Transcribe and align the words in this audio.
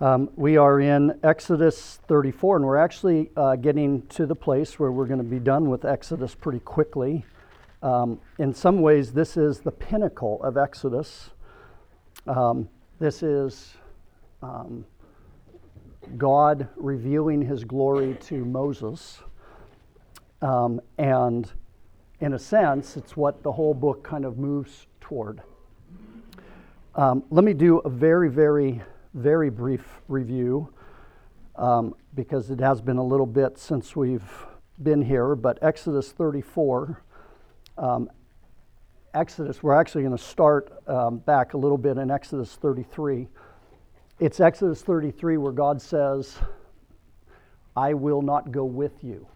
Um, 0.00 0.28
we 0.34 0.56
are 0.56 0.80
in 0.80 1.20
Exodus 1.22 2.00
34, 2.08 2.56
and 2.56 2.64
we're 2.64 2.76
actually 2.76 3.30
uh, 3.36 3.54
getting 3.54 4.02
to 4.08 4.26
the 4.26 4.34
place 4.34 4.76
where 4.76 4.90
we're 4.90 5.06
going 5.06 5.18
to 5.18 5.24
be 5.24 5.38
done 5.38 5.70
with 5.70 5.84
Exodus 5.84 6.34
pretty 6.34 6.58
quickly. 6.58 7.24
Um, 7.80 8.18
in 8.40 8.52
some 8.52 8.80
ways, 8.80 9.12
this 9.12 9.36
is 9.36 9.60
the 9.60 9.70
pinnacle 9.70 10.42
of 10.42 10.56
Exodus. 10.56 11.30
Um, 12.26 12.68
this 12.98 13.22
is 13.22 13.74
um, 14.42 14.84
God 16.16 16.68
revealing 16.74 17.40
his 17.40 17.62
glory 17.62 18.16
to 18.22 18.44
Moses. 18.44 19.20
Um, 20.42 20.80
and 20.98 21.52
in 22.18 22.32
a 22.32 22.38
sense, 22.38 22.96
it's 22.96 23.16
what 23.16 23.44
the 23.44 23.52
whole 23.52 23.74
book 23.74 24.02
kind 24.02 24.24
of 24.24 24.38
moves 24.38 24.88
toward. 25.00 25.40
Um, 26.96 27.22
let 27.30 27.44
me 27.44 27.54
do 27.54 27.78
a 27.78 27.88
very, 27.88 28.28
very 28.28 28.82
very 29.14 29.48
brief 29.48 30.02
review 30.08 30.72
um, 31.56 31.94
because 32.14 32.50
it 32.50 32.60
has 32.60 32.80
been 32.80 32.96
a 32.96 33.04
little 33.04 33.26
bit 33.26 33.58
since 33.58 33.94
we've 33.94 34.46
been 34.82 35.02
here. 35.02 35.34
But 35.36 35.58
Exodus 35.62 36.12
34, 36.12 37.00
um, 37.78 38.10
Exodus, 39.14 39.62
we're 39.62 39.74
actually 39.74 40.02
going 40.02 40.16
to 40.16 40.22
start 40.22 40.72
um, 40.88 41.18
back 41.18 41.54
a 41.54 41.56
little 41.56 41.78
bit 41.78 41.96
in 41.96 42.10
Exodus 42.10 42.56
33. 42.56 43.28
It's 44.18 44.40
Exodus 44.40 44.82
33 44.82 45.36
where 45.36 45.52
God 45.52 45.80
says, 45.80 46.36
I 47.76 47.94
will 47.94 48.22
not 48.22 48.50
go 48.50 48.64
with 48.64 49.04
you 49.04 49.26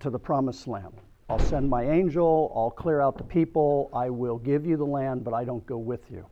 to 0.00 0.10
the 0.10 0.18
promised 0.18 0.68
land. 0.68 0.92
I'll 1.30 1.38
send 1.38 1.68
my 1.68 1.84
angel, 1.84 2.52
I'll 2.54 2.70
clear 2.70 3.00
out 3.02 3.18
the 3.18 3.24
people, 3.24 3.90
I 3.92 4.08
will 4.08 4.38
give 4.38 4.64
you 4.64 4.78
the 4.78 4.84
land, 4.84 5.24
but 5.24 5.34
I 5.34 5.44
don't 5.44 5.64
go 5.66 5.76
with 5.76 6.10
you. 6.10 6.24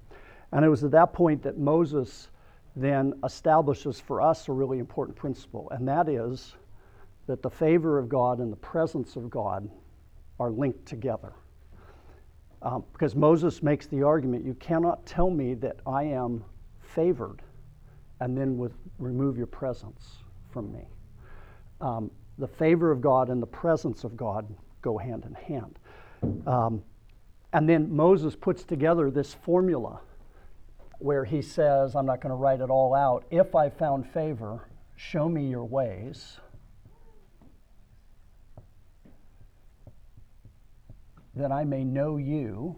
And 0.56 0.64
it 0.64 0.70
was 0.70 0.82
at 0.84 0.90
that 0.92 1.12
point 1.12 1.42
that 1.42 1.58
Moses 1.58 2.30
then 2.74 3.12
establishes 3.24 4.00
for 4.00 4.22
us 4.22 4.48
a 4.48 4.52
really 4.52 4.78
important 4.78 5.14
principle, 5.14 5.68
and 5.70 5.86
that 5.86 6.08
is 6.08 6.54
that 7.26 7.42
the 7.42 7.50
favor 7.50 7.98
of 7.98 8.08
God 8.08 8.38
and 8.38 8.50
the 8.50 8.56
presence 8.56 9.16
of 9.16 9.28
God 9.28 9.68
are 10.40 10.50
linked 10.50 10.86
together. 10.86 11.34
Um, 12.62 12.84
because 12.94 13.14
Moses 13.14 13.62
makes 13.62 13.86
the 13.86 14.02
argument 14.02 14.46
you 14.46 14.54
cannot 14.54 15.04
tell 15.04 15.28
me 15.28 15.52
that 15.52 15.76
I 15.86 16.04
am 16.04 16.42
favored 16.80 17.42
and 18.20 18.34
then 18.34 18.56
with, 18.56 18.72
remove 18.98 19.36
your 19.36 19.46
presence 19.46 20.22
from 20.50 20.72
me. 20.72 20.88
Um, 21.82 22.10
the 22.38 22.48
favor 22.48 22.90
of 22.90 23.02
God 23.02 23.28
and 23.28 23.42
the 23.42 23.46
presence 23.46 24.04
of 24.04 24.16
God 24.16 24.48
go 24.80 24.96
hand 24.96 25.26
in 25.26 25.34
hand. 25.34 25.78
Um, 26.46 26.82
and 27.52 27.68
then 27.68 27.94
Moses 27.94 28.34
puts 28.34 28.64
together 28.64 29.10
this 29.10 29.34
formula 29.34 30.00
where 30.98 31.24
he 31.24 31.42
says, 31.42 31.94
I'm 31.94 32.06
not 32.06 32.20
going 32.20 32.30
to 32.30 32.36
write 32.36 32.60
it 32.60 32.70
all 32.70 32.94
out. 32.94 33.24
If 33.30 33.54
I 33.54 33.68
found 33.68 34.08
favor, 34.08 34.68
show 34.96 35.28
me 35.28 35.48
your 35.48 35.64
ways. 35.64 36.38
That 41.34 41.52
I 41.52 41.64
may 41.64 41.84
know 41.84 42.16
you, 42.16 42.76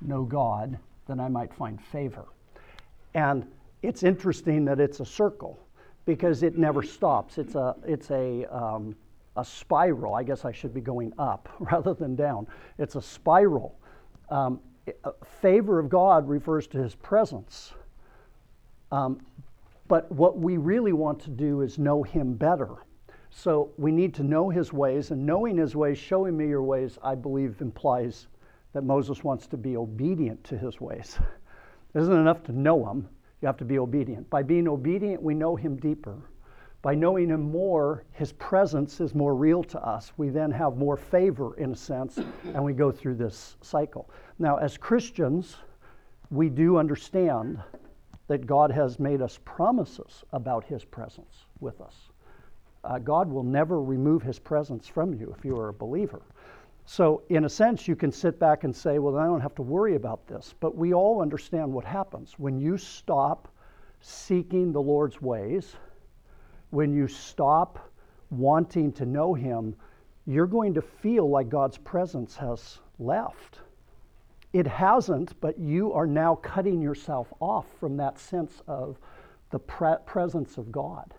know 0.00 0.24
God, 0.24 0.76
that 1.06 1.20
I 1.20 1.28
might 1.28 1.54
find 1.54 1.80
favor. 1.80 2.24
And 3.14 3.46
it's 3.82 4.02
interesting 4.02 4.64
that 4.64 4.80
it's 4.80 4.98
a 4.98 5.06
circle 5.06 5.58
because 6.04 6.42
it 6.42 6.58
never 6.58 6.82
stops. 6.82 7.38
It's 7.38 7.54
a, 7.54 7.76
it's 7.86 8.10
a, 8.10 8.44
um, 8.46 8.96
a 9.36 9.44
spiral. 9.44 10.14
I 10.14 10.24
guess 10.24 10.44
I 10.44 10.50
should 10.50 10.74
be 10.74 10.80
going 10.80 11.12
up 11.16 11.48
rather 11.60 11.94
than 11.94 12.16
down. 12.16 12.48
It's 12.78 12.96
a 12.96 13.02
spiral 13.02 13.78
um, 14.28 14.60
favor 15.24 15.78
of 15.78 15.88
God 15.88 16.28
refers 16.28 16.66
to 16.68 16.78
his 16.78 16.94
presence. 16.94 17.72
Um, 18.92 19.20
but 19.88 20.10
what 20.10 20.38
we 20.38 20.56
really 20.56 20.92
want 20.92 21.20
to 21.20 21.30
do 21.30 21.60
is 21.60 21.78
know 21.78 22.02
him 22.02 22.34
better. 22.34 22.76
So 23.30 23.72
we 23.76 23.92
need 23.92 24.14
to 24.14 24.22
know 24.22 24.48
his 24.48 24.72
ways, 24.72 25.10
and 25.10 25.26
knowing 25.26 25.56
his 25.58 25.76
ways, 25.76 25.98
showing 25.98 26.36
me 26.36 26.48
your 26.48 26.62
ways, 26.62 26.98
I 27.02 27.14
believe 27.14 27.60
implies 27.60 28.28
that 28.72 28.82
Moses 28.82 29.22
wants 29.22 29.46
to 29.48 29.56
be 29.56 29.76
obedient 29.76 30.42
to 30.44 30.58
his 30.58 30.80
ways. 30.80 31.18
It 31.94 32.00
isn't 32.00 32.14
enough 32.14 32.42
to 32.42 32.52
know 32.52 32.84
him, 32.90 33.08
you 33.40 33.46
have 33.46 33.56
to 33.56 33.64
be 33.64 33.78
obedient. 33.78 34.28
By 34.28 34.42
being 34.42 34.68
obedient, 34.68 35.22
we 35.22 35.32
know 35.32 35.56
him 35.56 35.76
deeper. 35.76 36.18
By 36.86 36.94
knowing 36.94 37.30
Him 37.30 37.50
more, 37.50 38.04
His 38.12 38.32
presence 38.34 39.00
is 39.00 39.12
more 39.12 39.34
real 39.34 39.64
to 39.64 39.84
us. 39.84 40.12
We 40.18 40.28
then 40.28 40.52
have 40.52 40.76
more 40.76 40.96
favor, 40.96 41.56
in 41.56 41.72
a 41.72 41.76
sense, 41.76 42.20
and 42.54 42.62
we 42.62 42.74
go 42.74 42.92
through 42.92 43.16
this 43.16 43.56
cycle. 43.60 44.08
Now, 44.38 44.58
as 44.58 44.78
Christians, 44.78 45.56
we 46.30 46.48
do 46.48 46.76
understand 46.76 47.60
that 48.28 48.46
God 48.46 48.70
has 48.70 49.00
made 49.00 49.20
us 49.20 49.40
promises 49.44 50.22
about 50.32 50.62
His 50.62 50.84
presence 50.84 51.46
with 51.58 51.80
us. 51.80 52.12
Uh, 52.84 53.00
God 53.00 53.28
will 53.32 53.42
never 53.42 53.82
remove 53.82 54.22
His 54.22 54.38
presence 54.38 54.86
from 54.86 55.12
you 55.12 55.34
if 55.36 55.44
you 55.44 55.58
are 55.58 55.70
a 55.70 55.74
believer. 55.74 56.22
So, 56.84 57.24
in 57.30 57.46
a 57.46 57.48
sense, 57.48 57.88
you 57.88 57.96
can 57.96 58.12
sit 58.12 58.38
back 58.38 58.62
and 58.62 58.72
say, 58.72 59.00
Well, 59.00 59.18
I 59.18 59.24
don't 59.24 59.40
have 59.40 59.56
to 59.56 59.62
worry 59.62 59.96
about 59.96 60.28
this. 60.28 60.54
But 60.60 60.76
we 60.76 60.94
all 60.94 61.20
understand 61.20 61.72
what 61.72 61.84
happens. 61.84 62.34
When 62.38 62.60
you 62.60 62.78
stop 62.78 63.48
seeking 64.00 64.70
the 64.70 64.80
Lord's 64.80 65.20
ways, 65.20 65.74
when 66.76 66.92
you 66.92 67.08
stop 67.08 67.90
wanting 68.28 68.92
to 68.92 69.06
know 69.06 69.32
Him, 69.32 69.74
you're 70.26 70.46
going 70.46 70.74
to 70.74 70.82
feel 70.82 71.26
like 71.26 71.48
God's 71.48 71.78
presence 71.78 72.36
has 72.36 72.80
left. 72.98 73.60
It 74.52 74.66
hasn't, 74.66 75.40
but 75.40 75.58
you 75.58 75.94
are 75.94 76.06
now 76.06 76.34
cutting 76.34 76.82
yourself 76.82 77.32
off 77.40 77.64
from 77.80 77.96
that 77.96 78.18
sense 78.18 78.60
of 78.66 78.98
the 79.52 79.58
pre- 79.58 79.96
presence 80.04 80.58
of 80.58 80.70
God. 80.70 81.14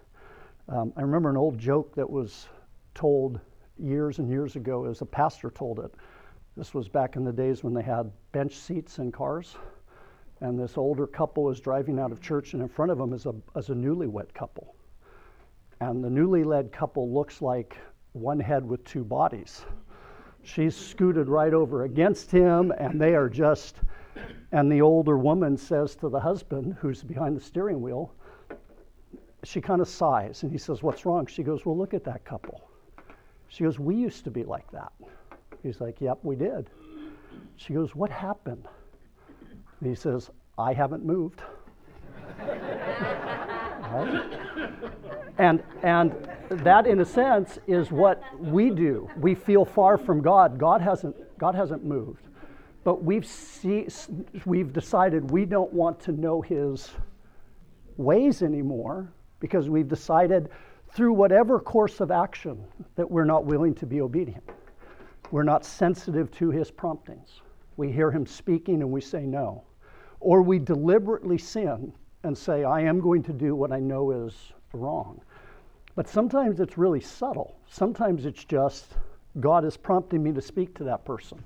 Um, 0.70 0.94
I 0.96 1.02
remember 1.02 1.32
an 1.32 1.38
old 1.38 1.58
joke 1.58 1.96
that 1.96 2.08
was 2.08 2.48
told 2.94 3.40
years 3.80 4.20
and 4.20 4.30
years 4.30 4.56
ago 4.56 4.86
as 4.86 5.02
a 5.02 5.08
pastor 5.08 5.50
told 5.50 5.80
it. 5.80 5.92
This 6.56 6.76
was 6.76 6.88
back 6.88 7.16
in 7.16 7.24
the 7.24 7.34
days 7.34 7.64
when 7.64 7.74
they 7.74 7.82
had 7.82 8.12
bench 8.32 8.54
seats 8.54 9.00
in 9.00 9.12
cars. 9.12 9.56
And 10.40 10.60
this 10.60 10.78
older 10.78 11.08
couple 11.08 11.46
was 11.46 11.60
driving 11.60 11.98
out 11.98 12.12
of 12.12 12.22
church, 12.22 12.54
and 12.54 12.62
in 12.62 12.70
front 12.70 12.92
of 12.92 13.00
them 13.00 13.12
is 13.12 13.26
a, 13.26 13.34
is 13.56 13.70
a 13.70 13.74
newlywed 13.74 14.32
couple. 14.36 14.76
And 15.80 16.04
the 16.04 16.10
newly 16.10 16.44
led 16.44 16.72
couple 16.72 17.14
looks 17.14 17.42
like 17.42 17.78
one 18.14 18.40
head 18.40 18.66
with 18.66 18.84
two 18.84 19.04
bodies. 19.04 19.64
She's 20.44 20.76
scooted 20.76 21.28
right 21.28 21.54
over 21.54 21.84
against 21.84 22.32
him, 22.32 22.72
and 22.80 23.00
they 23.00 23.16
are 23.16 23.30
just. 23.30 23.78
And 24.52 24.72
the 24.72 24.82
older 24.82 25.18
woman 25.18 25.58
says 25.58 25.96
to 25.98 26.10
the 26.10 26.20
husband, 26.20 26.76
who's 26.80 27.04
behind 27.04 27.36
the 27.36 27.42
steering 27.42 27.82
wheel, 27.82 28.14
she 29.44 29.62
kind 29.62 29.82
of 29.82 29.88
sighs, 29.88 30.44
and 30.44 30.52
he 30.52 30.58
says, 30.58 30.82
What's 30.82 31.06
wrong? 31.06 31.28
She 31.28 31.44
goes, 31.44 31.66
Well, 31.66 31.78
look 31.78 31.94
at 31.94 32.04
that 32.06 32.26
couple. 32.26 32.70
She 33.50 33.64
goes, 33.64 33.78
We 33.78 33.96
used 33.96 34.24
to 34.24 34.32
be 34.32 34.44
like 34.44 34.70
that. 34.72 34.92
He's 35.64 35.80
like, 35.80 36.02
Yep, 36.02 36.20
we 36.24 36.36
did. 36.36 36.70
She 37.58 37.74
goes, 37.74 37.94
What 37.94 38.10
happened? 38.10 38.68
And 39.80 39.90
he 39.90 39.96
says, 39.96 40.32
I 40.58 40.74
haven't 40.74 41.06
moved. 41.06 41.42
right? 42.40 45.04
And, 45.38 45.64
and 45.84 46.14
that, 46.50 46.88
in 46.88 47.00
a 47.00 47.06
sense, 47.06 47.60
is 47.68 47.92
what 47.92 48.24
we 48.40 48.70
do. 48.70 49.10
We 49.18 49.36
feel 49.36 49.66
far 49.66 49.98
from 49.98 50.22
God. 50.22 50.58
God 50.58 50.82
hasn't, 50.82 51.16
God 51.38 51.54
hasn't 51.54 51.84
moved. 51.84 52.28
But 52.84 53.04
we've, 53.04 53.26
see, 53.26 53.88
we've 54.46 54.72
decided 54.74 55.30
we 55.30 55.46
don't 55.46 55.72
want 55.74 56.00
to 56.02 56.12
know 56.12 56.42
His 56.42 56.92
ways 57.98 58.42
anymore 58.42 59.12
because 59.40 59.70
we've 59.70 59.88
decided 59.88 60.50
through 60.94 61.14
whatever 61.14 61.60
course 61.60 62.00
of 62.00 62.12
action 62.12 62.64
that 62.96 63.10
we're 63.10 63.26
not 63.26 63.46
willing 63.46 63.76
to 63.76 63.86
be 63.86 64.02
obedient. 64.02 64.50
We're 65.32 65.44
not 65.44 65.66
sensitive 65.66 66.32
to 66.32 66.50
His 66.50 66.72
promptings. 66.72 67.42
We 67.76 67.92
hear 67.92 68.10
Him 68.10 68.26
speaking 68.26 68.82
and 68.82 68.90
we 68.90 69.02
say 69.02 69.24
no. 69.24 69.64
Or 70.20 70.42
we 70.42 70.58
deliberately 70.58 71.38
sin 71.38 71.94
and 72.24 72.36
say, 72.36 72.64
I 72.64 72.82
am 72.82 73.00
going 73.00 73.22
to 73.24 73.34
do 73.34 73.54
what 73.54 73.72
I 73.72 73.80
know 73.80 74.12
is 74.12 74.54
wrong. 74.74 75.22
But 75.98 76.08
sometimes 76.08 76.60
it's 76.60 76.78
really 76.78 77.02
subtle. 77.02 77.58
Sometimes 77.68 78.28
it's 78.28 78.46
just 78.46 78.86
God 79.40 79.66
is 79.66 79.76
prompting 79.76 80.22
me 80.22 80.32
to 80.32 80.42
speak 80.42 80.76
to 80.76 80.84
that 80.84 81.04
person. 81.04 81.44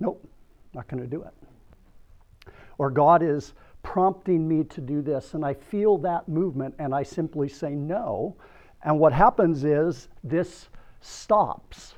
Nope, 0.00 0.28
not 0.74 0.88
going 0.88 1.00
to 1.00 1.08
do 1.08 1.22
it. 1.22 2.52
Or 2.78 2.90
God 2.90 3.22
is 3.22 3.54
prompting 3.84 4.48
me 4.48 4.64
to 4.64 4.80
do 4.80 5.00
this, 5.00 5.34
and 5.34 5.44
I 5.44 5.54
feel 5.54 5.96
that 5.98 6.28
movement, 6.28 6.74
and 6.80 6.92
I 6.92 7.04
simply 7.04 7.48
say 7.48 7.70
no. 7.70 8.36
And 8.82 8.98
what 8.98 9.12
happens 9.12 9.62
is 9.62 10.08
this 10.24 10.68
stops. 11.00 11.94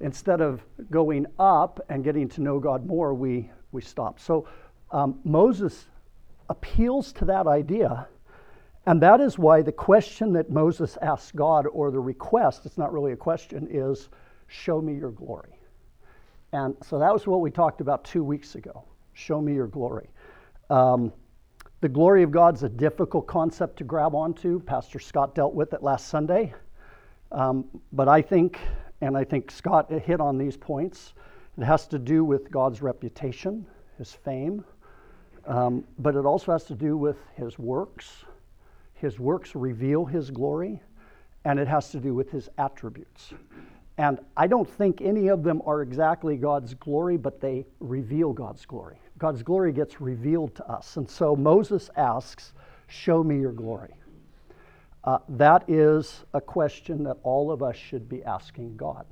Instead 0.00 0.40
of 0.40 0.62
going 0.88 1.26
up 1.40 1.80
and 1.88 2.04
getting 2.04 2.28
to 2.28 2.40
know 2.42 2.60
God 2.60 2.86
more, 2.86 3.12
we, 3.12 3.50
we 3.72 3.82
stop. 3.82 4.20
So 4.20 4.46
um, 4.92 5.18
Moses 5.24 5.86
appeals 6.48 7.12
to 7.14 7.24
that 7.24 7.48
idea 7.48 8.06
and 8.86 9.00
that 9.02 9.20
is 9.20 9.38
why 9.38 9.62
the 9.62 9.72
question 9.72 10.32
that 10.32 10.50
Moses 10.50 10.98
asks 11.02 11.32
God, 11.32 11.66
or 11.66 11.90
the 11.90 12.00
request, 12.00 12.66
it's 12.66 12.78
not 12.78 12.92
really 12.92 13.12
a 13.12 13.16
question, 13.16 13.68
is 13.70 14.08
show 14.48 14.80
me 14.80 14.94
your 14.94 15.10
glory. 15.10 15.58
And 16.52 16.76
so 16.82 16.98
that 16.98 17.12
was 17.12 17.26
what 17.26 17.40
we 17.40 17.50
talked 17.50 17.80
about 17.80 18.04
two 18.04 18.24
weeks 18.24 18.56
ago. 18.56 18.84
Show 19.14 19.40
me 19.40 19.54
your 19.54 19.66
glory. 19.66 20.10
Um, 20.68 21.12
the 21.80 21.88
glory 21.88 22.22
of 22.22 22.30
God's 22.30 22.62
a 22.62 22.68
difficult 22.68 23.26
concept 23.26 23.76
to 23.78 23.84
grab 23.84 24.14
onto. 24.14 24.60
Pastor 24.60 24.98
Scott 24.98 25.34
dealt 25.34 25.54
with 25.54 25.72
it 25.72 25.82
last 25.82 26.08
Sunday. 26.08 26.54
Um, 27.32 27.64
but 27.92 28.08
I 28.08 28.20
think, 28.20 28.58
and 29.00 29.16
I 29.16 29.24
think 29.24 29.50
Scott 29.50 29.90
hit 29.90 30.20
on 30.20 30.38
these 30.38 30.56
points, 30.56 31.14
it 31.58 31.64
has 31.64 31.86
to 31.88 31.98
do 31.98 32.24
with 32.24 32.50
God's 32.50 32.82
reputation, 32.82 33.66
his 33.98 34.12
fame, 34.12 34.64
um, 35.46 35.84
but 35.98 36.14
it 36.14 36.24
also 36.24 36.52
has 36.52 36.64
to 36.64 36.74
do 36.74 36.96
with 36.96 37.16
his 37.34 37.58
works. 37.58 38.24
His 39.02 39.18
works 39.18 39.56
reveal 39.56 40.04
his 40.04 40.30
glory, 40.30 40.80
and 41.44 41.58
it 41.58 41.66
has 41.66 41.90
to 41.90 41.98
do 41.98 42.14
with 42.14 42.30
his 42.30 42.48
attributes. 42.56 43.34
And 43.98 44.20
I 44.36 44.46
don't 44.46 44.70
think 44.70 45.00
any 45.00 45.26
of 45.26 45.42
them 45.42 45.60
are 45.66 45.82
exactly 45.82 46.36
God's 46.36 46.74
glory, 46.74 47.16
but 47.16 47.40
they 47.40 47.66
reveal 47.80 48.32
God's 48.32 48.64
glory. 48.64 49.00
God's 49.18 49.42
glory 49.42 49.72
gets 49.72 50.00
revealed 50.00 50.54
to 50.54 50.70
us. 50.70 50.98
And 50.98 51.10
so 51.10 51.34
Moses 51.34 51.90
asks, 51.96 52.52
Show 52.86 53.24
me 53.24 53.40
your 53.40 53.50
glory. 53.50 53.92
Uh, 55.02 55.18
that 55.30 55.68
is 55.68 56.24
a 56.32 56.40
question 56.40 57.02
that 57.02 57.16
all 57.24 57.50
of 57.50 57.60
us 57.60 57.74
should 57.74 58.08
be 58.08 58.22
asking 58.22 58.76
God. 58.76 59.04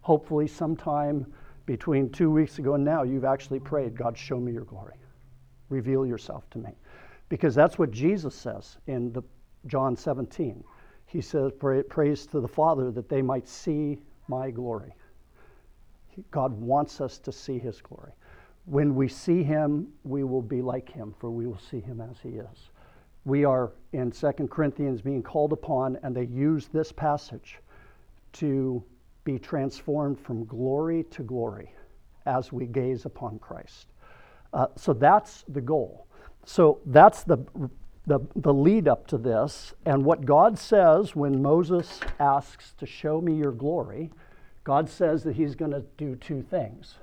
Hopefully, 0.00 0.46
sometime 0.46 1.30
between 1.66 2.08
two 2.08 2.30
weeks 2.30 2.58
ago 2.58 2.76
and 2.76 2.84
now, 2.84 3.02
you've 3.02 3.26
actually 3.26 3.60
prayed, 3.60 3.94
God, 3.94 4.16
show 4.16 4.40
me 4.40 4.52
your 4.52 4.64
glory. 4.64 4.94
Reveal 5.68 6.06
yourself 6.06 6.48
to 6.52 6.58
me. 6.58 6.70
Because 7.32 7.54
that's 7.54 7.78
what 7.78 7.90
Jesus 7.90 8.34
says 8.34 8.76
in 8.86 9.10
the, 9.14 9.22
John 9.66 9.96
17. 9.96 10.62
He 11.06 11.22
says, 11.22 11.50
Praise 11.88 12.26
to 12.26 12.40
the 12.40 12.46
Father 12.46 12.90
that 12.90 13.08
they 13.08 13.22
might 13.22 13.48
see 13.48 14.02
my 14.28 14.50
glory. 14.50 14.94
God 16.30 16.52
wants 16.52 17.00
us 17.00 17.16
to 17.20 17.32
see 17.32 17.58
his 17.58 17.80
glory. 17.80 18.12
When 18.66 18.94
we 18.94 19.08
see 19.08 19.42
him, 19.42 19.88
we 20.04 20.24
will 20.24 20.42
be 20.42 20.60
like 20.60 20.92
him, 20.92 21.14
for 21.18 21.30
we 21.30 21.46
will 21.46 21.58
see 21.58 21.80
him 21.80 22.02
as 22.02 22.18
he 22.22 22.36
is. 22.36 22.68
We 23.24 23.46
are 23.46 23.72
in 23.94 24.10
2 24.10 24.30
Corinthians 24.50 25.00
being 25.00 25.22
called 25.22 25.54
upon, 25.54 25.98
and 26.02 26.14
they 26.14 26.26
use 26.26 26.68
this 26.68 26.92
passage 26.92 27.60
to 28.34 28.84
be 29.24 29.38
transformed 29.38 30.20
from 30.20 30.44
glory 30.44 31.04
to 31.04 31.22
glory 31.22 31.72
as 32.26 32.52
we 32.52 32.66
gaze 32.66 33.06
upon 33.06 33.38
Christ. 33.38 33.86
Uh, 34.52 34.66
so 34.76 34.92
that's 34.92 35.46
the 35.48 35.62
goal. 35.62 36.06
So 36.44 36.80
that's 36.86 37.22
the, 37.24 37.38
the, 38.06 38.20
the 38.34 38.52
lead 38.52 38.88
up 38.88 39.06
to 39.08 39.18
this. 39.18 39.74
And 39.86 40.04
what 40.04 40.24
God 40.24 40.58
says 40.58 41.14
when 41.14 41.42
Moses 41.42 42.00
asks 42.18 42.74
to 42.78 42.86
show 42.86 43.20
me 43.20 43.34
your 43.34 43.52
glory, 43.52 44.10
God 44.64 44.88
says 44.88 45.24
that 45.24 45.36
he's 45.36 45.54
going 45.54 45.72
to 45.72 45.84
do 45.96 46.16
two 46.16 46.42
things. 46.42 46.96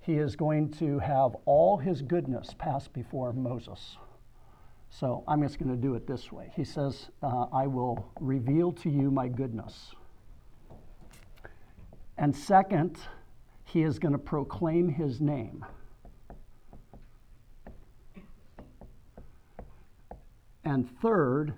He 0.00 0.14
is 0.14 0.34
going 0.34 0.70
to 0.74 0.98
have 0.98 1.36
all 1.44 1.76
his 1.76 2.02
goodness 2.02 2.54
pass 2.58 2.88
before 2.88 3.32
Moses. 3.32 3.96
So 4.90 5.24
I'm 5.26 5.42
just 5.42 5.58
going 5.58 5.70
to 5.70 5.80
do 5.80 5.94
it 5.94 6.06
this 6.06 6.30
way. 6.30 6.52
He 6.54 6.64
says, 6.64 7.08
uh, 7.22 7.46
I 7.52 7.66
will 7.66 8.04
reveal 8.20 8.72
to 8.72 8.90
you 8.90 9.10
my 9.10 9.28
goodness. 9.28 9.94
And 12.18 12.36
second, 12.36 12.98
he 13.64 13.82
is 13.82 13.98
going 13.98 14.12
to 14.12 14.18
proclaim 14.18 14.88
his 14.88 15.20
name. 15.20 15.64
And 20.64 20.88
third, 21.00 21.54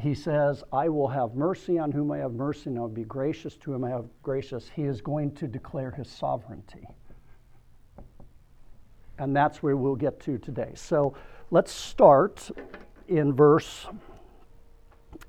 he 0.00 0.14
says, 0.14 0.64
I 0.72 0.88
will 0.88 1.08
have 1.08 1.34
mercy 1.34 1.78
on 1.78 1.92
whom 1.92 2.10
I 2.10 2.18
have 2.18 2.32
mercy, 2.32 2.70
and 2.70 2.78
I 2.78 2.80
will 2.80 2.88
be 2.88 3.04
gracious 3.04 3.56
to 3.56 3.72
whom 3.72 3.84
I 3.84 3.90
have 3.90 4.06
gracious. 4.22 4.70
He 4.74 4.84
is 4.84 5.00
going 5.00 5.34
to 5.36 5.46
declare 5.46 5.90
his 5.90 6.08
sovereignty. 6.08 6.86
And 9.18 9.36
that's 9.36 9.62
where 9.62 9.76
we'll 9.76 9.96
get 9.96 10.18
to 10.20 10.38
today. 10.38 10.72
So 10.74 11.14
let's 11.50 11.72
start 11.72 12.50
in 13.08 13.34
verse 13.34 13.86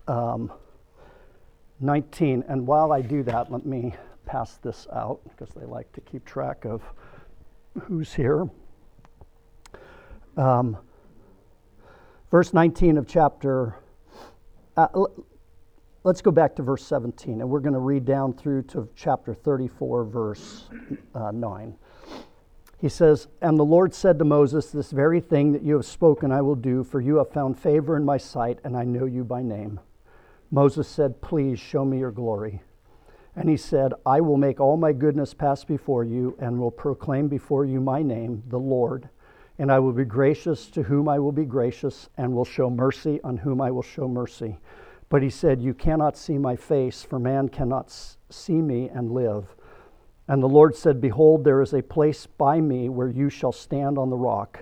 um, 0.07 0.53
19. 1.81 2.45
And 2.47 2.65
while 2.65 2.93
I 2.93 3.01
do 3.01 3.23
that, 3.23 3.51
let 3.51 3.65
me 3.65 3.93
pass 4.25 4.57
this 4.57 4.87
out 4.93 5.19
because 5.25 5.53
they 5.53 5.65
like 5.65 5.91
to 5.91 6.01
keep 6.01 6.23
track 6.23 6.63
of 6.63 6.81
who's 7.81 8.13
here. 8.13 8.47
Um, 10.37 10.77
verse 12.31 12.53
19 12.53 12.97
of 12.97 13.05
chapter, 13.05 13.75
uh, 14.77 14.87
let's 16.03 16.21
go 16.21 16.31
back 16.31 16.55
to 16.55 16.63
verse 16.63 16.83
17, 16.85 17.41
and 17.41 17.49
we're 17.49 17.59
going 17.59 17.73
to 17.73 17.79
read 17.79 18.05
down 18.05 18.33
through 18.33 18.63
to 18.63 18.87
chapter 18.95 19.33
34, 19.33 20.05
verse 20.05 20.69
uh, 21.13 21.31
9. 21.31 21.75
He 22.79 22.89
says, 22.89 23.27
And 23.41 23.59
the 23.59 23.65
Lord 23.65 23.93
said 23.93 24.17
to 24.17 24.25
Moses, 24.25 24.71
This 24.71 24.91
very 24.91 25.19
thing 25.19 25.51
that 25.51 25.61
you 25.61 25.75
have 25.75 25.85
spoken 25.85 26.31
I 26.31 26.41
will 26.41 26.55
do, 26.55 26.83
for 26.83 27.01
you 27.01 27.17
have 27.17 27.31
found 27.31 27.59
favor 27.59 27.97
in 27.97 28.05
my 28.05 28.17
sight, 28.17 28.59
and 28.63 28.75
I 28.75 28.85
know 28.85 29.05
you 29.05 29.23
by 29.23 29.43
name. 29.43 29.79
Moses 30.49 30.87
said, 30.87 31.21
Please 31.21 31.59
show 31.59 31.85
me 31.85 31.99
your 31.99 32.11
glory. 32.11 32.61
And 33.35 33.49
he 33.49 33.57
said, 33.57 33.93
I 34.05 34.19
will 34.19 34.37
make 34.37 34.59
all 34.59 34.77
my 34.77 34.93
goodness 34.93 35.33
pass 35.33 35.63
before 35.63 36.03
you, 36.03 36.35
and 36.39 36.59
will 36.59 36.71
proclaim 36.71 37.27
before 37.27 37.65
you 37.65 37.79
my 37.81 38.01
name, 38.01 38.43
the 38.47 38.57
Lord. 38.57 39.09
And 39.61 39.71
I 39.71 39.77
will 39.77 39.93
be 39.93 40.05
gracious 40.05 40.71
to 40.71 40.81
whom 40.81 41.07
I 41.07 41.19
will 41.19 41.31
be 41.31 41.45
gracious, 41.45 42.09
and 42.17 42.33
will 42.33 42.45
show 42.45 42.67
mercy 42.67 43.19
on 43.23 43.37
whom 43.37 43.61
I 43.61 43.69
will 43.69 43.83
show 43.83 44.07
mercy. 44.07 44.57
But 45.07 45.21
he 45.21 45.29
said, 45.29 45.61
You 45.61 45.75
cannot 45.75 46.17
see 46.17 46.39
my 46.39 46.55
face, 46.55 47.03
for 47.03 47.19
man 47.19 47.47
cannot 47.47 47.95
see 48.31 48.59
me 48.59 48.89
and 48.89 49.11
live. 49.11 49.55
And 50.27 50.41
the 50.41 50.49
Lord 50.49 50.75
said, 50.75 50.99
Behold, 50.99 51.43
there 51.43 51.61
is 51.61 51.75
a 51.75 51.83
place 51.83 52.25
by 52.25 52.59
me 52.59 52.89
where 52.89 53.11
you 53.11 53.29
shall 53.29 53.51
stand 53.51 53.99
on 53.99 54.09
the 54.09 54.17
rock. 54.17 54.61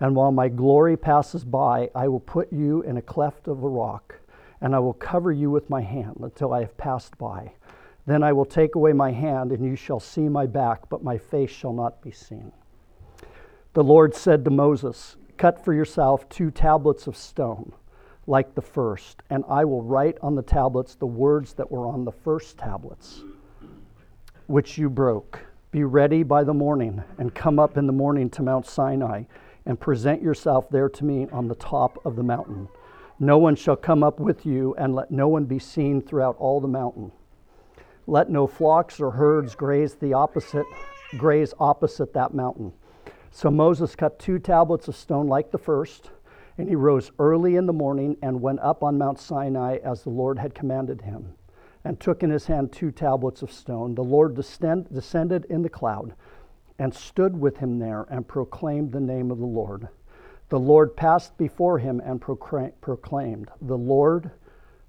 And 0.00 0.16
while 0.16 0.32
my 0.32 0.48
glory 0.48 0.96
passes 0.96 1.44
by, 1.44 1.88
I 1.94 2.08
will 2.08 2.18
put 2.18 2.52
you 2.52 2.82
in 2.82 2.96
a 2.96 3.02
cleft 3.02 3.46
of 3.46 3.62
a 3.62 3.68
rock, 3.68 4.16
and 4.60 4.74
I 4.74 4.80
will 4.80 4.94
cover 4.94 5.30
you 5.30 5.48
with 5.52 5.70
my 5.70 5.82
hand 5.82 6.16
until 6.22 6.52
I 6.52 6.62
have 6.62 6.76
passed 6.76 7.16
by. 7.18 7.52
Then 8.04 8.24
I 8.24 8.32
will 8.32 8.44
take 8.44 8.74
away 8.74 8.94
my 8.94 9.12
hand, 9.12 9.52
and 9.52 9.64
you 9.64 9.76
shall 9.76 10.00
see 10.00 10.28
my 10.28 10.46
back, 10.46 10.88
but 10.88 11.04
my 11.04 11.18
face 11.18 11.52
shall 11.52 11.72
not 11.72 12.02
be 12.02 12.10
seen. 12.10 12.50
The 13.72 13.84
Lord 13.84 14.14
said 14.14 14.44
to 14.44 14.50
Moses, 14.50 15.16
Cut 15.36 15.64
for 15.64 15.72
yourself 15.72 16.28
two 16.28 16.50
tablets 16.50 17.06
of 17.06 17.16
stone, 17.16 17.72
like 18.26 18.54
the 18.54 18.62
first, 18.62 19.22
and 19.30 19.44
I 19.48 19.64
will 19.64 19.82
write 19.82 20.18
on 20.22 20.34
the 20.34 20.42
tablets 20.42 20.94
the 20.94 21.06
words 21.06 21.54
that 21.54 21.70
were 21.70 21.86
on 21.86 22.04
the 22.04 22.12
first 22.12 22.58
tablets 22.58 23.22
which 24.50 24.76
you 24.76 24.90
broke. 24.90 25.38
Be 25.70 25.84
ready 25.84 26.24
by 26.24 26.42
the 26.42 26.52
morning, 26.52 27.04
and 27.18 27.32
come 27.32 27.60
up 27.60 27.76
in 27.76 27.86
the 27.86 27.92
morning 27.92 28.28
to 28.30 28.42
Mount 28.42 28.66
Sinai, 28.66 29.22
and 29.64 29.78
present 29.78 30.20
yourself 30.20 30.68
there 30.70 30.88
to 30.88 31.04
me 31.04 31.28
on 31.30 31.46
the 31.46 31.54
top 31.54 32.04
of 32.04 32.16
the 32.16 32.24
mountain. 32.24 32.68
No 33.20 33.38
one 33.38 33.54
shall 33.54 33.76
come 33.76 34.02
up 34.02 34.18
with 34.18 34.44
you, 34.44 34.74
and 34.76 34.96
let 34.96 35.12
no 35.12 35.28
one 35.28 35.44
be 35.44 35.60
seen 35.60 36.02
throughout 36.02 36.36
all 36.38 36.60
the 36.60 36.66
mountain. 36.66 37.12
Let 38.08 38.28
no 38.28 38.48
flocks 38.48 38.98
or 38.98 39.12
herds 39.12 39.54
graze 39.54 39.94
the 39.94 40.14
opposite 40.14 40.66
graze 41.16 41.54
opposite 41.60 42.12
that 42.14 42.34
mountain. 42.34 42.72
So 43.30 43.50
Moses 43.50 43.94
cut 43.94 44.18
two 44.18 44.38
tablets 44.38 44.88
of 44.88 44.96
stone 44.96 45.26
like 45.26 45.50
the 45.50 45.58
first, 45.58 46.10
and 46.58 46.68
he 46.68 46.74
rose 46.74 47.10
early 47.18 47.56
in 47.56 47.66
the 47.66 47.72
morning 47.72 48.16
and 48.20 48.42
went 48.42 48.60
up 48.60 48.82
on 48.82 48.98
Mount 48.98 49.18
Sinai 49.18 49.78
as 49.84 50.02
the 50.02 50.10
Lord 50.10 50.38
had 50.38 50.54
commanded 50.54 51.02
him 51.02 51.34
and 51.84 51.98
took 51.98 52.22
in 52.22 52.30
his 52.30 52.46
hand 52.46 52.72
two 52.72 52.90
tablets 52.90 53.40
of 53.42 53.52
stone. 53.52 53.94
The 53.94 54.04
Lord 54.04 54.34
descend, 54.34 54.92
descended 54.92 55.46
in 55.46 55.62
the 55.62 55.68
cloud 55.68 56.14
and 56.78 56.92
stood 56.92 57.38
with 57.38 57.58
him 57.58 57.78
there 57.78 58.06
and 58.10 58.26
proclaimed 58.26 58.92
the 58.92 59.00
name 59.00 59.30
of 59.30 59.38
the 59.38 59.46
Lord. 59.46 59.88
The 60.48 60.58
Lord 60.58 60.96
passed 60.96 61.38
before 61.38 61.78
him 61.78 62.02
and 62.04 62.20
proclaimed, 62.20 63.50
The 63.62 63.78
Lord, 63.78 64.30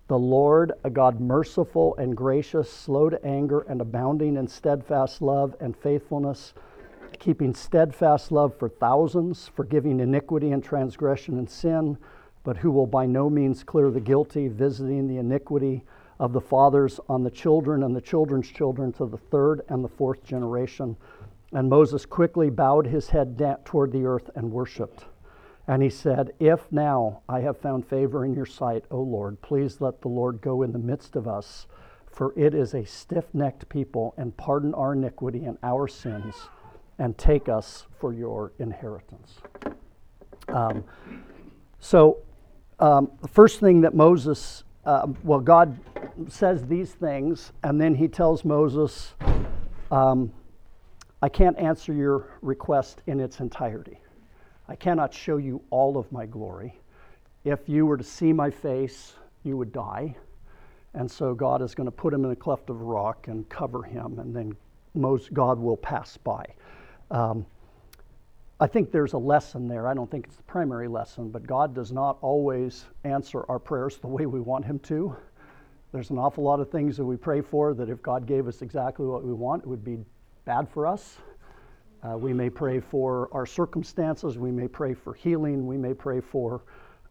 the 0.08 0.20
Lord, 0.20 0.74
a 0.84 0.90
God 0.90 1.22
merciful 1.22 1.96
and 1.98 2.18
gracious, 2.18 2.70
slow 2.70 3.10
to 3.10 3.24
anger, 3.24 3.60
and 3.62 3.80
abounding 3.80 4.36
in 4.36 4.48
steadfast 4.48 5.22
love 5.22 5.56
and 5.62 5.78
faithfulness, 5.78 6.54
keeping 7.20 7.54
steadfast 7.54 8.32
love 8.32 8.58
for 8.58 8.70
thousands, 8.70 9.50
forgiving 9.56 10.00
iniquity 10.00 10.52
and 10.52 10.64
transgression 10.64 11.38
and 11.38 11.50
sin, 11.50 11.98
but 12.44 12.58
who 12.58 12.72
will 12.72 12.88
by 12.88 13.06
no 13.06 13.30
means 13.30 13.64
clear 13.64 13.92
the 13.92 14.00
guilty, 14.00 14.48
visiting 14.48 15.08
the 15.08 15.18
iniquity 15.18 15.84
of 16.20 16.34
the 16.34 16.42
fathers 16.42 17.00
on 17.10 17.24
the 17.24 17.32
children 17.32 17.84
and 17.84 17.96
the 17.96 18.02
children's 18.02 18.48
children 18.48 18.92
to 18.94 19.06
the 19.06 19.18
third 19.18 19.62
and 19.70 19.84
the 19.84 19.90
fourth 19.90 20.24
generation. 20.24 20.96
And 21.52 21.70
Moses 21.70 22.06
quickly 22.06 22.50
bowed 22.50 22.88
his 22.88 23.10
head 23.10 23.38
toward 23.66 23.92
the 23.92 24.06
earth 24.06 24.30
and 24.36 24.52
worshiped. 24.52 25.06
And 25.68 25.82
he 25.82 25.90
said, 25.90 26.32
If 26.40 26.72
now 26.72 27.22
I 27.30 27.42
have 27.42 27.58
found 27.58 27.88
favor 27.88 28.26
in 28.26 28.34
your 28.34 28.46
sight, 28.46 28.86
O 28.92 29.02
Lord, 29.02 29.42
please 29.42 29.82
let 29.82 30.02
the 30.02 30.08
Lord 30.08 30.42
go 30.42 30.64
in 30.64 30.72
the 30.72 30.80
midst 30.80 31.16
of 31.16 31.28
us, 31.28 31.68
for 32.12 32.34
it 32.38 32.54
is 32.54 32.74
a 32.74 32.86
stiff 32.86 33.34
necked 33.34 33.70
people, 33.70 34.14
and 34.18 34.36
pardon 34.36 34.74
our 34.74 34.94
iniquity 34.94 35.46
and 35.46 35.58
our 35.64 35.88
sins, 35.88 36.36
and 37.02 37.18
take 37.18 37.50
us 37.50 37.88
for 38.00 38.14
your 38.14 38.54
inheritance. 38.60 39.36
Um, 40.48 40.84
so, 41.80 42.20
um, 42.80 43.12
the 43.22 43.28
first 43.28 43.60
thing 43.60 43.82
that 43.82 43.94
Moses 43.94 44.64
um, 44.84 45.16
well, 45.24 45.40
God 45.40 45.80
says 46.28 46.66
these 46.66 46.92
things, 46.92 47.52
and 47.64 47.80
then 47.80 47.94
he 47.94 48.08
tells 48.08 48.44
Moses, 48.44 49.14
um, 49.92 50.34
I 51.22 51.30
can't 51.30 51.58
answer 51.60 51.94
your 51.94 52.40
request 52.42 53.04
in 53.06 53.20
its 53.20 53.40
entirety. 53.40 54.00
I 54.68 54.76
cannot 54.76 55.14
show 55.14 55.38
you 55.38 55.62
all 55.70 55.98
of 55.98 56.12
my 56.12 56.26
glory. 56.26 56.80
If 57.44 57.70
you 57.70 57.86
were 57.86 57.98
to 57.98 58.04
see 58.04 58.34
my 58.34 58.50
face, 58.50 59.14
you 59.44 59.56
would 59.58 59.72
die. 59.72 60.16
And 60.96 61.10
so 61.10 61.36
God 61.36 61.62
is 61.62 61.76
going 61.76 61.86
to 61.86 61.92
put 61.92 62.14
him 62.14 62.26
in 62.26 62.32
a 62.32 62.36
cleft 62.36 62.70
of 62.72 62.82
rock 62.82 63.28
and 63.28 63.48
cover 63.50 63.84
him, 63.84 64.18
and 64.18 64.36
then 64.36 64.56
God 65.34 65.60
will 65.60 65.78
pass 65.78 66.18
by. 66.18 66.46
Um, 67.12 67.46
I 68.62 68.68
think 68.68 68.92
there's 68.92 69.14
a 69.14 69.18
lesson 69.18 69.68
there. 69.68 69.88
I 69.88 69.94
don't 69.94 70.10
think 70.10 70.26
it's 70.28 70.38
the 70.38 70.44
primary 70.44 70.88
lesson, 70.88 71.30
but 71.30 71.46
God 71.46 71.76
does 71.76 71.92
not 71.92 72.18
always 72.22 72.86
answer 73.04 73.44
our 73.50 73.60
prayers 73.60 73.98
the 73.98 74.08
way 74.08 74.26
we 74.26 74.40
want 74.40 74.64
Him 74.64 74.80
to. 74.80 75.16
There's 75.92 76.10
an 76.10 76.18
awful 76.18 76.46
lot 76.46 76.62
of 76.62 76.72
things 76.72 76.96
that 76.96 77.04
we 77.04 77.18
pray 77.18 77.42
for 77.42 77.74
that 77.74 77.90
if 77.90 78.02
God 78.02 78.26
gave 78.26 78.48
us 78.48 78.62
exactly 78.62 79.06
what 79.06 79.26
we 79.26 79.34
want, 79.34 79.64
it 79.64 79.68
would 79.68 79.84
be 79.84 79.98
bad 80.46 80.70
for 80.70 80.88
us. 80.88 81.18
Uh, 82.02 82.18
we 82.18 82.34
may 82.34 82.50
pray 82.50 82.80
for 82.80 83.28
our 83.34 83.46
circumstances. 83.46 84.38
We 84.38 84.52
may 84.52 84.70
pray 84.70 84.94
for 84.94 85.14
healing. 85.14 85.68
We 85.68 85.78
may 85.78 85.94
pray 85.94 86.22
for, 86.22 86.64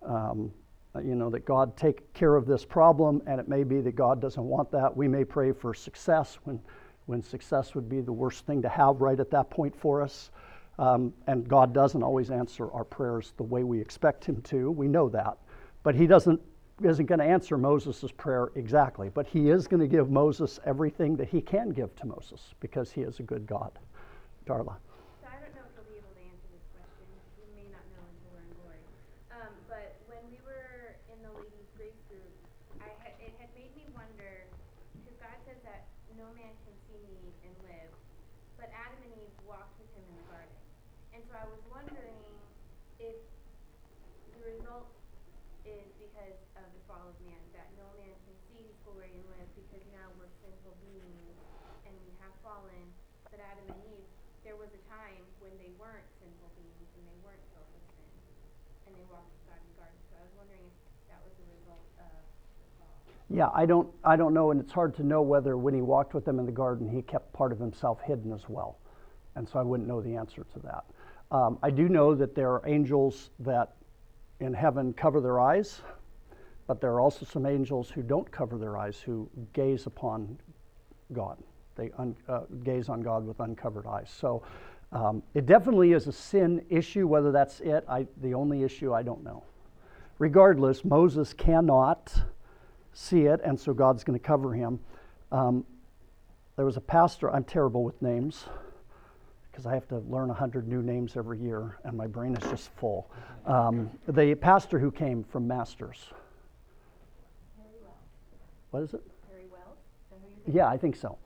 um, 0.03 0.51
you 1.05 1.15
know, 1.15 1.29
that 1.29 1.45
God 1.45 1.77
take 1.77 2.11
care 2.15 2.37
of 2.37 2.47
this 2.47 2.65
problem, 2.65 3.23
and 3.27 3.39
it 3.39 3.49
may 3.49 3.65
be 3.65 3.83
that 3.83 3.97
God 3.97 4.21
doesn't 4.21 4.43
want 4.43 4.71
that. 4.71 4.97
We 4.97 5.09
may 5.09 5.25
pray 5.25 5.53
for 5.53 5.75
success 5.75 6.39
when, 6.45 6.59
when 7.07 7.23
success 7.23 7.75
would 7.75 7.89
be 7.89 8.01
the 8.01 8.13
worst 8.13 8.47
thing 8.47 8.63
to 8.63 8.69
have 8.69 9.01
right 9.01 9.19
at 9.19 9.31
that 9.31 9.51
point 9.51 9.75
for 9.75 10.03
us. 10.03 10.31
Um, 10.79 11.13
and 11.27 11.47
God 11.47 11.75
doesn't 11.75 12.03
always 12.03 12.31
answer 12.31 12.71
our 12.73 12.85
prayers 12.85 13.35
the 13.37 13.43
way 13.43 13.65
we 13.65 13.81
expect 13.81 14.25
Him 14.25 14.41
to. 14.43 14.71
We 14.71 14.89
know 14.89 15.09
that. 15.11 15.37
But 15.83 15.95
He 15.95 16.07
doesn't, 16.07 16.41
isn't 16.83 17.07
going 17.07 17.19
to 17.19 17.25
answer 17.25 17.59
Moses' 17.59 18.11
prayer 18.17 18.51
exactly. 18.55 19.11
But 19.11 19.27
He 19.27 19.51
is 19.51 19.67
going 19.67 19.81
to 19.81 19.89
give 19.89 20.11
Moses 20.11 20.59
everything 20.65 21.17
that 21.17 21.29
He 21.29 21.41
can 21.41 21.71
give 21.71 21.95
to 21.97 22.07
Moses 22.07 22.55
because 22.61 22.91
He 22.91 23.03
is 23.03 23.21
a 23.21 23.23
good 23.23 23.47
God. 23.47 23.73
Darla. 24.47 24.77
Yeah, 54.45 54.53
they 55.59 55.73
weren't 55.77 56.09
sinful 56.21 56.51
beings 56.57 56.89
and 56.97 57.05
they 57.07 57.19
weren't 57.25 57.41
filled 57.53 57.69
with 57.73 57.85
sin, 57.97 58.09
and 58.87 58.97
they 58.97 59.05
walked 59.13 59.29
with 59.33 59.45
God 59.47 59.61
in 59.61 59.69
the 59.73 59.79
garden. 59.79 60.01
So 60.11 60.17
I 60.17 60.23
was 60.25 60.35
wondering 60.37 60.65
if 60.65 60.75
that 61.09 61.21
was 61.25 61.33
the 61.37 61.47
result 61.59 61.85
of 62.01 62.11
the. 62.81 63.37
Yeah, 63.37 63.51
I 63.55 63.67
don't 64.17 64.35
know, 64.35 64.51
and 64.51 64.61
it's 64.61 64.73
hard 64.73 64.95
to 64.97 65.03
know 65.03 65.23
whether 65.23 65.57
when 65.57 65.75
he 65.75 65.83
walked 65.83 66.15
with 66.15 66.25
them 66.25 66.39
in 66.39 66.47
the 66.47 66.53
garden, 66.53 66.89
he 66.89 67.03
kept 67.03 67.33
part 67.33 67.53
of 67.53 67.59
himself 67.59 68.01
hidden 68.01 68.33
as 68.33 68.49
well. 68.49 68.79
And 69.37 69.49
so 69.49 69.59
I 69.59 69.63
wouldn't 69.63 69.89
know 69.89 70.01
the 70.01 70.17
answer 70.17 70.45
to 70.53 70.59
that. 70.61 70.85
Um, 71.31 71.59
I 71.63 71.71
do 71.71 71.89
know 71.89 72.15
that 72.15 72.35
there 72.35 72.51
are 72.51 72.63
angels 72.67 73.31
that 73.39 73.77
in 74.41 74.53
heaven 74.53 74.93
cover 74.93 75.21
their 75.21 75.39
eyes, 75.39 75.81
but 76.67 76.81
there 76.81 76.91
are 76.93 77.01
also 77.01 77.25
some 77.25 77.47
angels 77.47 77.89
who 77.91 78.03
don't 78.03 78.29
cover 78.31 78.59
their 78.59 78.77
eyes, 78.77 78.99
who 78.99 79.31
gaze 79.53 79.87
upon 79.87 80.39
God. 81.13 81.39
They 81.81 81.91
un, 81.97 82.15
uh, 82.29 82.41
gaze 82.63 82.91
on 82.91 83.01
God 83.01 83.27
with 83.27 83.41
uncovered 83.41 83.87
eyes. 83.87 84.11
So 84.15 84.43
um, 84.93 85.23
it 85.33 85.47
definitely 85.47 85.93
is 85.93 86.07
a 86.09 86.13
sin 86.13 86.63
issue. 86.69 87.07
Whether 87.07 87.33
that's 87.33 87.61
it, 87.61 87.85
I, 87.89 88.07
the 88.21 88.35
only 88.35 88.65
issue, 88.65 88.93
I 88.93 89.03
don't 89.03 89.25
know. 89.25 89.43
Regardless, 90.19 90.85
Moses 90.85 91.33
cannot 91.33 92.13
see 92.93 93.23
it, 93.23 93.41
and 93.43 93.59
so 93.59 93.73
God's 93.73 94.05
going 94.05 94.19
to 94.19 94.23
cover 94.23 94.53
him. 94.53 94.79
Um, 95.33 95.65
there 96.57 96.67
was 96.67 96.77
a 96.77 96.83
pastor, 96.83 97.31
I'm 97.31 97.45
terrible 97.45 97.83
with 97.83 98.03
names 98.03 98.45
because 99.51 99.65
I 99.65 99.73
have 99.73 99.89
to 99.89 100.01
learn 100.01 100.29
100 100.29 100.69
new 100.69 100.83
names 100.83 101.17
every 101.17 101.39
year, 101.39 101.79
and 101.85 101.97
my 101.97 102.07
brain 102.07 102.37
is 102.37 102.51
just 102.51 102.69
full. 102.77 103.11
Um, 103.47 103.89
the 104.07 104.35
pastor 104.35 104.79
who 104.79 104.91
came 104.91 105.25
from 105.25 105.49
Masters. 105.49 106.13
What 108.71 108.83
is 108.83 108.93
it? 108.93 109.03
Very 109.31 109.47
well. 109.51 109.77
Yeah, 110.47 110.69
I 110.69 110.77
think 110.77 110.95
so. 110.95 111.17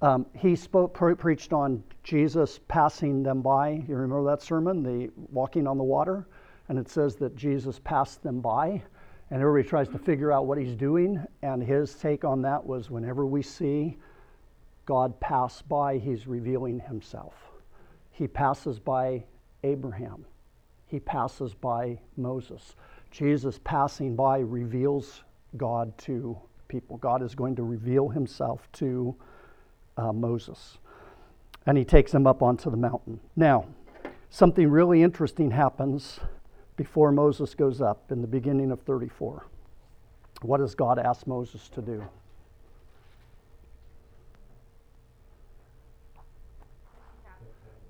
Um, 0.00 0.26
he 0.34 0.54
spoke, 0.54 0.94
pre- 0.94 1.14
preached 1.14 1.52
on 1.52 1.82
Jesus 2.04 2.60
passing 2.68 3.22
them 3.22 3.42
by. 3.42 3.84
You 3.88 3.96
remember 3.96 4.30
that 4.30 4.42
sermon, 4.42 4.82
the 4.82 5.10
walking 5.32 5.66
on 5.66 5.76
the 5.76 5.84
water? 5.84 6.26
And 6.68 6.78
it 6.78 6.88
says 6.88 7.16
that 7.16 7.34
Jesus 7.34 7.80
passed 7.82 8.22
them 8.22 8.40
by 8.40 8.82
and 9.30 9.42
everybody 9.42 9.68
tries 9.68 9.88
to 9.88 9.98
figure 9.98 10.32
out 10.32 10.46
what 10.46 10.58
he's 10.58 10.74
doing. 10.74 11.22
And 11.42 11.62
his 11.62 11.94
take 11.94 12.24
on 12.24 12.42
that 12.42 12.64
was 12.64 12.90
whenever 12.90 13.26
we 13.26 13.42
see 13.42 13.98
God 14.86 15.18
pass 15.20 15.60
by, 15.60 15.98
he's 15.98 16.26
revealing 16.26 16.80
himself. 16.80 17.34
He 18.10 18.26
passes 18.26 18.78
by 18.78 19.24
Abraham, 19.64 20.24
he 20.86 20.98
passes 21.00 21.54
by 21.54 21.98
Moses. 22.16 22.74
Jesus 23.10 23.58
passing 23.64 24.14
by 24.14 24.38
reveals 24.38 25.22
God 25.56 25.96
to 25.98 26.38
people. 26.68 26.98
God 26.98 27.22
is 27.22 27.34
going 27.34 27.56
to 27.56 27.62
reveal 27.62 28.08
himself 28.08 28.70
to 28.72 29.16
uh, 29.98 30.12
Moses. 30.12 30.78
And 31.66 31.76
he 31.76 31.84
takes 31.84 32.14
him 32.14 32.26
up 32.26 32.42
onto 32.42 32.70
the 32.70 32.76
mountain. 32.76 33.20
Now, 33.36 33.66
something 34.30 34.70
really 34.70 35.02
interesting 35.02 35.50
happens 35.50 36.20
before 36.76 37.12
Moses 37.12 37.54
goes 37.54 37.82
up 37.82 38.10
in 38.10 38.22
the 38.22 38.28
beginning 38.28 38.70
of 38.70 38.80
34. 38.82 39.44
What 40.42 40.58
does 40.58 40.74
God 40.74 40.98
ask 40.98 41.26
Moses 41.26 41.68
to 41.70 41.82
do? 41.82 42.04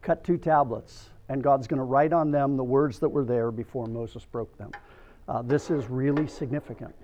Cut 0.01 0.25
two 0.25 0.39
tablets, 0.39 1.11
and 1.29 1.43
God's 1.43 1.67
going 1.67 1.79
to 1.79 1.85
write 1.85 2.15
on 2.15 2.31
them 2.31 2.57
the 2.57 2.65
words 2.65 2.99
that 3.01 3.11
were 3.11 3.25
there 3.25 3.51
before 3.51 3.87
Moses 3.87 4.25
broke 4.25 4.57
them. 4.57 4.71
Uh, 5.29 5.43
this 5.43 5.71
is 5.71 5.91
really 5.91 6.27
significant. 6.27 6.95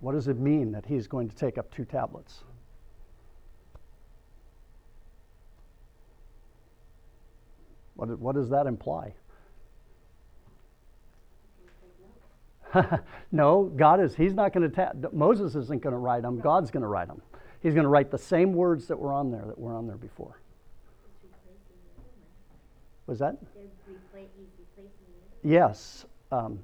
What 0.00 0.12
does 0.12 0.28
it 0.28 0.38
mean 0.38 0.72
that 0.72 0.86
he's 0.86 1.06
going 1.06 1.28
to 1.28 1.36
take 1.36 1.58
up 1.58 1.70
two 1.70 1.84
tablets? 1.84 2.44
What, 7.96 8.18
what 8.18 8.34
does 8.34 8.50
that 8.50 8.66
imply? 8.66 9.14
no, 13.32 13.64
God 13.76 14.00
is, 14.00 14.14
he's 14.14 14.34
not 14.34 14.52
going 14.52 14.70
to, 14.70 14.74
ta- 14.74 14.92
Moses 15.12 15.54
isn't 15.54 15.82
going 15.82 15.92
to 15.92 15.98
write 15.98 16.22
them. 16.22 16.40
God's 16.40 16.70
going 16.70 16.82
to 16.82 16.88
write 16.88 17.08
them. 17.08 17.22
He's 17.62 17.74
going 17.74 17.84
to 17.84 17.88
write 17.88 18.10
the 18.10 18.18
same 18.18 18.52
words 18.52 18.86
that 18.88 18.98
were 18.98 19.12
on 19.12 19.30
there 19.30 19.44
that 19.46 19.58
were 19.58 19.74
on 19.74 19.86
there 19.86 19.96
before. 19.96 20.40
Was 23.06 23.18
that? 23.20 23.36
Yes. 25.42 26.06
Um, 26.32 26.58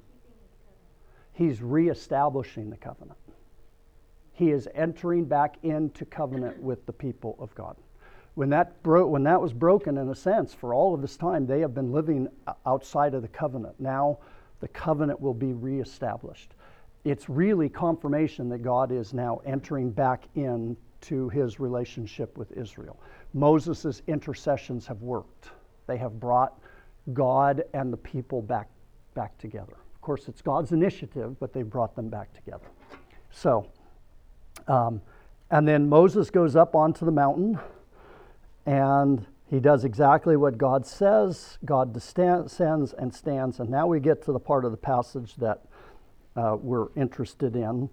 he's 1.33 1.61
reestablishing 1.61 2.69
the 2.69 2.77
covenant. 2.77 3.17
He 4.33 4.51
is 4.51 4.67
entering 4.73 5.25
back 5.25 5.57
into 5.63 6.05
covenant 6.05 6.61
with 6.61 6.85
the 6.85 6.93
people 6.93 7.35
of 7.39 7.53
God. 7.55 7.77
When 8.35 8.49
that, 8.49 8.81
bro- 8.81 9.07
when 9.07 9.23
that 9.23 9.39
was 9.39 9.53
broken, 9.53 9.97
in 9.97 10.09
a 10.09 10.15
sense, 10.15 10.53
for 10.53 10.73
all 10.73 10.93
of 10.93 11.01
this 11.01 11.17
time, 11.17 11.45
they 11.45 11.59
have 11.59 11.73
been 11.73 11.91
living 11.91 12.27
outside 12.65 13.13
of 13.13 13.21
the 13.21 13.27
covenant. 13.27 13.79
Now, 13.79 14.17
the 14.59 14.67
covenant 14.69 15.21
will 15.21 15.33
be 15.33 15.53
reestablished. 15.53 16.55
It's 17.03 17.29
really 17.29 17.69
confirmation 17.69 18.49
that 18.49 18.59
God 18.59 18.91
is 18.91 19.13
now 19.13 19.41
entering 19.45 19.91
back 19.91 20.23
into 20.35 21.29
his 21.29 21.59
relationship 21.59 22.37
with 22.37 22.51
Israel. 22.53 22.99
Moses' 23.33 24.01
intercessions 24.07 24.87
have 24.87 25.01
worked. 25.01 25.49
They 25.85 25.97
have 25.97 26.19
brought 26.19 26.59
God 27.11 27.63
and 27.73 27.91
the 27.91 27.97
people 27.97 28.41
back, 28.41 28.69
back 29.13 29.37
together. 29.37 29.75
Of 29.95 30.01
course, 30.01 30.27
it's 30.27 30.41
God's 30.41 30.71
initiative, 30.71 31.37
but 31.39 31.53
they 31.53 31.61
brought 31.61 31.95
them 31.95 32.09
back 32.09 32.33
together. 32.33 32.65
So, 33.31 33.69
um, 34.67 35.01
and 35.51 35.67
then 35.67 35.89
Moses 35.89 36.29
goes 36.29 36.55
up 36.55 36.73
onto 36.73 37.05
the 37.05 37.11
mountain 37.11 37.59
and 38.65 39.25
he 39.49 39.59
does 39.59 39.83
exactly 39.83 40.35
what 40.35 40.57
God 40.57 40.85
says. 40.85 41.57
God 41.63 41.93
descends 41.93 42.93
and 42.93 43.13
stands. 43.13 43.59
And 43.59 43.69
now 43.69 43.87
we 43.87 43.99
get 43.99 44.23
to 44.23 44.31
the 44.31 44.39
part 44.39 44.65
of 44.65 44.71
the 44.71 44.77
passage 44.77 45.35
that 45.35 45.61
uh, 46.35 46.57
we're 46.59 46.87
interested 46.95 47.55
in. 47.55 47.83
It 47.83 47.89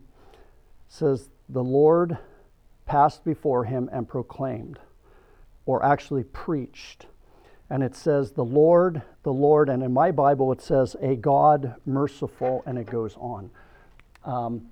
says, 0.88 1.28
The 1.48 1.62
Lord 1.62 2.16
passed 2.86 3.24
before 3.24 3.64
him 3.64 3.90
and 3.92 4.08
proclaimed, 4.08 4.78
or 5.66 5.84
actually 5.84 6.24
preached. 6.24 7.06
And 7.68 7.82
it 7.82 7.94
says, 7.94 8.32
The 8.32 8.44
Lord, 8.44 9.02
the 9.22 9.32
Lord, 9.32 9.68
and 9.68 9.82
in 9.82 9.92
my 9.92 10.10
Bible 10.10 10.52
it 10.52 10.62
says, 10.62 10.96
A 11.02 11.14
God 11.14 11.74
merciful, 11.84 12.62
and 12.64 12.78
it 12.78 12.86
goes 12.86 13.16
on. 13.16 13.50
Um, 14.24 14.66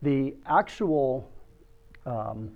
the 0.00 0.34
actual 0.46 1.30
um, 2.06 2.50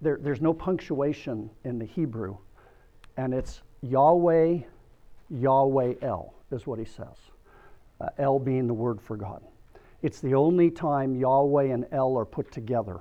there, 0.00 0.18
there's 0.20 0.40
no 0.40 0.52
punctuation 0.54 1.50
in 1.64 1.78
the 1.78 1.84
Hebrew 1.84 2.36
and 3.18 3.34
it's 3.34 3.62
Yahweh, 3.82 4.60
Yahweh 5.28 5.94
El, 6.02 6.32
is 6.52 6.66
what 6.66 6.78
he 6.78 6.84
says. 6.84 7.16
Uh, 8.00 8.08
El 8.18 8.38
being 8.38 8.68
the 8.68 8.74
word 8.74 9.02
for 9.02 9.16
God. 9.16 9.42
It's 10.02 10.20
the 10.20 10.34
only 10.34 10.70
time 10.70 11.16
Yahweh 11.16 11.64
and 11.64 11.84
El 11.90 12.16
are 12.16 12.24
put 12.24 12.52
together 12.52 13.00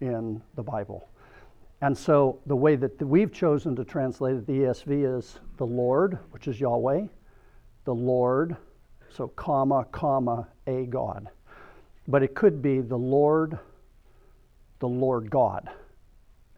in 0.00 0.40
the 0.54 0.62
Bible. 0.62 1.06
And 1.82 1.96
so 1.96 2.40
the 2.46 2.56
way 2.56 2.74
that 2.76 3.00
we've 3.02 3.30
chosen 3.30 3.76
to 3.76 3.84
translate 3.84 4.36
it, 4.36 4.46
the 4.46 4.60
ESV 4.60 5.18
is 5.18 5.38
the 5.58 5.66
Lord, 5.66 6.18
which 6.30 6.48
is 6.48 6.58
Yahweh, 6.58 7.06
the 7.84 7.94
Lord, 7.94 8.56
so 9.10 9.28
comma, 9.28 9.84
comma, 9.92 10.48
a 10.66 10.86
God. 10.86 11.28
But 12.08 12.22
it 12.22 12.34
could 12.34 12.62
be 12.62 12.80
the 12.80 12.96
Lord, 12.96 13.58
the 14.78 14.88
Lord 14.88 15.30
God 15.30 15.68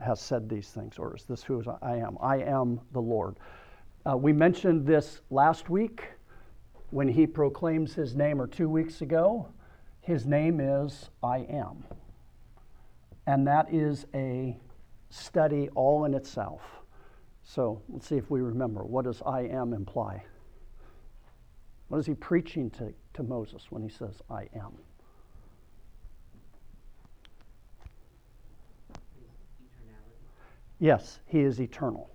has 0.03 0.21
said 0.21 0.49
these 0.49 0.69
things, 0.69 0.99
or 0.99 1.17
is 1.17 1.25
this 1.25 1.43
who 1.43 1.63
I 1.83 1.97
am? 1.97 2.17
I 2.21 2.39
am 2.39 2.81
the 2.93 3.01
Lord. 3.01 3.37
Uh, 4.09 4.17
we 4.17 4.33
mentioned 4.33 4.87
this 4.87 5.21
last 5.31 5.69
week 5.69 6.05
when 6.91 7.09
he 7.09 7.27
proclaims 7.27 7.95
his 7.95 8.17
name, 8.17 8.41
or 8.41 8.47
two 8.47 8.69
weeks 8.69 9.03
ago. 9.03 9.49
His 10.01 10.27
name 10.27 10.61
is 10.61 11.11
I 11.23 11.41
am. 11.51 11.85
And 13.27 13.47
that 13.47 13.73
is 13.73 14.07
a 14.15 14.57
study 15.11 15.69
all 15.75 16.05
in 16.05 16.15
itself. 16.15 16.63
So 17.43 17.83
let's 17.89 18.09
see 18.09 18.17
if 18.17 18.31
we 18.31 18.41
remember. 18.41 18.85
What 18.85 19.05
does 19.05 19.23
I 19.25 19.43
am 19.43 19.73
imply? 19.73 20.25
What 21.89 21.99
is 21.99 22.07
he 22.07 22.15
preaching 22.15 22.71
to, 22.71 22.93
to 23.15 23.23
Moses 23.23 23.67
when 23.71 23.83
he 23.83 23.89
says, 23.89 24.23
I 24.31 24.49
am? 24.55 24.73
Yes, 30.81 31.21
he 31.27 31.41
is 31.41 31.61
eternal. 31.61 32.11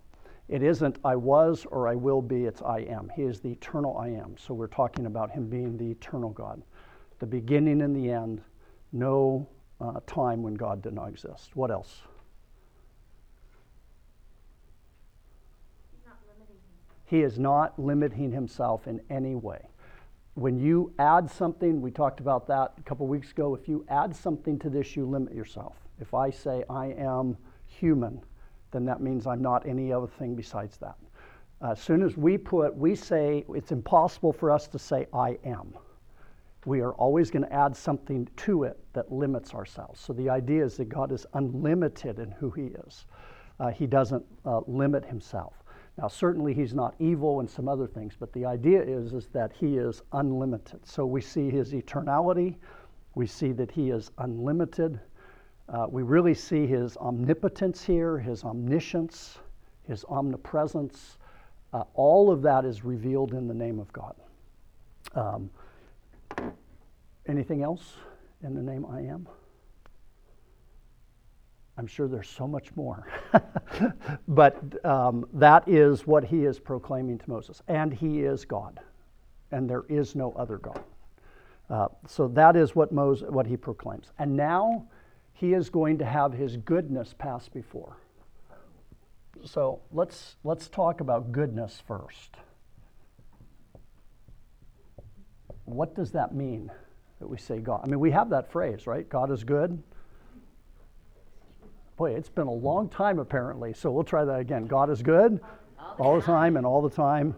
It 0.49 0.61
isn't 0.61 0.97
I 1.05 1.15
was 1.15 1.65
or 1.71 1.87
I 1.87 1.95
will 1.95 2.21
be, 2.21 2.45
it's 2.45 2.61
I 2.61 2.79
am. 2.79 3.09
He 3.15 3.21
is 3.21 3.39
the 3.39 3.51
eternal 3.51 3.97
I 3.97 4.09
am. 4.09 4.35
So 4.37 4.53
we're 4.53 4.67
talking 4.67 5.05
about 5.05 5.31
him 5.31 5.47
being 5.47 5.77
the 5.77 5.89
eternal 5.89 6.31
God, 6.31 6.61
the 7.19 7.25
beginning 7.25 7.81
and 7.81 7.95
the 7.95 8.11
end, 8.11 8.41
no 8.91 9.47
uh, 9.79 9.99
time 10.07 10.41
when 10.41 10.55
God 10.55 10.81
did 10.81 10.93
not 10.93 11.09
exist. 11.09 11.55
What 11.55 11.71
else? 11.71 12.01
He 17.07 17.21
is 17.21 17.37
not 17.37 17.77
limiting 17.77 18.31
himself 18.31 18.87
in 18.87 18.99
any 19.11 19.35
way. 19.35 19.67
When 20.33 20.57
you 20.57 20.91
add 20.97 21.29
something, 21.29 21.79
we 21.81 21.91
talked 21.91 22.19
about 22.19 22.47
that 22.47 22.73
a 22.79 22.81
couple 22.81 23.05
weeks 23.07 23.31
ago. 23.31 23.53
If 23.53 23.67
you 23.67 23.85
add 23.89 24.15
something 24.15 24.57
to 24.59 24.69
this, 24.71 24.95
you 24.95 25.05
limit 25.05 25.33
yourself. 25.33 25.75
If 25.99 26.15
I 26.15 26.31
say 26.31 26.63
I 26.67 26.87
am 26.87 27.37
human, 27.67 28.21
then 28.75 28.85
that 28.85 29.01
means 29.01 29.25
I'm 29.25 29.41
not 29.41 29.65
any 29.65 29.91
other 29.93 30.07
thing 30.07 30.35
besides 30.35 30.77
that. 30.77 30.97
As 31.61 31.81
soon 31.81 32.03
as 32.03 32.17
we 32.17 32.37
put, 32.37 32.75
we 32.75 32.95
say, 32.95 33.45
it's 33.49 33.71
impossible 33.71 34.33
for 34.33 34.51
us 34.51 34.67
to 34.67 34.77
say 34.77 35.07
I 35.13 35.37
am. 35.45 35.73
We 36.65 36.81
are 36.81 36.93
always 36.93 37.31
going 37.31 37.45
to 37.45 37.53
add 37.53 37.75
something 37.75 38.27
to 38.37 38.63
it 38.63 38.77
that 38.93 39.11
limits 39.11 39.53
ourselves. 39.53 40.01
So 40.01 40.13
the 40.13 40.29
idea 40.29 40.65
is 40.65 40.77
that 40.77 40.89
God 40.89 41.11
is 41.11 41.25
unlimited 41.33 42.19
in 42.19 42.31
who 42.31 42.51
He 42.51 42.71
is. 42.87 43.05
Uh, 43.59 43.69
he 43.69 43.87
doesn't 43.87 44.25
uh, 44.45 44.61
limit 44.67 45.05
Himself. 45.05 45.53
Now, 45.97 46.09
certainly 46.09 46.53
he's 46.53 46.73
not 46.73 46.93
evil 46.99 47.39
and 47.39 47.49
some 47.49 47.69
other 47.69 47.87
things, 47.87 48.15
but 48.19 48.33
the 48.33 48.45
idea 48.45 48.81
is, 48.81 49.13
is 49.13 49.27
that 49.27 49.53
he 49.53 49.77
is 49.77 50.01
unlimited. 50.11 50.85
So 50.85 51.05
we 51.05 51.21
see 51.21 51.49
his 51.49 51.71
eternality, 51.71 52.55
we 53.15 53.25
see 53.25 53.53
that 53.53 53.71
he 53.71 53.91
is 53.91 54.11
unlimited. 54.17 54.99
Uh, 55.67 55.87
we 55.89 56.03
really 56.03 56.33
see 56.33 56.67
his 56.67 56.95
omnipotence 56.97 57.83
here, 57.83 58.19
his 58.19 58.43
omniscience, 58.43 59.39
his 59.87 60.05
omnipresence. 60.05 61.17
Uh, 61.73 61.83
all 61.95 62.31
of 62.31 62.41
that 62.43 62.65
is 62.65 62.83
revealed 62.83 63.33
in 63.33 63.47
the 63.47 63.53
name 63.53 63.79
of 63.79 63.91
God. 63.91 64.15
Um, 65.15 65.49
anything 67.27 67.63
else 67.63 67.95
in 68.43 68.53
the 68.53 68.61
name 68.61 68.85
I 68.85 69.01
am? 69.01 69.27
I'm 71.77 71.87
sure 71.87 72.07
there's 72.07 72.29
so 72.29 72.47
much 72.47 72.73
more. 72.75 73.07
but 74.27 74.85
um, 74.85 75.27
that 75.33 75.67
is 75.67 76.07
what 76.07 76.23
he 76.23 76.45
is 76.45 76.59
proclaiming 76.59 77.17
to 77.17 77.29
Moses. 77.29 77.61
And 77.67 77.93
he 77.93 78.21
is 78.21 78.45
God. 78.45 78.79
And 79.51 79.69
there 79.69 79.83
is 79.89 80.15
no 80.15 80.31
other 80.33 80.57
God. 80.57 80.81
Uh, 81.69 81.87
so 82.07 82.27
that 82.29 82.55
is 82.55 82.75
what, 82.75 82.91
Moses, 82.91 83.29
what 83.29 83.45
he 83.45 83.57
proclaims. 83.57 84.11
And 84.19 84.35
now 84.35 84.85
he 85.35 85.53
is 85.53 85.69
going 85.69 85.97
to 85.99 86.05
have 86.05 86.33
his 86.33 86.57
goodness 86.57 87.13
pass 87.17 87.47
before. 87.49 87.97
So 89.43 89.81
let's, 89.91 90.37
let's 90.45 90.69
talk 90.69 91.01
about 91.01 91.31
goodness 91.33 91.83
first. 91.85 92.37
What 95.65 95.93
does 95.93 96.11
that 96.11 96.33
mean 96.33 96.71
that 97.19 97.27
we 97.27 97.37
say 97.37 97.59
God? 97.59 97.81
I 97.83 97.87
mean, 97.87 97.99
we 97.99 98.11
have 98.11 98.29
that 98.29 98.49
phrase, 98.49 98.87
right? 98.87 99.07
God 99.07 99.29
is 99.29 99.43
good. 99.43 99.81
Boy, 101.97 102.11
it's 102.11 102.29
been 102.29 102.47
a 102.47 102.51
long 102.51 102.87
time 102.87 103.19
apparently, 103.19 103.73
so 103.73 103.91
we'll 103.91 104.03
try 104.03 104.23
that 104.23 104.39
again. 104.39 104.65
God 104.65 104.89
is 104.89 105.01
good 105.01 105.41
all 105.99 106.15
the 106.15 106.25
time 106.25 106.55
and 106.55 106.65
all 106.65 106.81
the 106.81 106.89
time. 106.89 107.35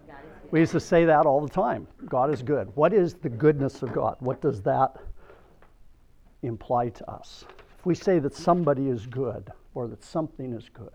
We 0.52 0.60
used 0.60 0.72
to 0.74 0.80
say 0.80 1.06
that 1.06 1.26
all 1.26 1.42
the 1.42 1.50
time. 1.50 1.88
God 2.06 2.32
is 2.32 2.44
good. 2.44 2.74
What 2.76 2.94
is 2.94 3.16
the 3.16 3.30
goodness 3.30 3.82
of 3.82 3.92
God? 3.92 4.18
What 4.20 4.40
does 4.40 4.62
that 4.62 4.98
imply 6.44 6.90
to 6.90 7.10
us? 7.10 7.46
We 7.88 7.96
say 7.96 8.20
that 8.20 8.36
somebody 8.36 8.90
is 8.90 9.08
good, 9.08 9.50
or 9.74 9.88
that 9.88 10.04
something 10.04 10.52
is 10.52 10.68
good, 10.68 10.90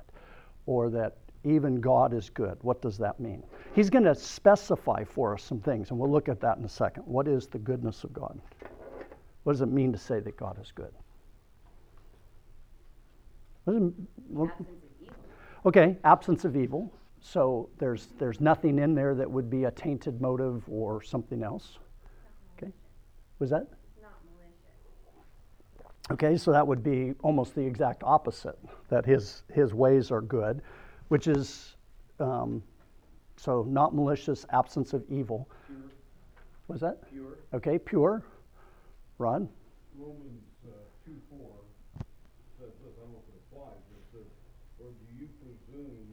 or 0.66 0.90
that 0.90 1.16
even 1.42 1.80
God 1.80 2.12
is 2.12 2.28
good, 2.28 2.58
what 2.60 2.82
does 2.82 2.98
that 2.98 3.18
mean? 3.18 3.42
He's 3.74 3.88
going 3.88 4.04
to 4.04 4.14
specify 4.14 5.02
for 5.02 5.32
us 5.32 5.42
some 5.42 5.58
things, 5.58 5.88
and 5.88 5.98
we'll 5.98 6.12
look 6.12 6.28
at 6.28 6.38
that 6.42 6.58
in 6.58 6.64
a 6.66 6.68
second. 6.68 7.04
What 7.04 7.26
is 7.28 7.46
the 7.46 7.58
goodness 7.58 8.04
of 8.04 8.12
God? 8.12 8.38
What 9.44 9.54
does 9.54 9.62
it 9.62 9.70
mean 9.70 9.90
to 9.94 9.98
say 9.98 10.20
that 10.20 10.36
God 10.36 10.58
is 10.60 10.70
good? 10.70 10.92
Absence 13.66 13.94
of 14.60 14.66
evil. 15.00 15.16
Okay, 15.64 15.96
absence 16.04 16.44
of 16.44 16.56
evil. 16.58 16.92
So 17.22 17.70
there's 17.78 18.08
there's 18.18 18.38
nothing 18.38 18.78
in 18.78 18.94
there 18.94 19.14
that 19.14 19.30
would 19.30 19.48
be 19.48 19.64
a 19.64 19.70
tainted 19.70 20.20
motive 20.20 20.62
or 20.68 21.02
something 21.02 21.42
else. 21.42 21.78
Okay, 22.58 22.70
was 23.38 23.48
that? 23.48 23.66
Okay, 26.10 26.36
so 26.36 26.50
that 26.52 26.66
would 26.66 26.82
be 26.82 27.14
almost 27.22 27.54
the 27.54 27.62
exact 27.62 28.02
opposite. 28.02 28.58
That 28.88 29.06
his 29.06 29.44
his 29.52 29.72
ways 29.72 30.10
are 30.10 30.20
good, 30.20 30.60
which 31.08 31.26
is 31.28 31.76
um, 32.18 32.62
so 33.36 33.64
not 33.68 33.94
malicious, 33.94 34.44
absence 34.50 34.92
of 34.92 35.04
evil. 35.08 35.48
Pure, 35.66 35.78
Was 36.68 36.80
that? 36.80 37.08
pure. 37.10 37.38
Okay, 37.54 37.78
pure. 37.78 38.22
Rod. 39.18 39.48
Romans 39.96 40.42
uh, 40.66 40.74
two 41.06 41.14
four 41.30 41.54
says 42.58 42.74
this, 42.82 42.92
I 42.98 43.06
don't 43.06 43.12
know 43.14 43.22
if 43.22 43.28
it 43.30 43.38
applies, 43.46 43.78
but 43.86 43.98
it 44.02 44.06
says, 44.10 44.28
or 44.82 44.90
do 44.90 45.06
you 45.14 45.30
presume 45.38 46.06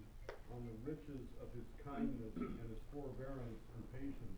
on 0.54 0.62
the 0.70 0.76
riches 0.86 1.26
of 1.42 1.50
his 1.58 1.66
kindness 1.82 2.34
and 2.38 2.68
his 2.70 2.82
forbearance 2.94 3.66
and 3.74 3.82
patience, 3.98 4.38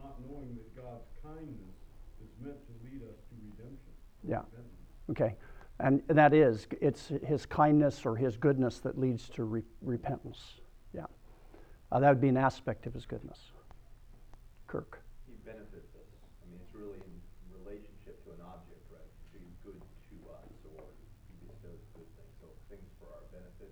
not 0.00 0.16
knowing 0.24 0.56
that 0.56 0.72
God's 0.72 1.04
kindness 1.20 1.76
is 2.24 2.30
meant 2.40 2.56
to 2.64 2.72
lead 2.88 3.04
us 3.04 3.18
to 3.28 3.34
redemption? 3.52 3.92
Yeah. 4.24 4.42
repentance? 4.48 4.72
Okay, 5.10 5.34
and 5.78 6.02
that 6.08 6.34
is 6.34 6.66
it's 6.80 7.08
his 7.24 7.46
kindness 7.46 8.04
or 8.04 8.16
his 8.16 8.36
goodness 8.36 8.80
that 8.80 8.98
leads 8.98 9.28
to 9.30 9.44
re- 9.44 9.62
repentance. 9.82 10.60
Yeah, 10.92 11.06
uh, 11.92 12.00
that 12.00 12.08
would 12.08 12.20
be 12.20 12.28
an 12.28 12.36
aspect 12.36 12.86
of 12.86 12.94
his 12.94 13.06
goodness. 13.06 13.38
Kirk. 14.66 14.98
He 15.30 15.34
benefits 15.46 15.94
us. 15.94 16.10
I 16.42 16.50
mean, 16.50 16.58
it's 16.58 16.74
really 16.74 16.98
in 16.98 17.14
relationship 17.54 18.18
to 18.26 18.34
an 18.34 18.42
object, 18.42 18.82
right? 18.90 19.06
To 19.34 19.38
good 19.62 19.78
to 19.78 20.16
us, 20.34 20.50
or 20.74 20.82
he 21.30 21.38
bestows 21.46 21.78
good 21.94 22.10
things. 22.18 22.34
So 22.42 22.50
things 22.66 22.90
for 22.98 23.06
our 23.14 23.22
benefit, 23.30 23.70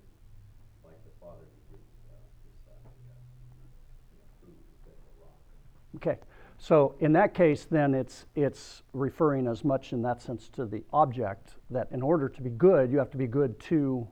like 0.86 1.02
the 1.02 1.14
Father 1.18 1.42
who 1.42 1.58
gives 1.74 1.90
uh, 2.06 2.14
his 2.46 2.54
Son 2.62 2.78
the 2.78 3.10
uh, 3.10 3.18
you 4.14 4.22
know, 4.22 4.28
food 4.38 4.54
a 4.86 4.94
rock. 5.18 5.34
Okay, 5.98 6.16
so 6.64 6.94
in 7.00 7.12
that 7.12 7.34
case, 7.34 7.66
then 7.70 7.92
it's 7.92 8.24
it's 8.34 8.84
referring 8.94 9.46
as 9.46 9.64
much 9.64 9.92
in 9.92 10.00
that 10.00 10.22
sense 10.22 10.48
to 10.54 10.64
the 10.64 10.82
object 10.94 11.56
that 11.68 11.88
in 11.92 12.00
order 12.00 12.26
to 12.26 12.40
be 12.40 12.48
good, 12.48 12.90
you 12.90 12.96
have 12.96 13.10
to 13.10 13.18
be 13.18 13.26
good 13.26 13.60
to 13.68 14.08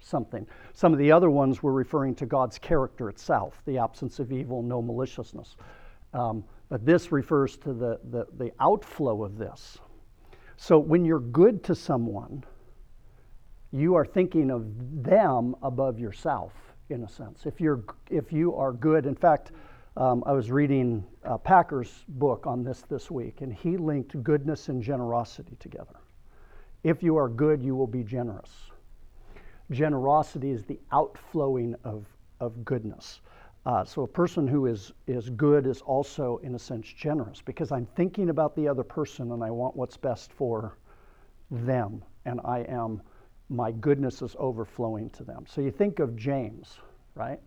something. 0.00 0.46
Some 0.74 0.92
of 0.92 0.98
the 0.98 1.10
other 1.10 1.30
ones 1.30 1.62
were 1.62 1.72
referring 1.72 2.14
to 2.16 2.26
God's 2.26 2.58
character 2.58 3.08
itself, 3.08 3.62
the 3.64 3.78
absence 3.78 4.18
of 4.18 4.32
evil, 4.32 4.62
no 4.62 4.82
maliciousness. 4.82 5.56
Um, 6.12 6.44
but 6.68 6.84
this 6.84 7.10
refers 7.10 7.56
to 7.56 7.72
the, 7.72 7.98
the, 8.10 8.26
the 8.36 8.52
outflow 8.60 9.24
of 9.24 9.38
this. 9.38 9.78
So 10.58 10.78
when 10.78 11.06
you're 11.06 11.20
good 11.20 11.64
to 11.64 11.74
someone, 11.74 12.44
you 13.72 13.94
are 13.94 14.04
thinking 14.04 14.50
of 14.50 14.66
them 15.02 15.56
above 15.62 15.98
yourself, 15.98 16.52
in 16.90 17.04
a 17.04 17.08
sense. 17.08 17.46
If 17.46 17.62
you're 17.62 17.82
if 18.10 18.30
you 18.30 18.54
are 18.56 18.72
good, 18.74 19.06
in 19.06 19.14
fact, 19.14 19.52
um, 19.96 20.22
I 20.26 20.32
was 20.32 20.50
reading 20.50 21.04
uh, 21.24 21.38
Packer's 21.38 22.04
book 22.08 22.46
on 22.46 22.64
this 22.64 22.82
this 22.82 23.10
week, 23.10 23.40
and 23.40 23.52
he 23.52 23.76
linked 23.76 24.22
goodness 24.22 24.68
and 24.68 24.82
generosity 24.82 25.56
together. 25.60 25.96
If 26.82 27.02
you 27.02 27.16
are 27.16 27.28
good, 27.28 27.62
you 27.62 27.74
will 27.76 27.86
be 27.86 28.02
generous. 28.02 28.50
Generosity 29.70 30.50
is 30.50 30.64
the 30.64 30.78
outflowing 30.92 31.74
of 31.84 32.06
of 32.40 32.64
goodness. 32.64 33.20
Uh, 33.66 33.82
so 33.82 34.02
a 34.02 34.06
person 34.06 34.46
who 34.46 34.66
is, 34.66 34.92
is 35.06 35.30
good 35.30 35.66
is 35.66 35.80
also, 35.80 36.38
in 36.42 36.54
a 36.54 36.58
sense, 36.58 36.86
generous 36.86 37.40
because 37.40 37.72
I'm 37.72 37.86
thinking 37.96 38.28
about 38.28 38.54
the 38.54 38.68
other 38.68 38.82
person 38.82 39.32
and 39.32 39.42
I 39.42 39.50
want 39.50 39.74
what's 39.74 39.96
best 39.96 40.32
for 40.32 40.76
them. 41.50 42.02
And 42.26 42.40
I 42.44 42.60
am, 42.68 43.00
my 43.48 43.72
goodness 43.72 44.20
is 44.20 44.36
overflowing 44.38 45.08
to 45.10 45.24
them. 45.24 45.44
So 45.48 45.62
you 45.62 45.70
think 45.70 45.98
of 45.98 46.14
James, 46.14 46.78
right? 47.14 47.40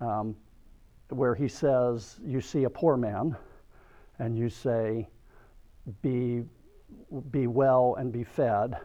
Um, 0.00 0.34
where 1.08 1.34
he 1.34 1.48
says, 1.48 2.18
You 2.24 2.40
see 2.40 2.64
a 2.64 2.70
poor 2.70 2.96
man, 2.96 3.36
and 4.18 4.36
you 4.36 4.48
say, 4.48 5.08
Be, 6.02 6.44
be 7.30 7.46
well 7.46 7.96
and 7.98 8.12
be 8.12 8.24
fed. 8.24 8.76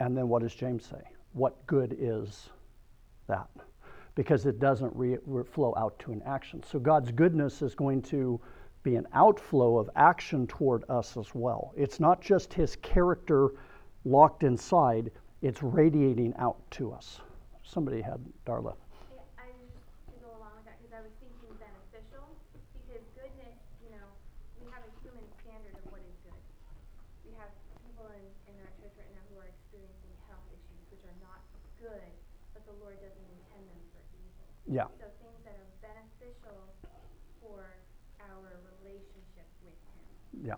And 0.00 0.16
then 0.16 0.28
what 0.28 0.42
does 0.42 0.54
James 0.54 0.84
say? 0.86 1.02
What 1.32 1.66
good 1.66 1.96
is 1.98 2.50
that? 3.26 3.48
Because 4.14 4.46
it 4.46 4.58
doesn't 4.58 4.94
re- 4.94 5.18
re- 5.26 5.44
flow 5.44 5.74
out 5.76 5.98
to 6.00 6.12
an 6.12 6.22
action. 6.24 6.62
So 6.62 6.78
God's 6.78 7.10
goodness 7.12 7.62
is 7.62 7.74
going 7.74 8.02
to 8.02 8.40
be 8.82 8.96
an 8.96 9.06
outflow 9.12 9.78
of 9.78 9.90
action 9.96 10.46
toward 10.46 10.84
us 10.88 11.16
as 11.16 11.34
well. 11.34 11.72
It's 11.76 12.00
not 12.00 12.20
just 12.20 12.54
his 12.54 12.76
character 12.76 13.50
locked 14.04 14.44
inside, 14.44 15.10
it's 15.42 15.62
radiating 15.62 16.34
out 16.38 16.58
to 16.72 16.92
us. 16.92 17.20
Somebody 17.62 18.00
had 18.00 18.18
Darla. 18.46 18.74
Yeah, 19.12 19.22
I 19.36 19.52
was 19.60 19.68
just 19.68 19.86
to 20.08 20.16
go 20.24 20.32
along 20.40 20.56
with 20.56 20.66
that 20.66 20.80
because 20.80 20.94
I 20.96 21.02
was 21.04 21.12
thinking 21.20 21.52
beneficial 21.60 22.24
because 22.80 23.04
goodness, 23.12 23.54
you 23.84 23.92
know, 23.92 24.08
we 24.56 24.66
have 24.72 24.82
a 24.82 24.92
human 25.04 25.26
standard 25.44 25.76
of 25.76 25.84
what 25.92 26.00
is 26.00 26.16
good. 26.24 26.42
We 27.28 27.36
have 27.36 27.52
people 27.84 28.08
in, 28.16 28.24
in 28.48 28.54
our 28.64 28.72
church 28.80 28.96
right 28.96 29.12
now 29.12 29.22
who 29.28 29.44
are 29.44 29.50
experiencing 29.52 30.14
health 30.32 30.48
issues 30.48 30.82
which 30.88 31.04
are 31.04 31.18
not 31.20 31.44
good, 31.76 32.08
but 32.56 32.64
the 32.64 32.74
Lord 32.80 32.96
doesn't 33.04 33.28
intend 33.36 33.68
them 33.68 33.82
for 33.92 34.00
evil. 34.16 34.48
Yeah. 34.70 34.84
So 35.00 35.06
things 35.22 35.40
that 35.44 35.56
are 35.56 35.72
beneficial 35.80 36.60
for 37.40 37.64
our 38.20 38.60
relationship 38.82 39.48
with 39.64 39.74
Him. 40.34 40.46
Yeah. 40.46 40.54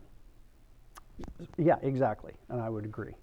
Yeah, 1.58 1.76
exactly. 1.82 2.32
And 2.48 2.60
I 2.60 2.68
would 2.68 2.84
agree. 2.84 3.14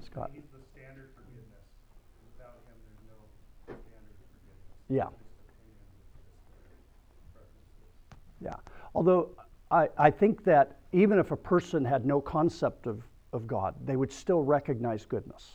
Scott. 0.00 0.30
He's 0.32 0.44
the 0.52 0.58
standard 0.72 1.10
for 1.14 1.22
goodness. 1.34 1.66
Without 2.32 2.56
him, 2.64 2.76
there's 2.86 3.04
no 3.06 3.18
standard 3.66 4.14
for 4.16 4.28
goodness. 4.40 4.88
Yeah. 4.88 5.04
Just 5.04 5.44
opinion, 5.44 5.76
just 7.12 7.34
preferences. 7.34 7.92
Yeah. 8.40 8.56
Although 8.94 9.30
I, 9.70 9.88
I 9.98 10.10
think 10.10 10.44
that 10.44 10.78
even 10.92 11.18
if 11.18 11.30
a 11.30 11.36
person 11.36 11.84
had 11.84 12.06
no 12.06 12.20
concept 12.20 12.86
of, 12.86 13.02
of 13.32 13.46
God, 13.46 13.74
they 13.84 13.96
would 13.96 14.12
still 14.12 14.42
recognize 14.42 15.04
goodness. 15.04 15.50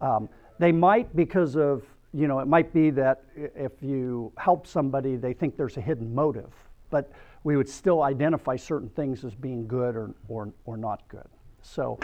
Um, 0.00 0.28
they 0.58 0.72
might 0.72 1.14
because 1.16 1.56
of, 1.56 1.84
you 2.12 2.26
know, 2.26 2.40
it 2.40 2.48
might 2.48 2.72
be 2.72 2.90
that 2.90 3.22
if 3.36 3.72
you 3.82 4.32
help 4.36 4.66
somebody, 4.66 5.16
they 5.16 5.32
think 5.32 5.56
there's 5.56 5.76
a 5.76 5.80
hidden 5.80 6.14
motive. 6.14 6.52
But 6.90 7.12
we 7.44 7.56
would 7.56 7.68
still 7.68 8.02
identify 8.02 8.56
certain 8.56 8.88
things 8.90 9.24
as 9.24 9.34
being 9.34 9.66
good 9.66 9.96
or, 9.96 10.14
or, 10.28 10.52
or 10.64 10.76
not 10.76 11.06
good. 11.08 11.28
So 11.62 11.98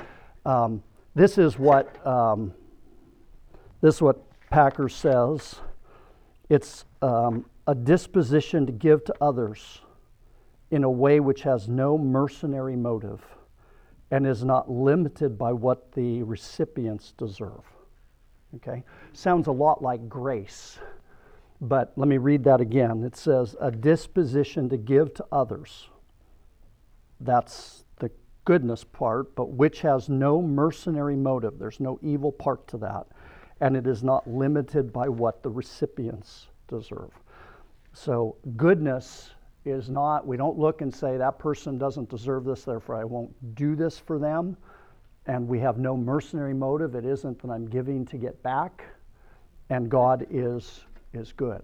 um, 0.45 0.83
this 1.15 1.39
is 1.39 1.59
what 1.59 2.07
um, 2.07 2.53
this 3.81 3.97
is 3.97 4.03
what 4.03 4.23
Packer 4.51 4.89
says. 4.89 5.57
It's 6.49 6.85
um, 7.03 7.47
a 7.67 7.75
disposition 7.75 8.67
to 8.67 8.73
give 8.73 9.05
to 9.05 9.15
others 9.21 9.81
in 10.71 10.85
a 10.85 10.91
way 10.91 11.21
which 11.21 11.43
has 11.43 11.69
no 11.69 11.99
mercenary 11.99 12.77
motive 12.77 13.23
and 14.11 14.27
is 14.27 14.45
not 14.45 14.71
limited 14.71 15.37
by 15.37 15.53
what 15.53 15.93
the 15.93 16.23
recipients 16.23 17.13
deserve. 17.19 17.65
Okay? 18.57 18.83
Sounds 19.13 19.47
a 19.47 19.53
lot 19.53 19.83
like 19.83 20.09
grace, 20.09 20.79
but 21.61 21.93
let 21.97 22.09
me 22.09 22.19
read 22.19 22.45
that 22.45 22.61
again. 22.61 23.03
It 23.05 23.17
says, 23.17 23.57
a 23.61 23.71
disposition 23.71 24.69
to 24.69 24.77
give 24.77 25.15
to 25.15 25.25
others. 25.33 25.89
That's 27.21 27.85
the 27.99 28.11
goodness 28.45 28.85
part, 28.85 29.35
but 29.35 29.51
which 29.51 29.81
has 29.81 30.09
no 30.09 30.43
mercenary 30.43 31.17
motive. 31.17 31.59
There's 31.59 31.81
no 31.81 31.99
evil 32.03 32.33
part 32.33 32.67
to 32.69 32.79
that. 32.79 33.07
And 33.61 33.77
it 33.77 33.87
is 33.87 34.03
not 34.03 34.29
limited 34.29 34.93
by 34.93 35.09
what 35.09 35.43
the 35.43 35.51
recipients 35.51 36.49
deserve. 36.69 37.11
So, 37.95 38.37
goodness 38.57 39.31
is 39.65 39.89
not, 39.89 40.27
we 40.27 40.37
don't 40.37 40.59
look 40.59 40.83
and 40.83 40.95
say, 40.95 41.17
that 41.17 41.39
person 41.39 41.79
doesn't 41.79 42.11
deserve 42.11 42.45
this, 42.45 42.65
therefore 42.65 42.97
I 42.97 43.05
won't 43.05 43.55
do 43.55 43.75
this 43.75 43.99
for 43.99 44.19
them. 44.19 44.57
And 45.27 45.49
we 45.49 45.59
have 45.61 45.79
no 45.79 45.97
mercenary 45.97 46.55
motive. 46.55 46.95
It 46.95 47.05
isn't 47.05 47.41
that 47.43 47.51
I'm 47.51 47.67
giving 47.67 48.05
to 48.07 48.17
get 48.17 48.41
back. 48.43 48.85
And 49.71 49.91
God 49.91 50.27
is, 50.31 50.85
is 51.13 51.33
good. 51.33 51.63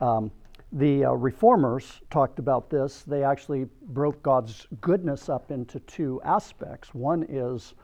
Um, 0.00 0.30
the 0.72 1.04
uh, 1.04 1.12
reformers 1.12 2.00
talked 2.10 2.38
about 2.38 2.70
this. 2.70 3.02
They 3.02 3.22
actually 3.22 3.66
broke 3.88 4.22
God's 4.22 4.66
goodness 4.80 5.28
up 5.28 5.50
into 5.50 5.80
two 5.80 6.20
aspects. 6.24 6.94
One 6.94 7.24
is, 7.28 7.74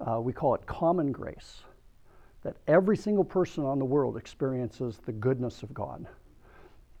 uh, 0.00 0.20
we 0.20 0.32
call 0.32 0.54
it 0.54 0.66
common 0.66 1.10
grace, 1.10 1.62
that 2.42 2.56
every 2.66 2.96
single 2.96 3.24
person 3.24 3.64
on 3.64 3.78
the 3.78 3.84
world 3.84 4.16
experiences 4.16 5.00
the 5.06 5.12
goodness 5.12 5.62
of 5.62 5.72
God. 5.72 6.06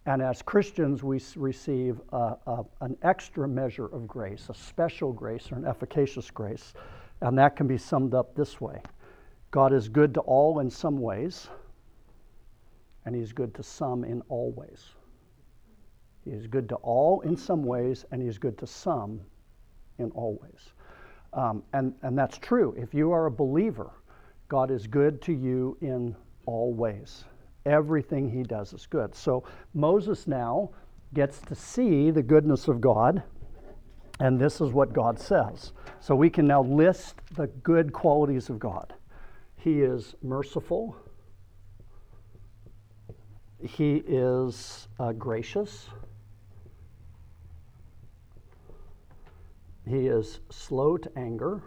And 0.06 0.20
as 0.20 0.42
Christians, 0.42 1.02
we 1.02 1.20
receive 1.36 2.00
a, 2.12 2.36
a, 2.46 2.64
an 2.80 2.96
extra 3.02 3.48
measure 3.48 3.86
of 3.86 4.06
grace, 4.06 4.48
a 4.50 4.54
special 4.54 5.12
grace 5.12 5.50
or 5.50 5.56
an 5.56 5.66
efficacious 5.66 6.30
grace. 6.30 6.74
And 7.24 7.38
that 7.38 7.56
can 7.56 7.66
be 7.66 7.78
summed 7.78 8.14
up 8.14 8.34
this 8.36 8.60
way 8.60 8.82
God 9.50 9.72
is 9.72 9.88
good 9.88 10.12
to 10.14 10.20
all 10.20 10.60
in 10.60 10.70
some 10.70 11.00
ways, 11.00 11.48
and 13.06 13.16
He's 13.16 13.32
good 13.32 13.54
to 13.54 13.62
some 13.62 14.04
in 14.04 14.20
all 14.28 14.52
ways. 14.52 14.90
He 16.24 16.32
is 16.32 16.46
good 16.46 16.68
to 16.68 16.74
all 16.76 17.22
in 17.22 17.36
some 17.36 17.64
ways, 17.64 18.04
and 18.10 18.20
He 18.20 18.28
is 18.28 18.36
good 18.36 18.58
to 18.58 18.66
some 18.66 19.20
in 19.98 20.10
all 20.10 20.38
ways. 20.42 20.68
Um, 21.32 21.62
and, 21.72 21.94
and 22.02 22.16
that's 22.16 22.36
true. 22.36 22.74
If 22.76 22.92
you 22.92 23.10
are 23.12 23.26
a 23.26 23.30
believer, 23.30 23.90
God 24.48 24.70
is 24.70 24.86
good 24.86 25.22
to 25.22 25.32
you 25.32 25.78
in 25.80 26.14
all 26.44 26.74
ways. 26.74 27.24
Everything 27.64 28.28
He 28.28 28.42
does 28.42 28.74
is 28.74 28.84
good. 28.84 29.14
So 29.14 29.44
Moses 29.72 30.26
now 30.26 30.70
gets 31.14 31.40
to 31.40 31.54
see 31.54 32.10
the 32.10 32.22
goodness 32.22 32.68
of 32.68 32.82
God, 32.82 33.22
and 34.20 34.40
this 34.40 34.60
is 34.60 34.70
what 34.70 34.92
God 34.92 35.18
says. 35.18 35.72
So 36.00 36.14
we 36.14 36.30
can 36.30 36.46
now 36.46 36.62
list 36.62 37.16
the 37.34 37.46
good 37.46 37.92
qualities 37.92 38.48
of 38.48 38.58
God. 38.58 38.94
He 39.56 39.80
is 39.82 40.14
merciful. 40.22 40.96
He 43.62 43.96
is 44.06 44.88
uh, 45.00 45.12
gracious. 45.12 45.88
He 49.86 50.06
is 50.06 50.40
slow 50.50 50.96
to 50.96 51.10
anger. 51.18 51.62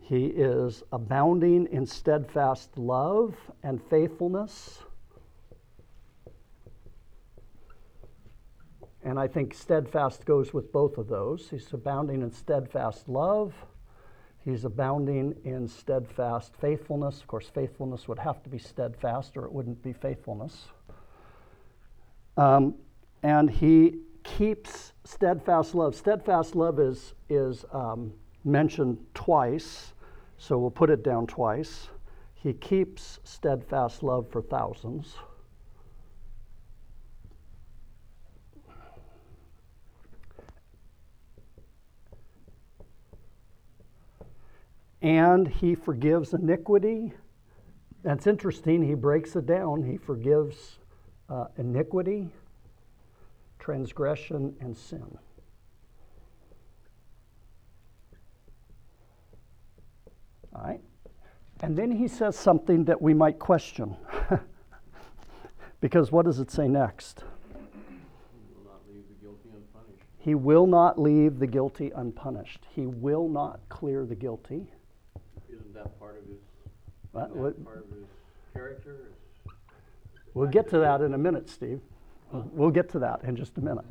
He 0.00 0.26
is 0.26 0.82
abounding 0.92 1.68
in 1.70 1.86
steadfast 1.86 2.76
love 2.76 3.36
and 3.62 3.80
faithfulness. 3.88 4.80
And 9.02 9.18
I 9.18 9.26
think 9.26 9.54
steadfast 9.54 10.26
goes 10.26 10.52
with 10.52 10.72
both 10.72 10.98
of 10.98 11.08
those. 11.08 11.48
He's 11.50 11.72
abounding 11.72 12.22
in 12.22 12.30
steadfast 12.30 13.08
love. 13.08 13.54
He's 14.44 14.64
abounding 14.64 15.34
in 15.44 15.68
steadfast 15.68 16.54
faithfulness. 16.56 17.20
Of 17.20 17.26
course, 17.26 17.48
faithfulness 17.48 18.08
would 18.08 18.18
have 18.18 18.42
to 18.42 18.50
be 18.50 18.58
steadfast 18.58 19.36
or 19.36 19.44
it 19.44 19.52
wouldn't 19.52 19.82
be 19.82 19.92
faithfulness. 19.92 20.68
Um, 22.36 22.74
and 23.22 23.50
he 23.50 24.00
keeps 24.22 24.92
steadfast 25.04 25.74
love. 25.74 25.94
Steadfast 25.94 26.54
love 26.54 26.78
is, 26.78 27.14
is 27.28 27.64
um, 27.72 28.12
mentioned 28.44 28.98
twice, 29.14 29.92
so 30.38 30.58
we'll 30.58 30.70
put 30.70 30.90
it 30.90 31.02
down 31.02 31.26
twice. 31.26 31.88
He 32.34 32.54
keeps 32.54 33.18
steadfast 33.24 34.02
love 34.02 34.26
for 34.30 34.40
thousands. 34.40 35.14
And 45.10 45.48
he 45.48 45.74
forgives 45.74 46.34
iniquity. 46.34 47.12
That's 48.04 48.28
interesting. 48.28 48.80
He 48.80 48.94
breaks 48.94 49.34
it 49.34 49.44
down. 49.44 49.82
He 49.82 49.96
forgives 49.96 50.78
uh, 51.28 51.46
iniquity, 51.58 52.28
transgression, 53.58 54.54
and 54.60 54.76
sin. 54.76 55.18
All 60.54 60.62
right? 60.62 60.80
And 61.60 61.76
then 61.76 61.90
he 61.90 62.06
says 62.06 62.38
something 62.38 62.84
that 62.84 63.02
we 63.02 63.12
might 63.12 63.40
question. 63.40 63.96
because 65.80 66.12
what 66.12 66.24
does 66.24 66.38
it 66.38 66.52
say 66.52 66.68
next? 66.68 67.24
He 70.18 70.36
will 70.36 70.68
not 70.68 71.00
leave 71.00 71.40
the 71.40 71.48
guilty 71.48 71.90
unpunished. 71.96 72.64
He 72.76 72.86
will 72.86 73.28
not 73.28 73.58
clear 73.68 74.06
the 74.06 74.14
guilty. 74.14 74.68
Isn't 76.22 76.38
that 77.12 77.12
part 77.12 77.30
of 77.30 77.30
his 77.30 77.30
What- 77.30 77.30
Is 77.30 77.36
what- 77.36 77.56
that 77.56 77.64
part 77.64 77.78
of 77.78 77.90
his 77.90 78.06
character? 78.52 78.92
Is- 78.92 79.52
We'll 80.34 80.48
get 80.48 80.68
to 80.68 80.78
that 80.78 81.00
in 81.00 81.12
a 81.14 81.18
minute, 81.18 81.48
Steve. 81.48 81.80
We'll 82.32 82.70
get 82.70 82.88
to 82.90 83.00
that 83.00 83.24
in 83.24 83.34
just 83.34 83.58
a 83.58 83.60
minute. 83.60 83.84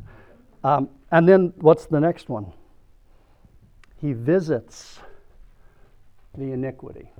Um, 0.64 0.90
and 1.12 1.28
then 1.28 1.54
what's 1.58 1.86
the 1.86 2.00
next 2.00 2.30
one? 2.30 2.54
He 3.98 4.14
visits 4.14 5.00
the 6.38 6.54
iniquity 6.54 7.12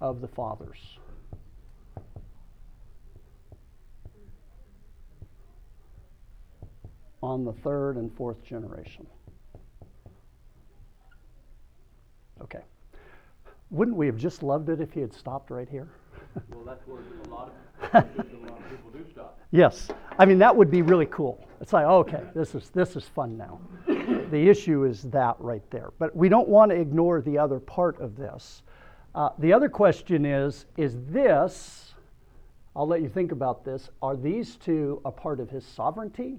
of 0.00 0.20
the 0.20 0.26
fathers. 0.26 0.98
On 7.22 7.44
the 7.44 7.52
third 7.52 7.96
and 7.96 8.12
fourth 8.16 8.42
generation. 8.42 9.06
Okay. 12.42 12.62
Wouldn't 13.70 13.96
we 13.96 14.06
have 14.06 14.16
just 14.16 14.42
loved 14.42 14.68
it 14.68 14.80
if 14.80 14.92
he 14.92 15.00
had 15.00 15.12
stopped 15.12 15.50
right 15.50 15.68
here? 15.68 15.88
Well, 16.54 16.64
that's 16.64 16.86
where 16.86 17.00
a 17.24 17.28
lot 17.28 17.52
of, 17.92 17.92
a 17.92 17.96
lot 17.96 18.58
of 18.58 18.70
people 18.70 18.90
do 18.92 19.04
stop. 19.10 19.38
Yes, 19.50 19.88
I 20.16 20.24
mean 20.26 20.38
that 20.38 20.54
would 20.54 20.70
be 20.70 20.82
really 20.82 21.06
cool. 21.06 21.44
It's 21.60 21.72
like, 21.72 21.84
okay, 21.84 22.22
this 22.34 22.54
is 22.54 22.70
this 22.70 22.94
is 22.94 23.04
fun 23.04 23.36
now. 23.36 23.60
the 24.30 24.48
issue 24.48 24.84
is 24.84 25.02
that 25.04 25.34
right 25.40 25.68
there, 25.70 25.90
but 25.98 26.14
we 26.14 26.28
don't 26.28 26.48
want 26.48 26.70
to 26.70 26.76
ignore 26.76 27.20
the 27.20 27.36
other 27.36 27.58
part 27.58 28.00
of 28.00 28.16
this. 28.16 28.62
Uh, 29.14 29.30
the 29.38 29.52
other 29.52 29.68
question 29.68 30.24
is: 30.24 30.66
Is 30.76 30.96
this? 31.08 31.94
I'll 32.76 32.86
let 32.86 33.02
you 33.02 33.08
think 33.08 33.32
about 33.32 33.64
this. 33.64 33.90
Are 34.00 34.16
these 34.16 34.54
two 34.54 35.00
a 35.04 35.10
part 35.10 35.40
of 35.40 35.50
His 35.50 35.66
sovereignty, 35.66 36.38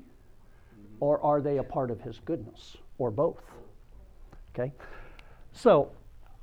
or 1.02 1.22
are 1.22 1.42
they 1.42 1.58
a 1.58 1.64
part 1.64 1.92
of 1.92 2.00
His 2.00 2.20
goodness, 2.24 2.78
or 2.98 3.12
both? 3.12 3.44
Okay, 4.56 4.72
so 5.54 5.92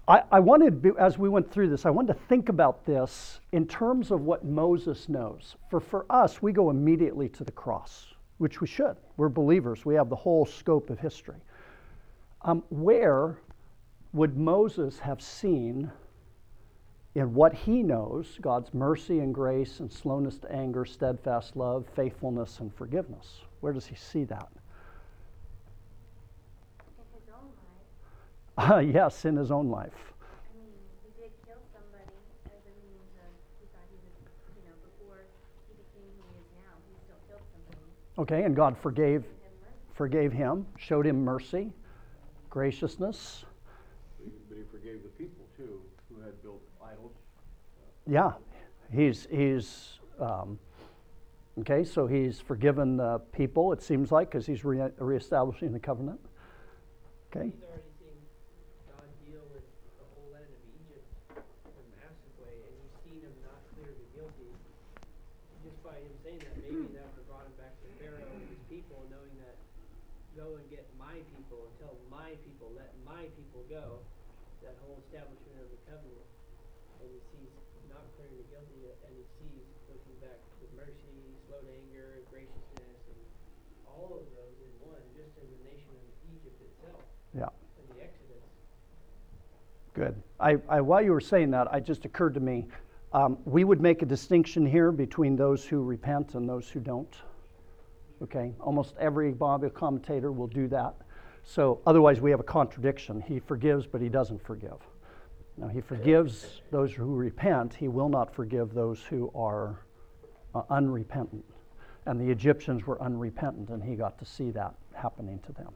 I, 0.09 0.23
I 0.33 0.41
wanted, 0.41 0.87
as 0.99 1.19
we 1.19 1.29
went 1.29 1.53
through 1.53 1.69
this, 1.69 1.85
I 1.85 1.91
wanted 1.91 2.15
to 2.15 2.19
think 2.29 2.49
about 2.49 2.87
this 2.87 3.41
in 3.53 3.67
terms 3.67 4.11
of 4.11 4.23
what 4.23 4.45
Moses 4.45 5.09
knows. 5.09 5.57
For, 5.71 5.81
for 5.81 6.07
us, 6.09 6.41
we 6.41 6.53
go 6.53 6.71
immediately 6.71 7.29
to 7.31 7.45
the 7.45 7.53
cross, 7.53 8.07
which 8.39 8.63
we 8.63 8.67
should. 8.67 8.97
We're 9.19 9.29
believers, 9.29 9.85
we 9.85 9.95
have 9.97 10.09
the 10.09 10.17
whole 10.17 10.47
scope 10.47 10.89
of 10.89 10.99
history. 10.99 11.41
Um, 12.43 12.63
where 12.71 13.39
would 14.15 14.39
Moses 14.39 14.99
have 15.01 15.21
seen 15.21 15.91
in 17.15 17.35
what 17.35 17.53
he 17.53 17.83
knows 17.83 18.39
God's 18.41 18.73
mercy 18.73 19.19
and 19.19 19.35
grace 19.35 19.81
and 19.81 19.93
slowness 19.93 20.39
to 20.39 20.53
anger, 20.53 20.87
steadfast 20.87 21.57
love, 21.57 21.85
faithfulness, 21.95 22.61
and 22.61 22.75
forgiveness? 22.75 23.43
Where 23.61 23.73
does 23.73 23.87
he 23.87 23.97
see 23.97 24.25
that? 24.25 24.49
Is 36.39 36.47
now, 36.57 36.75
he 36.89 36.95
still 37.05 37.17
killed 37.29 37.43
somebody. 37.53 37.83
Okay, 38.19 38.45
and 38.45 38.57
God 38.57 38.77
forgave 38.77 39.23
him 39.23 39.33
forgave 39.95 40.33
him, 40.33 40.65
showed 40.79 41.05
him 41.07 41.25
mercy, 41.25 41.73
graciousness. 42.51 43.45
But 44.19 44.25
he- 44.27 44.33
But 44.49 44.59
he 44.59 44.65
forgave 44.65 45.03
the 45.03 45.09
people 45.11 45.45
too, 45.57 45.81
who 46.09 46.21
had 46.23 46.41
built 46.43 46.63
idols. 46.85 47.13
Yeah, 48.07 48.33
he's 48.93 49.27
he's 49.31 49.99
um, 50.21 50.59
okay. 51.61 51.85
So 51.85 52.07
he's 52.07 52.41
forgiven 52.41 52.97
the 52.97 53.19
people. 53.33 53.73
It 53.73 53.83
seems 53.83 54.11
like 54.13 54.31
because 54.31 54.47
he's 54.47 54.65
re- 54.65 54.91
reestablishing 54.99 55.73
the 55.73 55.81
covenant. 55.81 56.21
Okay. 57.31 57.51
He's 57.51 57.63
already 57.63 57.91
seen 58.01 58.17
God 58.89 59.05
deal 59.27 59.43
with 59.53 59.67
the 59.99 60.07
whole 60.15 60.31
land 60.33 60.49
of 60.49 60.63
Egypt 60.79 61.05
in 61.69 61.75
a 61.75 61.87
massive 62.01 62.35
way, 62.41 62.55
and 62.55 62.73
he's 62.81 62.95
seen 63.05 63.21
him 63.21 63.35
not 63.45 63.61
clearly 63.77 64.07
guilty. 64.17 64.49
Just 65.67 65.79
by 65.85 65.99
him 66.01 66.15
saying 66.25 66.39
that, 66.41 66.55
maybe 66.65 66.87
that 66.97 67.05
would 67.13 67.19
have 67.19 67.29
brought 67.29 67.45
him 67.45 67.57
back 67.61 67.77
to 67.83 67.87
Pharaoh 68.01 68.25
and 68.25 68.49
his 68.49 68.63
people, 68.73 69.05
knowing 69.13 69.37
that 69.45 69.59
go 70.49 70.57
and 70.57 70.65
get 70.73 70.89
my 70.97 71.21
people 71.37 71.61
and 71.61 71.73
tell 71.77 71.93
my 72.09 72.33
people, 72.49 72.73
let 72.73 72.89
my 73.05 73.29
people 73.37 73.61
go. 73.69 74.01
That 74.65 74.81
whole 74.81 74.97
establishment 75.05 75.61
of 75.61 75.69
the 75.69 75.81
covenant. 75.85 76.25
And 77.05 77.09
he 77.13 77.21
sees 77.29 77.53
not 77.93 78.09
clearly 78.17 78.49
guilty, 78.49 78.89
and 79.05 79.13
he 79.13 79.25
sees 79.37 79.65
looking 79.93 80.17
back 80.25 80.41
with 80.65 80.73
mercy, 80.73 81.21
slow 81.45 81.61
to 81.61 81.69
anger, 81.69 82.25
graciousness, 82.33 83.01
and 83.13 83.21
all 83.85 84.17
of 84.17 84.25
those 84.33 84.57
in 84.65 84.73
one, 84.89 85.05
just 85.13 85.37
in 85.37 85.47
the 85.53 85.61
nation 85.69 85.93
of 85.93 86.05
Egypt 86.33 86.59
itself 86.65 87.05
Yeah. 87.37 87.53
in 87.77 87.85
the 87.93 88.01
Exodus. 88.01 88.49
Good. 89.93 90.17
I, 90.41 90.57
I, 90.69 90.81
while 90.81 91.05
you 91.05 91.13
were 91.13 91.21
saying 91.21 91.53
that, 91.53 91.69
it 91.77 91.85
just 91.85 92.09
occurred 92.09 92.35
to 92.35 92.41
me 92.41 92.67
um, 93.13 93.37
we 93.45 93.65
would 93.65 93.81
make 93.81 94.01
a 94.03 94.07
distinction 94.07 94.65
here 94.65 94.93
between 94.93 95.37
those 95.37 95.65
who 95.65 95.83
repent 95.83 96.35
and 96.35 96.49
those 96.49 96.69
who 96.69 96.81
don't. 96.81 97.15
Okay? 98.23 98.53
Almost 98.61 98.95
every 98.99 99.33
Bible 99.33 99.71
commentator 99.71 100.33
will 100.33 100.47
do 100.47 100.69
that. 100.69 100.95
So 101.45 101.81
otherwise, 101.87 102.21
we 102.21 102.31
have 102.31 102.41
a 102.41 102.45
contradiction. 102.45 103.23
He 103.23 103.41
forgives, 103.41 103.87
but 103.87 104.01
he 104.01 104.09
doesn't 104.09 104.45
forgive. 104.45 104.77
Now, 105.57 105.69
he 105.69 105.81
forgives 105.81 106.61
those 106.71 106.93
who 106.93 107.15
repent, 107.15 107.75
he 107.75 107.89
will 107.89 108.09
not 108.09 108.33
forgive 108.33 108.75
those 108.75 109.03
who 109.03 109.31
are 109.35 109.81
uh, 110.55 110.63
unrepentant. 110.71 111.45
And 112.07 112.21
the 112.21 112.31
Egyptians 112.31 112.87
were 112.87 113.01
unrepentant, 113.03 113.71
and 113.71 113.83
he 113.83 113.97
got 113.97 114.19
to 114.19 114.25
see 114.25 114.51
that 114.51 114.75
happening 114.95 115.41
to 115.47 115.53
them. 115.53 115.73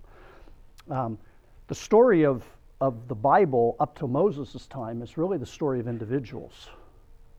Um, 0.91 1.19
the 1.67 1.75
story 1.75 2.25
of, 2.25 2.45
of 2.81 3.09
the 3.09 3.15
Bible 3.15 3.77
up 3.81 3.99
to 3.99 4.07
Moses' 4.07 4.67
time 4.67 5.03
is 5.03 5.17
really 5.17 5.39
the 5.39 5.47
story 5.47 5.81
of 5.81 5.89
individuals 5.89 6.69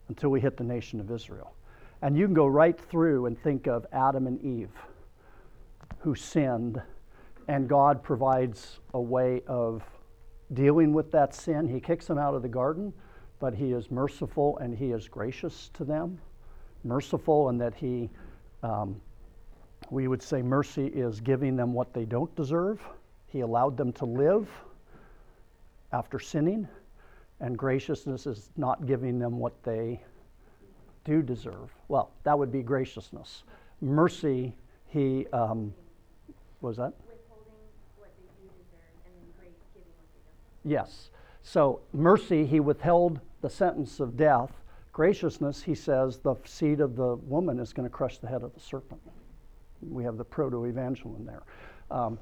until 0.09 0.29
we 0.29 0.41
hit 0.41 0.57
the 0.57 0.63
nation 0.63 0.99
of 0.99 1.11
Israel. 1.11 1.53
And 2.01 2.17
you 2.17 2.25
can 2.25 2.33
go 2.33 2.47
right 2.47 2.79
through 2.89 3.27
and 3.27 3.41
think 3.41 3.67
of 3.67 3.85
Adam 3.93 4.27
and 4.27 4.41
Eve 4.43 4.71
who 6.03 6.13
sinned, 6.13 6.81
and 7.47 7.69
God 7.69 8.03
provides 8.03 8.79
a 8.93 8.99
way 8.99 9.41
of 9.47 9.83
dealing 10.51 10.91
with 10.91 11.09
that 11.11 11.33
sin. 11.33 11.65
He 11.65 11.79
kicks 11.79 12.07
them 12.07 12.17
out 12.17 12.35
of 12.35 12.41
the 12.41 12.49
garden, 12.49 12.93
but 13.39 13.53
He 13.53 13.71
is 13.71 13.89
merciful 13.89 14.57
and 14.57 14.77
He 14.77 14.91
is 14.91 15.07
gracious 15.07 15.69
to 15.75 15.85
them. 15.85 16.19
Merciful 16.83 17.47
in 17.49 17.57
that 17.59 17.73
He, 17.73 18.09
um, 18.63 18.99
we 19.89 20.09
would 20.09 20.21
say, 20.21 20.41
mercy 20.41 20.87
is 20.87 21.21
giving 21.21 21.55
them 21.55 21.73
what 21.73 21.93
they 21.93 22.03
don't 22.03 22.33
deserve. 22.35 22.85
He 23.27 23.39
allowed 23.39 23.77
them 23.77 23.93
to 23.93 24.05
live 24.05 24.49
after 25.93 26.19
sinning, 26.19 26.67
and 27.39 27.57
graciousness 27.57 28.27
is 28.27 28.49
not 28.57 28.85
giving 28.85 29.19
them 29.19 29.39
what 29.39 29.53
they 29.63 30.03
do 31.05 31.21
deserve. 31.21 31.73
Well, 31.87 32.11
that 32.23 32.37
would 32.37 32.51
be 32.51 32.61
graciousness. 32.61 33.43
Mercy, 33.79 34.53
he 34.87 35.27
um, 35.33 35.73
was 36.63 36.77
that? 36.77 36.93
Withholding 37.05 37.53
what 37.97 38.11
they 38.17 38.23
do 38.41 38.49
deserve 38.57 38.79
and 39.05 39.13
then 39.15 39.25
grace 39.37 39.59
giving 39.73 39.89
what 39.97 40.07
they 40.13 40.21
don't. 40.23 40.71
Yes. 40.71 41.09
So 41.41 41.81
mercy, 41.91 42.45
he 42.45 42.59
withheld 42.59 43.19
the 43.41 43.49
sentence 43.49 43.99
of 43.99 44.15
death. 44.15 44.51
Graciousness, 44.93 45.63
he 45.63 45.75
says, 45.75 46.19
the 46.19 46.35
seed 46.45 46.79
of 46.79 46.95
the 46.95 47.15
woman 47.15 47.59
is 47.59 47.73
going 47.73 47.87
to 47.87 47.93
crush 47.93 48.19
the 48.19 48.27
head 48.27 48.43
of 48.43 48.53
the 48.53 48.59
serpent. 48.59 49.01
We 49.81 50.03
have 50.05 50.17
the 50.17 50.23
proto 50.23 50.65
evangelion 50.71 51.25
there. 51.25 51.43
Um, 51.91 52.17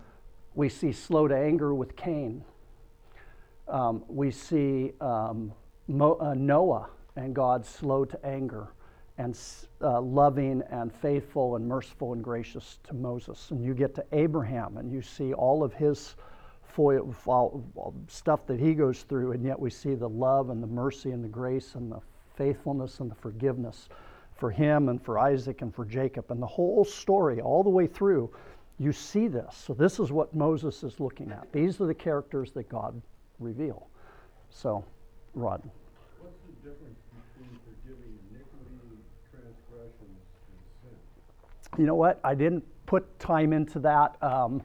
we 0.55 0.69
see 0.69 0.91
slow 0.91 1.27
to 1.27 1.35
anger 1.35 1.75
with 1.75 1.95
Cain. 1.95 2.43
Um, 3.67 4.03
we 4.07 4.31
see 4.31 4.93
um, 4.99 5.53
Mo, 5.87 6.17
uh, 6.19 6.33
Noah 6.33 6.89
and 7.15 7.35
God 7.35 7.65
slow 7.65 8.05
to 8.05 8.25
anger 8.25 8.73
and 9.21 9.37
uh, 9.81 10.01
loving 10.01 10.63
and 10.69 10.93
faithful 10.93 11.55
and 11.55 11.67
merciful 11.67 12.13
and 12.13 12.23
gracious 12.23 12.79
to 12.83 12.93
Moses. 12.93 13.51
And 13.51 13.63
you 13.63 13.73
get 13.73 13.95
to 13.95 14.05
Abraham 14.11 14.77
and 14.77 14.91
you 14.91 15.01
see 15.01 15.33
all 15.33 15.63
of 15.63 15.73
his 15.73 16.15
stuff 18.07 18.45
that 18.47 18.59
he 18.59 18.73
goes 18.73 19.03
through, 19.03 19.33
and 19.33 19.43
yet 19.43 19.59
we 19.59 19.69
see 19.69 19.93
the 19.93 20.07
love 20.07 20.49
and 20.49 20.63
the 20.63 20.67
mercy 20.67 21.11
and 21.11 21.23
the 21.23 21.27
grace 21.27 21.75
and 21.75 21.91
the 21.91 21.99
faithfulness 22.35 22.99
and 22.99 23.11
the 23.11 23.15
forgiveness 23.15 23.89
for 24.35 24.49
him 24.49 24.89
and 24.89 25.03
for 25.03 25.19
Isaac 25.19 25.61
and 25.61 25.73
for 25.75 25.85
Jacob. 25.85 26.31
And 26.31 26.41
the 26.41 26.47
whole 26.47 26.85
story, 26.85 27.41
all 27.41 27.63
the 27.63 27.69
way 27.69 27.87
through, 27.87 28.31
you 28.79 28.91
see 28.91 29.27
this. 29.27 29.55
So, 29.55 29.73
this 29.73 29.99
is 29.99 30.11
what 30.11 30.33
Moses 30.33 30.83
is 30.83 30.99
looking 30.99 31.31
at. 31.31 31.51
These 31.51 31.79
are 31.81 31.85
the 31.85 31.93
characters 31.93 32.51
that 32.53 32.67
God 32.67 32.99
reveal. 33.39 33.87
So, 34.49 34.83
Rod. 35.35 35.61
What's 36.19 36.33
the 36.47 36.69
difference 36.69 36.97
between 37.13 37.59
forgiving 37.61 38.17
iniquity, 38.31 38.97
transgressions, 39.29 40.17
and 40.49 40.61
sin? 40.81 40.97
You 41.77 41.85
know 41.85 41.95
what? 41.95 42.19
I 42.23 42.35
didn't 42.35 42.65
put 42.85 43.19
time 43.19 43.53
into 43.53 43.79
that. 43.79 44.21
Um, 44.21 44.61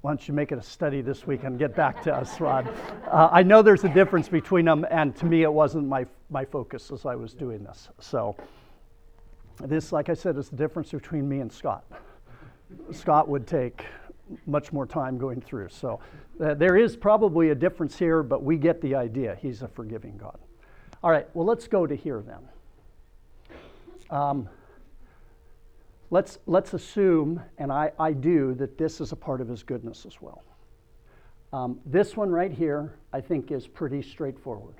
why 0.00 0.10
don't 0.10 0.26
you 0.26 0.32
make 0.32 0.50
it 0.50 0.58
a 0.58 0.62
study 0.62 1.02
this 1.02 1.26
week 1.26 1.44
and 1.44 1.58
get 1.58 1.76
back 1.76 2.02
to 2.04 2.14
us, 2.14 2.40
Rod? 2.40 2.72
Uh, 3.06 3.28
I 3.30 3.42
know 3.42 3.60
there's 3.60 3.84
a 3.84 3.92
difference 3.92 4.28
between 4.28 4.64
them, 4.64 4.86
and 4.90 5.14
to 5.16 5.26
me, 5.26 5.42
it 5.42 5.52
wasn't 5.52 5.86
my, 5.86 6.06
my 6.30 6.44
focus 6.44 6.90
as 6.90 7.04
I 7.04 7.14
was 7.14 7.34
doing 7.34 7.62
this. 7.62 7.90
So, 7.98 8.34
this, 9.62 9.92
like 9.92 10.08
I 10.08 10.14
said, 10.14 10.38
is 10.38 10.48
the 10.48 10.56
difference 10.56 10.90
between 10.90 11.28
me 11.28 11.40
and 11.40 11.52
Scott. 11.52 11.84
Scott 12.92 13.28
would 13.28 13.46
take 13.46 13.84
much 14.46 14.72
more 14.72 14.86
time 14.86 15.18
going 15.18 15.40
through. 15.40 15.68
So 15.68 16.00
uh, 16.42 16.54
there 16.54 16.76
is 16.76 16.96
probably 16.96 17.50
a 17.50 17.54
difference 17.54 17.98
here, 17.98 18.22
but 18.22 18.42
we 18.42 18.56
get 18.56 18.80
the 18.80 18.94
idea. 18.94 19.36
He's 19.40 19.62
a 19.62 19.68
forgiving 19.68 20.16
God. 20.16 20.38
All 21.02 21.10
right, 21.10 21.26
well, 21.34 21.46
let's 21.46 21.66
go 21.66 21.86
to 21.86 21.94
here 21.94 22.22
then. 22.26 22.38
Um, 24.10 24.48
let's, 26.10 26.38
let's 26.46 26.74
assume, 26.74 27.40
and 27.58 27.72
I, 27.72 27.92
I 27.98 28.12
do, 28.12 28.54
that 28.54 28.76
this 28.76 29.00
is 29.00 29.12
a 29.12 29.16
part 29.16 29.40
of 29.40 29.48
his 29.48 29.62
goodness 29.62 30.04
as 30.04 30.20
well. 30.20 30.42
Um, 31.52 31.80
this 31.86 32.16
one 32.16 32.30
right 32.30 32.52
here, 32.52 32.94
I 33.12 33.20
think, 33.20 33.50
is 33.50 33.66
pretty 33.66 34.02
straightforward 34.02 34.74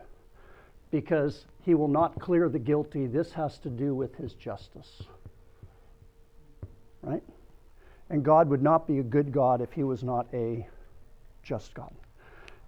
because 0.90 1.46
he 1.62 1.74
will 1.74 1.88
not 1.88 2.18
clear 2.18 2.48
the 2.48 2.58
guilty. 2.58 3.06
This 3.06 3.32
has 3.32 3.58
to 3.60 3.68
do 3.68 3.94
with 3.94 4.14
his 4.16 4.34
justice. 4.34 5.02
Right? 7.02 7.22
And 8.08 8.24
God 8.24 8.48
would 8.48 8.62
not 8.62 8.86
be 8.86 8.98
a 8.98 9.02
good 9.02 9.32
God 9.32 9.60
if 9.60 9.72
he 9.72 9.84
was 9.84 10.02
not 10.02 10.26
a 10.32 10.66
just 11.42 11.74
God. 11.74 11.94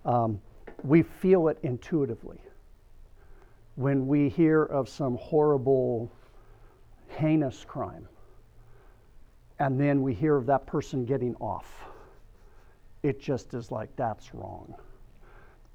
Um, 0.04 0.40
we 0.82 1.02
feel 1.02 1.48
it 1.48 1.58
intuitively 1.62 2.38
when 3.74 4.06
we 4.06 4.28
hear 4.28 4.62
of 4.62 4.88
some 4.88 5.16
horrible, 5.16 6.10
heinous 7.12 7.64
crime, 7.64 8.08
and 9.58 9.78
then 9.78 10.02
we 10.02 10.14
hear 10.14 10.36
of 10.36 10.46
that 10.46 10.66
person 10.66 11.04
getting 11.04 11.34
off. 11.36 11.84
It 13.02 13.20
just 13.20 13.54
is 13.54 13.70
like, 13.70 13.94
that's 13.96 14.34
wrong. 14.34 14.74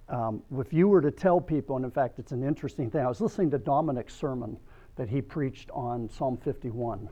Um, 0.10 0.42
if 0.58 0.72
you 0.72 0.88
were 0.88 1.02
to 1.02 1.12
tell 1.12 1.42
people, 1.42 1.76
and 1.76 1.84
in 1.84 1.92
fact, 1.92 2.20
it's 2.20 2.32
an 2.32 2.44
interesting 2.44 2.90
thing, 2.90 3.02
I 3.02 3.08
was 3.08 3.20
listening 3.20 3.52
to 3.52 3.58
Dominic's 3.58 4.14
sermon 4.14 4.58
that 4.96 5.10
he 5.10 5.22
preached 5.22 5.70
on 5.72 6.10
Psalm 6.10 6.38
51. 6.38 7.10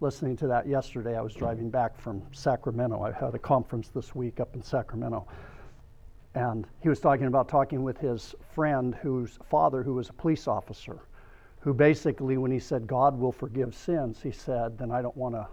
Listening 0.00 0.36
to 0.36 0.46
that 0.46 0.68
yesterday, 0.68 1.16
I 1.16 1.20
was 1.20 1.34
driving 1.34 1.70
back 1.70 1.98
from 2.00 2.22
Sacramento. 2.32 3.02
I 3.02 3.12
had 3.12 3.34
a 3.34 3.38
conference 3.38 3.88
this 3.88 4.14
week 4.14 4.38
up 4.38 4.54
in 4.54 4.62
Sacramento. 4.62 5.26
And 6.34 6.68
he 6.80 6.88
was 6.88 7.00
talking 7.00 7.26
about 7.26 7.48
talking 7.48 7.82
with 7.82 7.98
his 7.98 8.34
friend 8.54 8.94
whose 8.94 9.38
father, 9.50 9.82
who 9.82 9.94
was 9.94 10.08
a 10.08 10.12
police 10.12 10.46
officer, 10.46 10.98
who 11.60 11.74
basically, 11.74 12.36
when 12.36 12.50
he 12.50 12.58
said 12.58 12.86
God 12.86 13.18
will 13.18 13.32
forgive 13.32 13.74
sins, 13.74 14.20
he 14.22 14.30
said, 14.30 14.78
then 14.78 14.90
I 14.90 15.02
don't 15.02 15.16
want 15.16 15.34
to, 15.34 15.46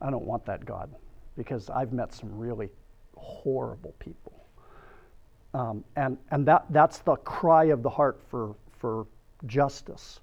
I 0.00 0.10
don't 0.10 0.24
want 0.24 0.44
that 0.46 0.64
God 0.64 0.94
because 1.36 1.70
I've 1.70 1.92
met 1.92 2.12
some 2.12 2.36
really 2.36 2.68
horrible 3.16 3.94
people. 3.98 4.32
Um, 5.54 5.84
and 5.96 6.16
and 6.30 6.46
that, 6.46 6.66
that's 6.70 6.98
the 6.98 7.16
cry 7.16 7.64
of 7.64 7.82
the 7.82 7.90
heart 7.90 8.20
for, 8.28 8.54
for 8.78 9.06
justice. 9.46 10.20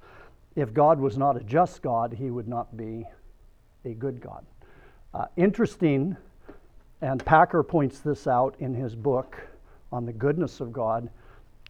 If 0.55 0.73
God 0.73 0.99
was 0.99 1.17
not 1.17 1.37
a 1.37 1.43
just 1.43 1.81
God, 1.81 2.13
he 2.13 2.31
would 2.31 2.47
not 2.47 2.75
be 2.75 3.05
a 3.85 3.93
good 3.93 4.21
God. 4.21 4.45
Uh, 5.13 5.25
interesting, 5.35 6.15
and 7.01 7.23
Packer 7.25 7.63
points 7.63 7.99
this 7.99 8.27
out 8.27 8.55
in 8.59 8.73
his 8.73 8.95
book 8.95 9.37
on 9.91 10.05
the 10.05 10.13
goodness 10.13 10.59
of 10.59 10.73
God. 10.73 11.09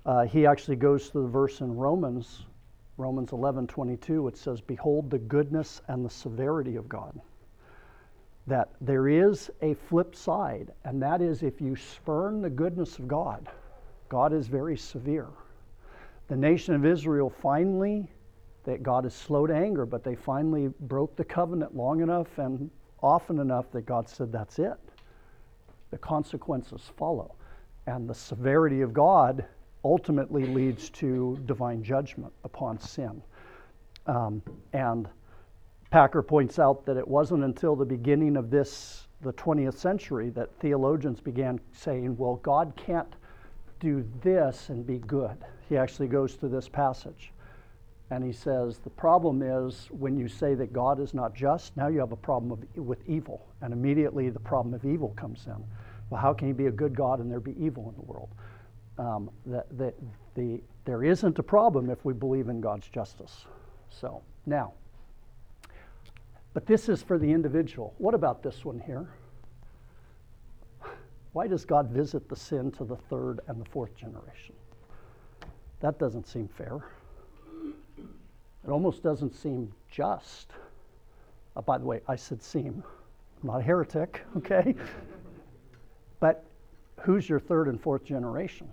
Uh, 0.06 0.24
he 0.26 0.46
actually 0.46 0.78
goes 0.78 1.10
to 1.10 1.22
the 1.22 1.28
verse 1.28 1.62
in 1.62 1.76
Romans, 1.76 2.46
Romans 2.98 3.32
11 3.32 3.68
22, 3.68 4.28
it 4.28 4.38
says, 4.38 4.60
Behold 4.62 5.10
the 5.10 5.20
goodness 5.20 5.82
and 5.88 6.04
the 6.04 6.10
severity 6.10 6.76
of 6.76 6.90
God 6.90 7.20
that 8.48 8.70
there 8.80 9.10
is 9.10 9.52
a 9.62 9.74
flip 9.74 10.16
side, 10.16 10.72
and 10.86 11.02
that 11.02 11.22
is 11.22 11.44
if 11.44 11.60
you 11.60 11.76
spurn 11.76 12.42
the 12.42 12.50
goodness 12.50 12.98
of 12.98 13.08
God, 13.08 13.48
God 14.08 14.32
is 14.32 14.48
very 14.48 14.78
severe. 14.78 15.28
The 16.30 16.38
nation 16.38 16.74
of 16.74 16.86
Israel 16.86 17.30
finally, 17.30 18.10
that 18.64 18.84
God 18.84 19.06
is 19.06 19.14
slow 19.14 19.48
to 19.48 19.54
anger, 19.54 19.86
but 19.86 20.04
they 20.04 20.16
finally 20.16 20.70
broke 20.82 21.16
the 21.18 21.26
covenant 21.26 21.76
long 21.76 22.02
enough 22.02 22.38
and 22.38 22.70
often 23.04 23.40
enough 23.40 23.70
that 23.72 23.86
God 23.86 24.10
said, 24.10 24.32
That's 24.32 24.60
it. 24.60 24.78
The 25.92 25.98
consequences 25.98 26.90
follow. 26.98 27.36
And 27.86 28.10
the 28.10 28.16
severity 28.16 28.82
of 28.82 28.94
God 28.94 29.46
ultimately 29.88 30.46
leads 30.46 30.90
to 30.90 31.40
divine 31.46 31.82
judgment 31.82 32.34
upon 32.44 32.80
sin. 32.80 33.22
Um, 34.06 34.42
and 34.74 35.08
Packer 35.90 36.22
points 36.22 36.60
out 36.60 36.86
that 36.86 36.98
it 36.98 37.08
wasn't 37.08 37.44
until 37.44 37.76
the 37.76 37.86
beginning 37.86 38.36
of 38.36 38.50
this, 38.50 39.08
the 39.22 39.34
20th 39.34 39.78
century, 39.78 40.30
that 40.32 40.54
theologians 40.60 41.22
began 41.22 41.60
saying, 41.72 42.18
well, 42.18 42.36
God 42.38 42.74
can't 42.76 43.16
do 43.80 44.06
this 44.22 44.70
and 44.70 44.86
be 44.86 45.00
good. 45.00 45.38
He 45.70 45.78
actually 45.78 46.08
goes 46.08 46.36
to 46.38 46.48
this 46.48 46.68
passage. 46.68 47.32
And 48.10 48.24
he 48.24 48.32
says, 48.32 48.78
the 48.80 48.90
problem 48.90 49.42
is 49.42 49.88
when 49.92 50.18
you 50.18 50.28
say 50.28 50.56
that 50.56 50.72
God 50.72 51.00
is 51.00 51.14
not 51.14 51.34
just, 51.34 51.76
now 51.76 51.88
you 51.88 52.00
have 52.00 52.14
a 52.14 52.18
problem 52.18 52.52
of, 52.52 52.86
with 52.86 53.00
evil. 53.08 53.46
And 53.62 53.74
immediately 53.74 54.30
the 54.30 54.40
problem 54.40 54.74
of 54.74 54.86
evil 54.86 55.10
comes 55.18 55.46
in. 55.46 55.64
Well, 56.10 56.22
how 56.22 56.34
can 56.34 56.48
he 56.48 56.54
be 56.54 56.68
a 56.68 56.72
good 56.72 56.96
God 56.96 57.20
and 57.20 57.30
there 57.30 57.42
be 57.42 57.56
evil 57.62 57.90
in 57.90 57.96
the 57.96 58.12
world? 58.12 58.30
Um, 58.98 59.30
the, 59.46 59.64
the, 59.78 59.94
the, 60.36 60.62
there 60.86 61.04
isn't 61.04 61.38
a 61.38 61.44
problem 61.44 61.90
if 61.90 62.04
we 62.04 62.14
believe 62.14 62.50
in 62.50 62.62
God's 62.62 62.88
justice. 62.90 63.46
So, 63.90 64.22
now, 64.46 64.74
but 66.54 66.66
this 66.66 66.90
is 66.90 67.04
for 67.04 67.20
the 67.20 67.32
individual. 67.32 67.94
What 68.00 68.16
about 68.16 68.42
this 68.42 68.66
one 68.66 68.80
here? 68.80 69.08
Why 71.34 71.46
does 71.46 71.66
God 71.66 71.90
visit 71.90 72.28
the 72.28 72.36
sin 72.36 72.72
to 72.72 72.84
the 72.84 72.96
third 72.96 73.42
and 73.48 73.62
the 73.62 73.70
fourth 73.70 73.96
generation? 73.96 74.56
That 75.82 76.00
doesn't 76.00 76.28
seem 76.28 76.48
fair. 76.48 76.80
It 77.98 78.72
almost 78.72 79.04
doesn't 79.04 79.36
seem 79.36 79.72
just. 79.92 80.52
Uh, 81.56 81.62
by 81.62 81.78
the 81.78 81.86
way, 81.86 82.02
I 82.08 82.16
said 82.16 82.42
seem. 82.42 82.84
I'm 83.44 83.48
not 83.48 83.60
a 83.60 83.64
heretic, 83.64 84.22
okay? 84.38 84.76
but 86.20 86.44
who's 87.02 87.30
your 87.30 87.40
third 87.40 87.68
and 87.68 87.80
fourth 87.80 88.04
generation? 88.04 88.68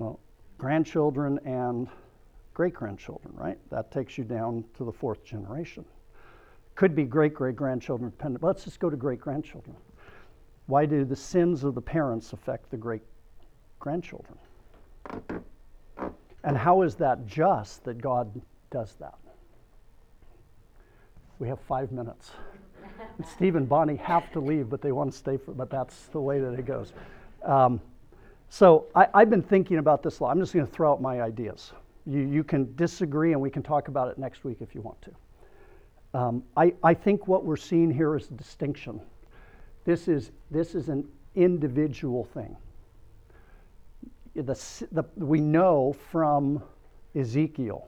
Well, 0.00 0.18
grandchildren 0.56 1.38
and 1.44 1.86
great 2.54 2.72
grandchildren, 2.72 3.34
right? 3.36 3.58
That 3.68 3.92
takes 3.92 4.16
you 4.16 4.24
down 4.24 4.64
to 4.78 4.84
the 4.84 4.92
fourth 4.92 5.22
generation. 5.26 5.84
Could 6.74 6.94
be 6.94 7.04
great 7.04 7.34
great 7.34 7.54
grandchildren 7.54 8.08
dependent. 8.08 8.40
But 8.40 8.46
let's 8.46 8.64
just 8.64 8.80
go 8.80 8.88
to 8.88 8.96
great 8.96 9.20
grandchildren. 9.20 9.76
Why 10.68 10.86
do 10.86 11.04
the 11.04 11.14
sins 11.14 11.64
of 11.64 11.74
the 11.74 11.82
parents 11.82 12.32
affect 12.32 12.70
the 12.70 12.78
great 12.78 13.02
grandchildren? 13.78 14.38
And 16.44 16.56
how 16.56 16.80
is 16.80 16.94
that 16.94 17.26
just 17.26 17.84
that 17.84 18.00
God 18.00 18.40
does 18.70 18.94
that? 19.00 19.18
We 21.38 21.48
have 21.48 21.60
five 21.60 21.92
minutes. 21.92 22.30
Steve 23.34 23.54
and 23.54 23.68
Bonnie 23.68 23.96
have 23.96 24.32
to 24.32 24.40
leave, 24.40 24.70
but 24.70 24.80
they 24.80 24.92
want 24.92 25.12
to 25.12 25.18
stay 25.18 25.36
for, 25.36 25.52
but 25.52 25.68
that's 25.68 26.06
the 26.06 26.20
way 26.22 26.40
that 26.40 26.58
it 26.58 26.64
goes. 26.64 26.94
Um, 27.44 27.82
so 28.50 28.86
I, 28.96 29.06
have 29.14 29.30
been 29.30 29.42
thinking 29.42 29.78
about 29.78 30.02
this 30.02 30.18
a 30.18 30.24
lot. 30.24 30.32
I'm 30.32 30.40
just 30.40 30.52
going 30.52 30.66
to 30.66 30.72
throw 30.72 30.92
out 30.92 31.00
my 31.00 31.22
ideas. 31.22 31.72
You, 32.04 32.20
you 32.20 32.42
can 32.42 32.74
disagree, 32.74 33.32
and 33.32 33.40
we 33.40 33.48
can 33.48 33.62
talk 33.62 33.86
about 33.86 34.08
it 34.08 34.18
next 34.18 34.44
week 34.44 34.58
if 34.60 34.74
you 34.74 34.80
want 34.80 35.00
to. 35.02 36.18
Um, 36.18 36.42
I, 36.56 36.74
I 36.82 36.92
think 36.92 37.28
what 37.28 37.44
we're 37.44 37.56
seeing 37.56 37.92
here 37.92 38.16
is 38.16 38.28
a 38.28 38.34
distinction. 38.34 39.00
This 39.84 40.08
is, 40.08 40.32
this 40.50 40.74
is 40.74 40.88
an 40.88 41.08
individual 41.36 42.24
thing. 42.24 42.56
The, 44.34 44.54
the, 44.90 45.04
we 45.16 45.40
know 45.40 45.94
from 46.10 46.60
Ezekiel 47.14 47.86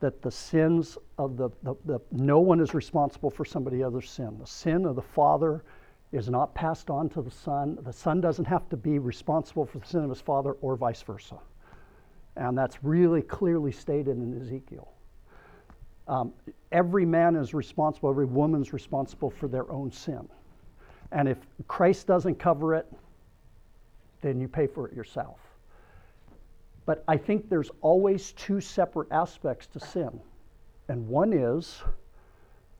that 0.00 0.20
the 0.20 0.30
sins 0.30 0.98
of 1.16 1.38
the, 1.38 1.48
the, 1.62 1.74
the, 1.86 2.00
no 2.12 2.38
one 2.38 2.60
is 2.60 2.74
responsible 2.74 3.30
for 3.30 3.46
somebody 3.46 3.80
else's 3.80 4.10
sin. 4.10 4.36
The 4.38 4.46
sin 4.46 4.84
of 4.84 4.94
the 4.94 5.02
father 5.02 5.64
is 6.12 6.28
not 6.28 6.54
passed 6.54 6.90
on 6.90 7.08
to 7.10 7.22
the 7.22 7.30
son. 7.30 7.78
The 7.82 7.92
son 7.92 8.20
doesn't 8.20 8.46
have 8.46 8.68
to 8.70 8.76
be 8.76 8.98
responsible 8.98 9.64
for 9.64 9.78
the 9.78 9.86
sin 9.86 10.02
of 10.02 10.10
his 10.10 10.20
father 10.20 10.52
or 10.60 10.76
vice 10.76 11.02
versa. 11.02 11.38
And 12.36 12.56
that's 12.56 12.82
really 12.82 13.22
clearly 13.22 13.72
stated 13.72 14.16
in 14.16 14.40
Ezekiel. 14.40 14.92
Um, 16.08 16.32
every 16.72 17.06
man 17.06 17.36
is 17.36 17.54
responsible, 17.54 18.10
every 18.10 18.24
woman's 18.24 18.72
responsible 18.72 19.30
for 19.30 19.46
their 19.46 19.70
own 19.70 19.92
sin. 19.92 20.28
And 21.12 21.28
if 21.28 21.38
Christ 21.68 22.06
doesn't 22.06 22.36
cover 22.38 22.74
it, 22.74 22.86
then 24.20 24.40
you 24.40 24.48
pay 24.48 24.66
for 24.66 24.88
it 24.88 24.94
yourself. 24.94 25.38
But 26.86 27.04
I 27.06 27.16
think 27.16 27.48
there's 27.48 27.70
always 27.80 28.32
two 28.32 28.60
separate 28.60 29.10
aspects 29.12 29.66
to 29.68 29.80
sin. 29.80 30.20
And 30.88 31.06
one 31.06 31.32
is 31.32 31.82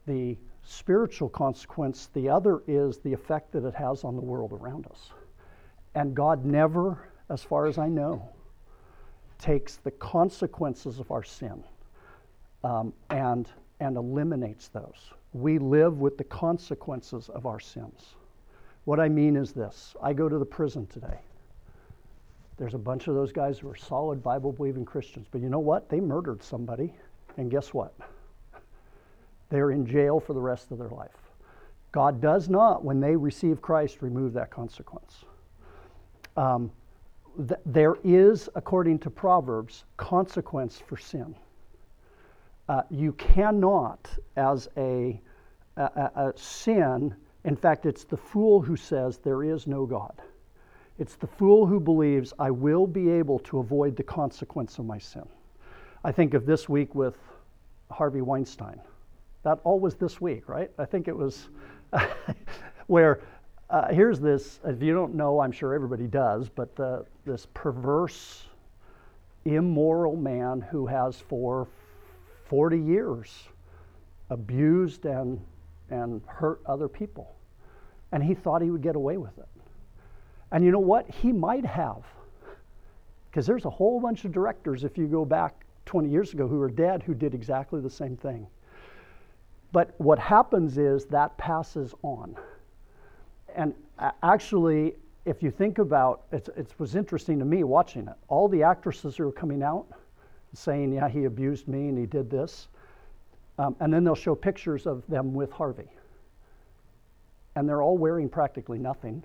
the 0.07 0.37
spiritual 0.63 1.29
consequence, 1.29 2.09
the 2.13 2.29
other 2.29 2.63
is 2.67 2.99
the 2.99 3.13
effect 3.13 3.53
that 3.53 3.65
it 3.65 3.75
has 3.75 4.05
on 4.05 4.17
the 4.17 4.23
world 4.23 4.53
around 4.53 4.87
us. 4.87 5.11
And 5.95 6.15
God 6.15 6.45
never, 6.45 7.09
as 7.29 7.43
far 7.43 7.67
as 7.67 7.79
I 7.79 7.89
know, 7.89 8.29
takes 9.39 9.77
the 9.77 9.91
consequences 9.91 10.99
of 10.99 11.11
our 11.11 11.23
sin 11.23 11.65
um, 12.63 12.93
and, 13.09 13.49
and 13.81 13.97
eliminates 13.97 14.69
those. 14.69 15.13
We 15.33 15.59
live 15.59 15.99
with 15.99 16.19
the 16.19 16.25
consequences 16.25 17.29
of 17.29 17.47
our 17.47 17.61
sins. 17.61 18.15
What 18.85 19.01
I 19.01 19.09
mean 19.09 19.37
is 19.37 19.53
this 19.53 19.95
I 20.03 20.13
go 20.13 20.29
to 20.29 20.39
the 20.39 20.45
prison 20.45 20.87
today. 20.87 21.19
There's 22.59 22.75
a 22.75 22.79
bunch 22.79 23.09
of 23.09 23.15
those 23.15 23.33
guys 23.33 23.59
who 23.59 23.71
are 23.71 23.77
solid 23.77 24.23
Bible 24.23 24.53
believing 24.53 24.85
Christians, 24.85 25.27
but 25.31 25.41
you 25.41 25.49
know 25.49 25.61
what? 25.61 25.89
They 25.89 26.01
murdered 26.01 26.43
somebody, 26.43 26.93
and 27.39 27.51
guess 27.51 27.73
what? 27.73 27.95
They're 29.51 29.73
in 29.73 29.85
jail 29.85 30.21
for 30.21 30.33
the 30.33 30.41
rest 30.41 30.71
of 30.71 30.79
their 30.79 30.89
life. 30.89 31.11
God 31.93 32.21
does 32.21 32.49
not, 32.49 32.85
when 32.85 33.01
they 33.01 33.17
receive 33.17 33.61
Christ, 33.61 34.01
remove 34.01 34.33
that 34.35 34.51
consequence. 34.51 35.25
Um, 36.37 36.71
th- 37.37 37.61
there 37.67 37.97
is, 38.05 38.49
according 38.55 39.01
to 39.01 39.11
Proverbs, 39.11 39.85
consequence 39.97 40.81
for 40.87 40.97
sin. 40.97 41.35
Uh, 42.69 42.83
you 42.91 43.13
cannot, 43.15 44.09
as 44.37 44.69
a, 44.77 45.21
a, 45.77 45.83
a, 45.83 46.29
a 46.29 46.33
sin, 46.37 47.15
in 47.45 47.57
fact, 47.57 47.87
it's 47.87 48.05
the 48.05 48.17
fool 48.17 48.61
who 48.61 48.77
says 48.77 49.19
there 49.19 49.43
is 49.43 49.67
no 49.67 49.85
God. 49.85 50.23
It's 50.99 51.17
the 51.17 51.27
fool 51.27 51.67
who 51.67 51.81
believes 51.81 52.33
I 52.39 52.51
will 52.53 52.87
be 52.87 53.11
able 53.11 53.41
to 53.41 53.59
avoid 53.59 53.97
the 53.97 54.03
consequence 54.05 54.79
of 54.79 54.85
my 54.85 54.99
sin. 54.99 55.27
I 56.05 56.13
think 56.13 56.35
of 56.35 56.47
this 56.47 56.69
week 56.69 56.95
with 56.95 57.17
Harvey 57.91 58.21
Weinstein. 58.21 58.81
That 59.43 59.61
all 59.65 59.81
was 59.81 59.95
this 59.95 60.21
week, 60.21 60.49
right? 60.49 60.71
I 60.79 60.85
think 60.85 61.09
it 61.09 61.17
was 61.17 61.49
where 62.87 63.21
uh, 63.71 63.89
here's 63.93 64.21
this. 64.21 64.61
If 64.65 64.83
you 64.83 64.93
don't 64.93 65.15
know, 65.15 65.41
I'm 65.41 65.53
sure 65.53 65.75
everybody 65.75 66.07
does, 66.07 66.49
but 66.49 66.75
the, 66.77 67.07
this 67.25 67.47
perverse, 67.55 68.47
immoral 69.45 70.17
man 70.17 70.61
who 70.61 70.87
has 70.87 71.21
for 71.21 71.69
40 72.49 72.79
years 72.79 73.49
abused 74.29 75.07
and, 75.07 75.41
and 75.91 76.21
hurt 76.27 76.61
other 76.67 76.89
people. 76.89 77.35
And 78.13 78.23
he 78.23 78.35
thought 78.35 78.61
he 78.61 78.71
would 78.71 78.83
get 78.83 78.97
away 78.97 79.17
with 79.17 79.39
it. 79.39 79.49
And 80.53 80.65
you 80.65 80.73
know 80.73 80.81
what? 80.81 81.09
He 81.09 81.33
might 81.33 81.65
have. 81.65 82.05
Because 83.31 83.47
there's 83.47 83.65
a 83.65 83.71
whole 83.71 84.01
bunch 84.01 84.25
of 84.25 84.33
directors, 84.33 84.83
if 84.83 84.99
you 84.99 85.07
go 85.07 85.25
back 85.25 85.65
20 85.87 86.09
years 86.09 86.33
ago, 86.33 86.49
who 86.49 86.61
are 86.61 86.71
dead 86.71 87.05
who 87.05 87.15
did 87.15 87.35
exactly 87.35 87.81
the 87.81 87.91
same 87.91 88.17
thing. 88.17 88.47
But 89.73 89.95
what 89.99 90.19
happens 90.19 90.79
is 90.79 91.05
that 91.07 91.37
passes 91.39 91.95
on. 92.03 92.37
And 93.55 93.75
actually, 94.23 94.95
if 95.25 95.43
you 95.43 95.51
think 95.51 95.79
about 95.79 96.23
it, 96.33 96.49
it 96.57 96.73
was 96.79 96.97
interesting 96.97 97.39
to 97.39 97.45
me 97.45 97.63
watching 97.63 98.09
it. 98.09 98.15
All 98.29 98.49
the 98.49 98.63
actresses 98.63 99.17
who 99.17 99.29
are 99.29 99.33
coming 99.33 99.63
out 99.63 99.87
saying, 100.55 100.93
yeah, 100.93 101.09
he 101.09 101.25
abused 101.25 101.69
me 101.69 101.89
and 101.89 101.97
he 101.97 102.07
did 102.07 102.31
this. 102.31 102.69
Um, 103.59 103.77
and 103.81 103.93
then 103.93 104.05
they'll 104.05 104.15
show 104.15 104.35
pictures 104.35 104.87
of 104.87 105.07
them 105.07 105.35
with 105.35 105.53
Harvey. 105.53 105.89
And 107.57 107.69
they're 107.69 107.83
all 107.83 107.99
wearing 107.99 108.29
practically 108.29 108.79
nothing. 108.79 109.23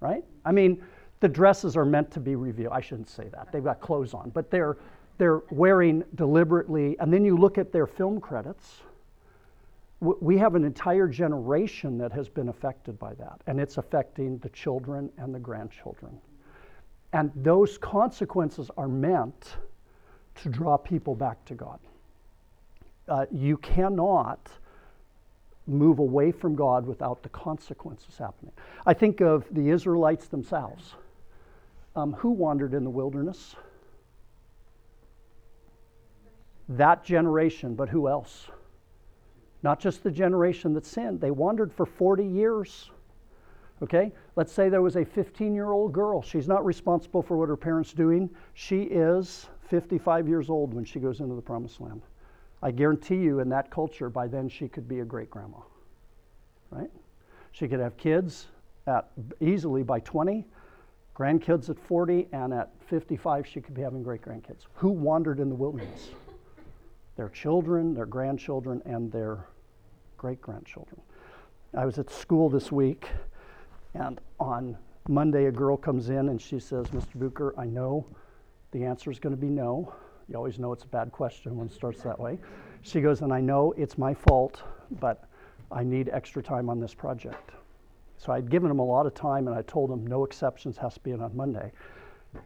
Right? 0.00 0.24
I 0.44 0.52
mean, 0.52 0.82
the 1.20 1.28
dresses 1.28 1.76
are 1.76 1.84
meant 1.84 2.10
to 2.10 2.20
be 2.20 2.34
revealed. 2.34 2.72
I 2.72 2.80
shouldn't 2.80 3.08
say 3.08 3.28
that. 3.28 3.52
They've 3.52 3.62
got 3.62 3.80
clothes 3.80 4.12
on, 4.12 4.30
but 4.30 4.50
they're 4.50 4.76
they're 5.18 5.42
wearing 5.50 6.04
deliberately. 6.14 6.96
And 6.98 7.12
then 7.12 7.24
you 7.24 7.36
look 7.36 7.58
at 7.58 7.72
their 7.72 7.86
film 7.86 8.20
credits. 8.20 8.80
We 10.00 10.36
have 10.38 10.56
an 10.56 10.64
entire 10.64 11.06
generation 11.06 11.96
that 11.98 12.10
has 12.12 12.28
been 12.28 12.48
affected 12.48 12.98
by 12.98 13.14
that, 13.14 13.40
and 13.46 13.60
it's 13.60 13.78
affecting 13.78 14.38
the 14.38 14.48
children 14.48 15.08
and 15.16 15.32
the 15.32 15.38
grandchildren. 15.38 16.18
And 17.12 17.30
those 17.36 17.78
consequences 17.78 18.68
are 18.76 18.88
meant 18.88 19.58
to 20.42 20.48
draw 20.48 20.76
people 20.76 21.14
back 21.14 21.44
to 21.44 21.54
God. 21.54 21.78
Uh, 23.06 23.26
you 23.30 23.56
cannot 23.58 24.50
move 25.66 25.98
away 26.00 26.32
from 26.32 26.56
God 26.56 26.86
without 26.86 27.22
the 27.22 27.28
consequences 27.28 28.18
happening. 28.18 28.52
I 28.84 28.94
think 28.94 29.20
of 29.20 29.46
the 29.52 29.70
Israelites 29.70 30.26
themselves. 30.26 30.94
Um, 31.94 32.12
who 32.14 32.30
wandered 32.30 32.74
in 32.74 32.84
the 32.84 32.90
wilderness? 32.90 33.54
That 36.76 37.04
generation, 37.04 37.74
but 37.74 37.88
who 37.88 38.08
else? 38.08 38.48
Not 39.62 39.78
just 39.78 40.02
the 40.02 40.10
generation 40.10 40.72
that 40.74 40.86
sinned. 40.86 41.20
They 41.20 41.30
wandered 41.30 41.72
for 41.72 41.86
40 41.86 42.24
years. 42.24 42.90
Okay? 43.82 44.12
Let's 44.36 44.52
say 44.52 44.68
there 44.68 44.82
was 44.82 44.96
a 44.96 45.04
15 45.04 45.54
year 45.54 45.70
old 45.70 45.92
girl. 45.92 46.22
She's 46.22 46.48
not 46.48 46.64
responsible 46.64 47.22
for 47.22 47.36
what 47.36 47.48
her 47.48 47.56
parents 47.56 47.92
doing. 47.92 48.30
She 48.54 48.82
is 48.82 49.48
55 49.68 50.28
years 50.28 50.50
old 50.50 50.74
when 50.74 50.84
she 50.84 50.98
goes 50.98 51.20
into 51.20 51.34
the 51.34 51.42
promised 51.42 51.80
land. 51.80 52.02
I 52.62 52.70
guarantee 52.70 53.16
you, 53.16 53.40
in 53.40 53.48
that 53.48 53.70
culture, 53.70 54.08
by 54.08 54.28
then 54.28 54.48
she 54.48 54.68
could 54.68 54.88
be 54.88 55.00
a 55.00 55.04
great 55.04 55.30
grandma. 55.30 55.58
Right? 56.70 56.90
She 57.50 57.68
could 57.68 57.80
have 57.80 57.96
kids 57.96 58.46
at 58.86 59.10
easily 59.40 59.82
by 59.82 60.00
20, 60.00 60.46
grandkids 61.14 61.68
at 61.70 61.78
40, 61.78 62.28
and 62.32 62.54
at 62.54 62.70
55 62.86 63.46
she 63.46 63.60
could 63.60 63.74
be 63.74 63.82
having 63.82 64.02
great 64.02 64.22
grandkids. 64.22 64.66
Who 64.74 64.90
wandered 64.90 65.40
in 65.40 65.48
the 65.48 65.54
wilderness? 65.54 66.10
Their 67.22 67.28
children, 67.28 67.94
their 67.94 68.04
grandchildren, 68.04 68.82
and 68.84 69.12
their 69.12 69.46
great 70.18 70.42
grandchildren. 70.42 71.00
I 71.72 71.86
was 71.86 71.96
at 72.00 72.10
school 72.10 72.50
this 72.50 72.72
week 72.72 73.10
and 73.94 74.20
on 74.40 74.76
Monday, 75.08 75.44
a 75.44 75.52
girl 75.52 75.76
comes 75.76 76.10
in 76.10 76.30
and 76.30 76.42
she 76.42 76.58
says, 76.58 76.86
Mr. 76.88 77.14
Bucher, 77.14 77.54
I 77.56 77.66
know 77.66 78.04
the 78.72 78.84
answer 78.84 79.08
is 79.08 79.20
going 79.20 79.36
to 79.36 79.40
be 79.40 79.50
no. 79.50 79.94
You 80.28 80.34
always 80.34 80.58
know 80.58 80.72
it's 80.72 80.82
a 80.82 80.88
bad 80.88 81.12
question 81.12 81.56
when 81.56 81.68
it 81.68 81.72
starts 81.72 82.02
that 82.02 82.18
way. 82.18 82.40
She 82.80 83.00
goes, 83.00 83.20
and 83.20 83.32
I 83.32 83.40
know 83.40 83.72
it's 83.76 83.96
my 83.96 84.14
fault, 84.14 84.60
but 84.98 85.28
I 85.70 85.84
need 85.84 86.10
extra 86.12 86.42
time 86.42 86.68
on 86.68 86.80
this 86.80 86.92
project. 86.92 87.52
So 88.16 88.32
I'd 88.32 88.50
given 88.50 88.68
him 88.68 88.80
a 88.80 88.84
lot 88.84 89.06
of 89.06 89.14
time 89.14 89.46
and 89.46 89.56
I 89.56 89.62
told 89.62 89.92
him 89.92 90.04
no 90.08 90.24
exceptions 90.24 90.76
has 90.78 90.94
to 90.94 91.00
be 91.00 91.12
in 91.12 91.20
on 91.20 91.36
Monday. 91.36 91.70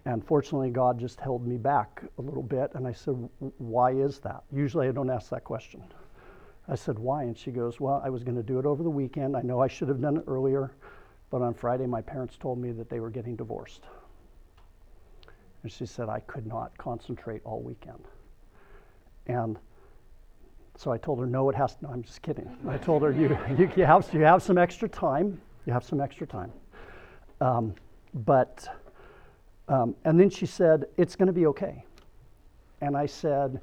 And 0.05 0.25
fortunately, 0.25 0.71
God 0.71 0.99
just 0.99 1.21
held 1.21 1.47
me 1.47 1.57
back 1.57 2.03
a 2.19 2.23
little 2.23 2.43
bit. 2.43 2.71
And 2.75 2.87
I 2.87 2.93
said, 2.93 3.29
Why 3.59 3.93
is 3.93 4.19
that? 4.21 4.43
Usually 4.53 4.89
I 4.89 4.93
don't 4.93 5.11
ask 5.11 5.31
that 5.31 5.45
question. 5.45 5.83
I 6.69 6.75
said, 6.75 6.99
Why? 6.99 7.25
And 7.25 7.37
she 7.37 7.51
goes, 7.51 7.79
Well, 7.81 8.03
I 8.05 8.11
was 8.11 8.25
going 8.25 8.37
to 8.37 8.43
do 8.43 8.59
it 8.59 8.67
over 8.67 8.83
the 8.83 8.91
weekend. 8.91 9.37
I 9.37 9.43
know 9.43 9.61
I 9.61 9.69
should 9.69 9.89
have 9.89 10.01
done 10.01 10.17
it 10.17 10.25
earlier. 10.27 10.73
But 11.31 11.43
on 11.43 11.55
Friday, 11.55 11.87
my 11.87 12.01
parents 12.01 12.37
told 12.37 12.59
me 12.59 12.73
that 12.73 12.89
they 12.89 13.01
were 13.01 13.11
getting 13.11 13.37
divorced. 13.37 13.83
And 15.63 15.73
she 15.73 15.87
said, 15.87 16.09
I 16.09 16.21
could 16.21 16.47
not 16.47 16.77
concentrate 16.79 17.43
all 17.45 17.61
weekend. 17.61 18.05
And 19.27 19.59
so 20.77 20.93
I 20.93 20.99
told 20.99 21.19
her, 21.19 21.27
no, 21.27 21.49
it 21.51 21.57
has 21.57 21.75
to, 21.77 21.85
no, 21.85 21.91
I'm 21.91 22.03
just 22.03 22.23
kidding. 22.23 22.49
I 22.69 22.77
told 22.77 23.03
her, 23.03 23.11
you, 23.11 23.37
you, 23.59 23.71
you, 23.77 23.85
have, 23.85 24.09
you 24.13 24.21
have 24.21 24.43
some 24.43 24.59
extra 24.59 24.89
time. 24.89 25.41
You 25.65 25.73
have 25.73 25.85
some 25.85 26.01
extra 26.01 26.27
time. 26.27 26.53
Um, 27.41 27.75
but, 28.15 28.69
um, 29.69 29.95
and 30.05 30.19
then 30.19 30.31
she 30.31 30.47
said, 30.47 30.87
it's 30.97 31.17
going 31.17 31.27
to 31.27 31.33
be 31.33 31.47
okay. 31.47 31.85
And 32.81 32.97
I 32.97 33.07
said, 33.07 33.61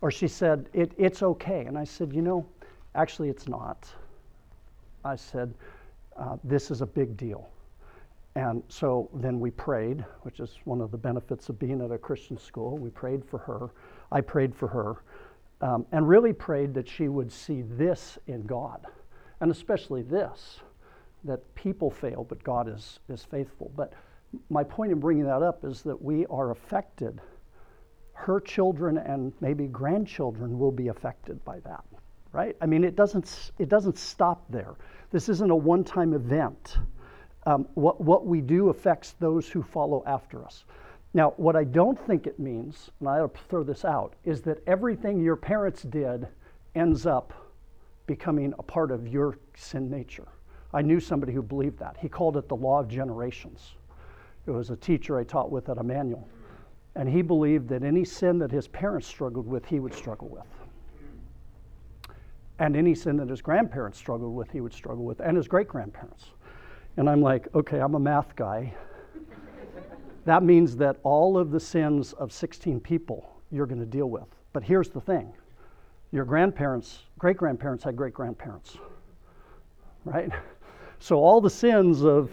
or 0.00 0.10
she 0.10 0.28
said, 0.28 0.68
it, 0.72 0.92
it's 0.96 1.22
okay. 1.22 1.66
And 1.66 1.76
I 1.76 1.84
said, 1.84 2.12
you 2.12 2.22
know, 2.22 2.46
actually, 2.94 3.28
it's 3.28 3.48
not. 3.48 3.88
I 5.04 5.16
said, 5.16 5.52
uh, 6.16 6.36
this 6.44 6.70
is 6.70 6.80
a 6.80 6.86
big 6.86 7.16
deal. 7.16 7.48
And 8.36 8.62
so 8.68 9.08
then 9.14 9.38
we 9.38 9.50
prayed, 9.50 10.04
which 10.22 10.40
is 10.40 10.56
one 10.64 10.80
of 10.80 10.90
the 10.90 10.98
benefits 10.98 11.48
of 11.48 11.58
being 11.58 11.80
at 11.80 11.90
a 11.90 11.98
Christian 11.98 12.38
school. 12.38 12.78
We 12.78 12.90
prayed 12.90 13.24
for 13.24 13.38
her. 13.38 13.70
I 14.10 14.20
prayed 14.20 14.54
for 14.54 14.68
her. 14.68 14.96
Um, 15.60 15.86
and 15.92 16.08
really 16.08 16.32
prayed 16.32 16.74
that 16.74 16.88
she 16.88 17.08
would 17.08 17.30
see 17.30 17.62
this 17.62 18.18
in 18.26 18.42
God, 18.42 18.86
and 19.40 19.50
especially 19.50 20.02
this 20.02 20.60
that 21.22 21.54
people 21.54 21.90
fail, 21.90 22.24
but 22.28 22.42
God 22.44 22.68
is, 22.68 22.98
is 23.08 23.24
faithful. 23.24 23.72
But 23.74 23.94
my 24.50 24.64
point 24.64 24.92
in 24.92 25.00
bringing 25.00 25.24
that 25.24 25.42
up 25.42 25.64
is 25.64 25.82
that 25.82 26.00
we 26.00 26.26
are 26.26 26.50
affected. 26.50 27.20
Her 28.12 28.40
children 28.40 28.98
and 28.98 29.32
maybe 29.40 29.66
grandchildren 29.66 30.58
will 30.58 30.72
be 30.72 30.88
affected 30.88 31.44
by 31.44 31.60
that, 31.60 31.84
right? 32.32 32.56
I 32.60 32.66
mean, 32.66 32.84
it 32.84 32.96
doesn't, 32.96 33.52
it 33.58 33.68
doesn't 33.68 33.98
stop 33.98 34.44
there. 34.50 34.74
This 35.10 35.28
isn't 35.28 35.50
a 35.50 35.56
one 35.56 35.84
time 35.84 36.12
event. 36.14 36.76
Um, 37.46 37.66
what, 37.74 38.00
what 38.00 38.26
we 38.26 38.40
do 38.40 38.70
affects 38.70 39.12
those 39.20 39.48
who 39.48 39.62
follow 39.62 40.02
after 40.06 40.44
us. 40.44 40.64
Now, 41.12 41.34
what 41.36 41.54
I 41.54 41.64
don't 41.64 41.98
think 42.06 42.26
it 42.26 42.40
means, 42.40 42.90
and 43.00 43.08
I'll 43.08 43.32
throw 43.48 43.62
this 43.62 43.84
out, 43.84 44.14
is 44.24 44.40
that 44.42 44.58
everything 44.66 45.20
your 45.20 45.36
parents 45.36 45.82
did 45.82 46.26
ends 46.74 47.06
up 47.06 47.32
becoming 48.06 48.52
a 48.58 48.62
part 48.62 48.90
of 48.90 49.06
your 49.06 49.38
sin 49.54 49.90
nature. 49.90 50.26
I 50.72 50.82
knew 50.82 50.98
somebody 50.98 51.32
who 51.32 51.42
believed 51.42 51.78
that. 51.78 51.96
He 51.98 52.08
called 52.08 52.36
it 52.36 52.48
the 52.48 52.56
law 52.56 52.80
of 52.80 52.88
generations. 52.88 53.74
It 54.46 54.50
was 54.50 54.70
a 54.70 54.76
teacher 54.76 55.18
I 55.18 55.24
taught 55.24 55.50
with 55.50 55.68
at 55.68 55.78
Emmanuel. 55.78 56.28
And 56.96 57.08
he 57.08 57.22
believed 57.22 57.68
that 57.70 57.82
any 57.82 58.04
sin 58.04 58.38
that 58.38 58.50
his 58.50 58.68
parents 58.68 59.06
struggled 59.06 59.46
with, 59.46 59.64
he 59.64 59.80
would 59.80 59.94
struggle 59.94 60.28
with. 60.28 60.46
And 62.58 62.76
any 62.76 62.94
sin 62.94 63.16
that 63.16 63.28
his 63.28 63.42
grandparents 63.42 63.98
struggled 63.98 64.34
with, 64.34 64.50
he 64.50 64.60
would 64.60 64.72
struggle 64.72 65.04
with, 65.04 65.20
and 65.20 65.36
his 65.36 65.48
great 65.48 65.66
grandparents. 65.66 66.26
And 66.96 67.10
I'm 67.10 67.20
like, 67.20 67.48
okay, 67.54 67.80
I'm 67.80 67.96
a 67.96 67.98
math 68.00 68.36
guy. 68.36 68.72
that 70.24 70.44
means 70.44 70.76
that 70.76 70.98
all 71.02 71.36
of 71.36 71.50
the 71.50 71.58
sins 71.58 72.12
of 72.12 72.32
16 72.32 72.78
people 72.80 73.34
you're 73.50 73.66
going 73.66 73.80
to 73.80 73.86
deal 73.86 74.08
with. 74.08 74.28
But 74.52 74.62
here's 74.62 74.88
the 74.88 75.00
thing 75.00 75.32
your 76.12 76.24
grandparents, 76.24 77.00
great 77.18 77.36
grandparents 77.36 77.82
had 77.82 77.96
great 77.96 78.14
grandparents, 78.14 78.78
right? 80.04 80.30
So 81.00 81.16
all 81.16 81.40
the 81.40 81.50
sins 81.50 82.04
of 82.04 82.30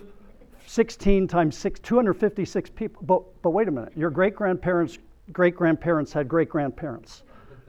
16 0.72 1.28
times 1.28 1.58
6, 1.58 1.82
256 1.82 2.70
people. 2.70 3.04
But, 3.04 3.42
but 3.42 3.50
wait 3.50 3.68
a 3.68 3.72
minute, 3.72 3.92
your 3.96 4.10
great 4.10 4.36
grandparents' 4.36 4.98
great 5.34 5.56
grandparents 5.56 6.14
had 6.14 6.28
great 6.28 6.50
grandparents, 6.50 7.24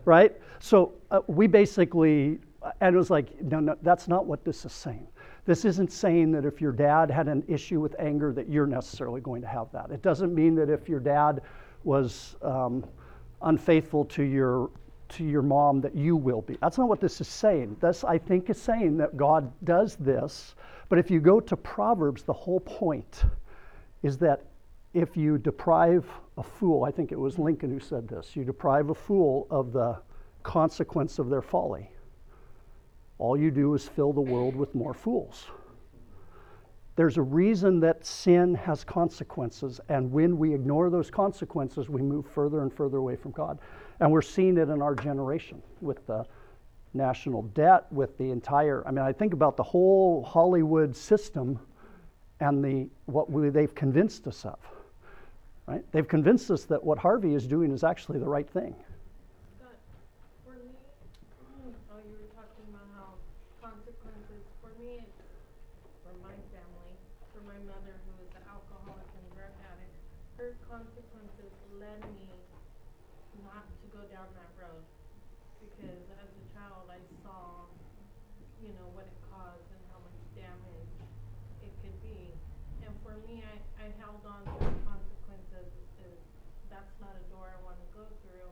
right? 0.04 0.32
So 0.60 0.92
uh, 1.10 1.20
we 1.26 1.46
basically 1.46 2.38
and 2.80 2.94
it 2.94 2.98
was 2.98 3.10
like, 3.10 3.40
no, 3.42 3.60
no, 3.60 3.76
that's 3.82 4.08
not 4.08 4.26
what 4.26 4.44
this 4.44 4.64
is 4.64 4.72
saying. 4.72 5.06
This 5.44 5.64
isn't 5.64 5.90
saying 5.90 6.30
that 6.32 6.44
if 6.44 6.60
your 6.60 6.70
dad 6.70 7.10
had 7.10 7.26
an 7.26 7.42
issue 7.48 7.80
with 7.80 7.96
anger, 7.98 8.32
that 8.32 8.48
you're 8.48 8.66
necessarily 8.66 9.20
going 9.20 9.42
to 9.42 9.48
have 9.48 9.72
that. 9.72 9.90
It 9.90 10.02
doesn't 10.02 10.32
mean 10.32 10.54
that 10.54 10.70
if 10.70 10.88
your 10.88 11.00
dad 11.00 11.42
was 11.82 12.36
um, 12.42 12.84
unfaithful 13.42 14.04
to 14.06 14.22
your 14.22 14.70
to 15.08 15.24
your 15.24 15.42
mom, 15.42 15.80
that 15.82 15.94
you 15.94 16.16
will 16.16 16.40
be. 16.40 16.56
That's 16.62 16.78
not 16.78 16.88
what 16.88 17.00
this 17.00 17.20
is 17.20 17.28
saying. 17.28 17.76
This, 17.82 18.02
I 18.02 18.16
think, 18.16 18.48
is 18.48 18.60
saying 18.60 18.96
that 18.96 19.14
God 19.14 19.52
does 19.64 19.96
this. 19.96 20.54
But 20.92 20.98
if 20.98 21.10
you 21.10 21.20
go 21.20 21.40
to 21.40 21.56
Proverbs, 21.56 22.22
the 22.22 22.34
whole 22.34 22.60
point 22.60 23.24
is 24.02 24.18
that 24.18 24.42
if 24.92 25.16
you 25.16 25.38
deprive 25.38 26.06
a 26.36 26.42
fool, 26.42 26.84
I 26.84 26.90
think 26.90 27.12
it 27.12 27.18
was 27.18 27.38
Lincoln 27.38 27.70
who 27.70 27.80
said 27.80 28.06
this, 28.06 28.36
you 28.36 28.44
deprive 28.44 28.90
a 28.90 28.94
fool 28.94 29.46
of 29.48 29.72
the 29.72 29.96
consequence 30.42 31.18
of 31.18 31.30
their 31.30 31.40
folly 31.40 31.88
all 33.16 33.38
you 33.38 33.50
do 33.50 33.72
is 33.72 33.88
fill 33.88 34.12
the 34.12 34.20
world 34.20 34.54
with 34.54 34.74
more 34.74 34.92
fools. 34.92 35.46
There's 36.96 37.16
a 37.16 37.22
reason 37.22 37.80
that 37.80 38.04
sin 38.04 38.54
has 38.56 38.84
consequences, 38.84 39.80
and 39.88 40.12
when 40.12 40.36
we 40.36 40.52
ignore 40.52 40.90
those 40.90 41.10
consequences, 41.10 41.88
we 41.88 42.02
move 42.02 42.26
further 42.26 42.60
and 42.60 42.70
further 42.70 42.98
away 42.98 43.16
from 43.16 43.30
God. 43.30 43.60
And 44.00 44.12
we're 44.12 44.20
seeing 44.20 44.58
it 44.58 44.68
in 44.68 44.82
our 44.82 44.94
generation 44.94 45.62
with 45.80 46.06
the 46.06 46.26
national 46.94 47.42
debt, 47.54 47.86
with 47.90 48.18
the 48.18 48.30
entire, 48.30 48.86
I 48.86 48.90
mean, 48.90 49.04
I 49.04 49.12
think 49.12 49.32
about 49.32 49.56
the 49.56 49.62
whole 49.62 50.22
Hollywood 50.24 50.94
system 50.94 51.58
and 52.40 52.62
the, 52.62 52.88
what 53.06 53.30
we, 53.30 53.48
they've 53.48 53.74
convinced 53.74 54.26
us 54.26 54.44
of. 54.44 54.58
Right? 55.66 55.84
They've 55.92 56.08
convinced 56.08 56.50
us 56.50 56.64
that 56.64 56.82
what 56.82 56.98
Harvey 56.98 57.34
is 57.34 57.46
doing 57.46 57.70
is 57.72 57.84
actually 57.84 58.18
the 58.18 58.28
right 58.28 58.50
thing. 58.50 58.74
But 59.62 59.78
for 60.44 60.58
me, 60.58 60.74
oh, 61.88 62.02
you 62.02 62.18
were 62.18 62.34
talking 62.34 62.66
about 62.68 62.90
how 62.98 63.14
consequences, 63.62 64.42
for 64.60 64.74
me, 64.82 65.06
it's 65.06 65.22
for 66.02 66.12
my 66.20 66.34
family, 66.50 66.92
for 67.30 67.46
my 67.46 67.56
mother 67.62 67.94
who 67.94 68.12
is 68.26 68.34
an 68.36 68.44
alcoholic 68.50 69.06
and 69.06 69.26
drug 69.38 69.54
addict, 69.70 69.94
her 70.36 70.50
consequences 70.66 71.54
led 71.78 72.02
me 72.18 72.26
not 73.46 73.64
to 73.80 73.86
go 73.94 74.02
down 74.10 74.26
that 74.34 74.50
road. 74.58 74.82
Because 75.62 76.04
as 76.18 76.26
a 76.26 76.44
child, 76.58 76.90
I 76.90 76.98
saw, 77.22 77.70
you 78.60 78.74
know, 78.74 78.90
what 78.98 79.06
it 79.06 79.18
caused 79.30 79.62
and 79.70 79.82
how 79.94 80.02
much 80.02 80.18
damage 80.34 80.90
it 81.62 81.70
could 81.86 81.94
be. 82.02 82.34
And 82.82 82.90
for 83.06 83.14
me, 83.30 83.46
I, 83.46 83.62
I 83.78 83.94
held 84.02 84.26
on 84.26 84.42
to 84.42 84.58
the 84.58 84.74
consequences 84.82 85.70
as, 86.02 86.18
that's 86.66 86.94
not 86.98 87.14
a 87.14 87.24
door 87.30 87.50
I 87.50 87.58
wanna 87.62 87.86
go 87.94 88.02
through. 88.26 88.50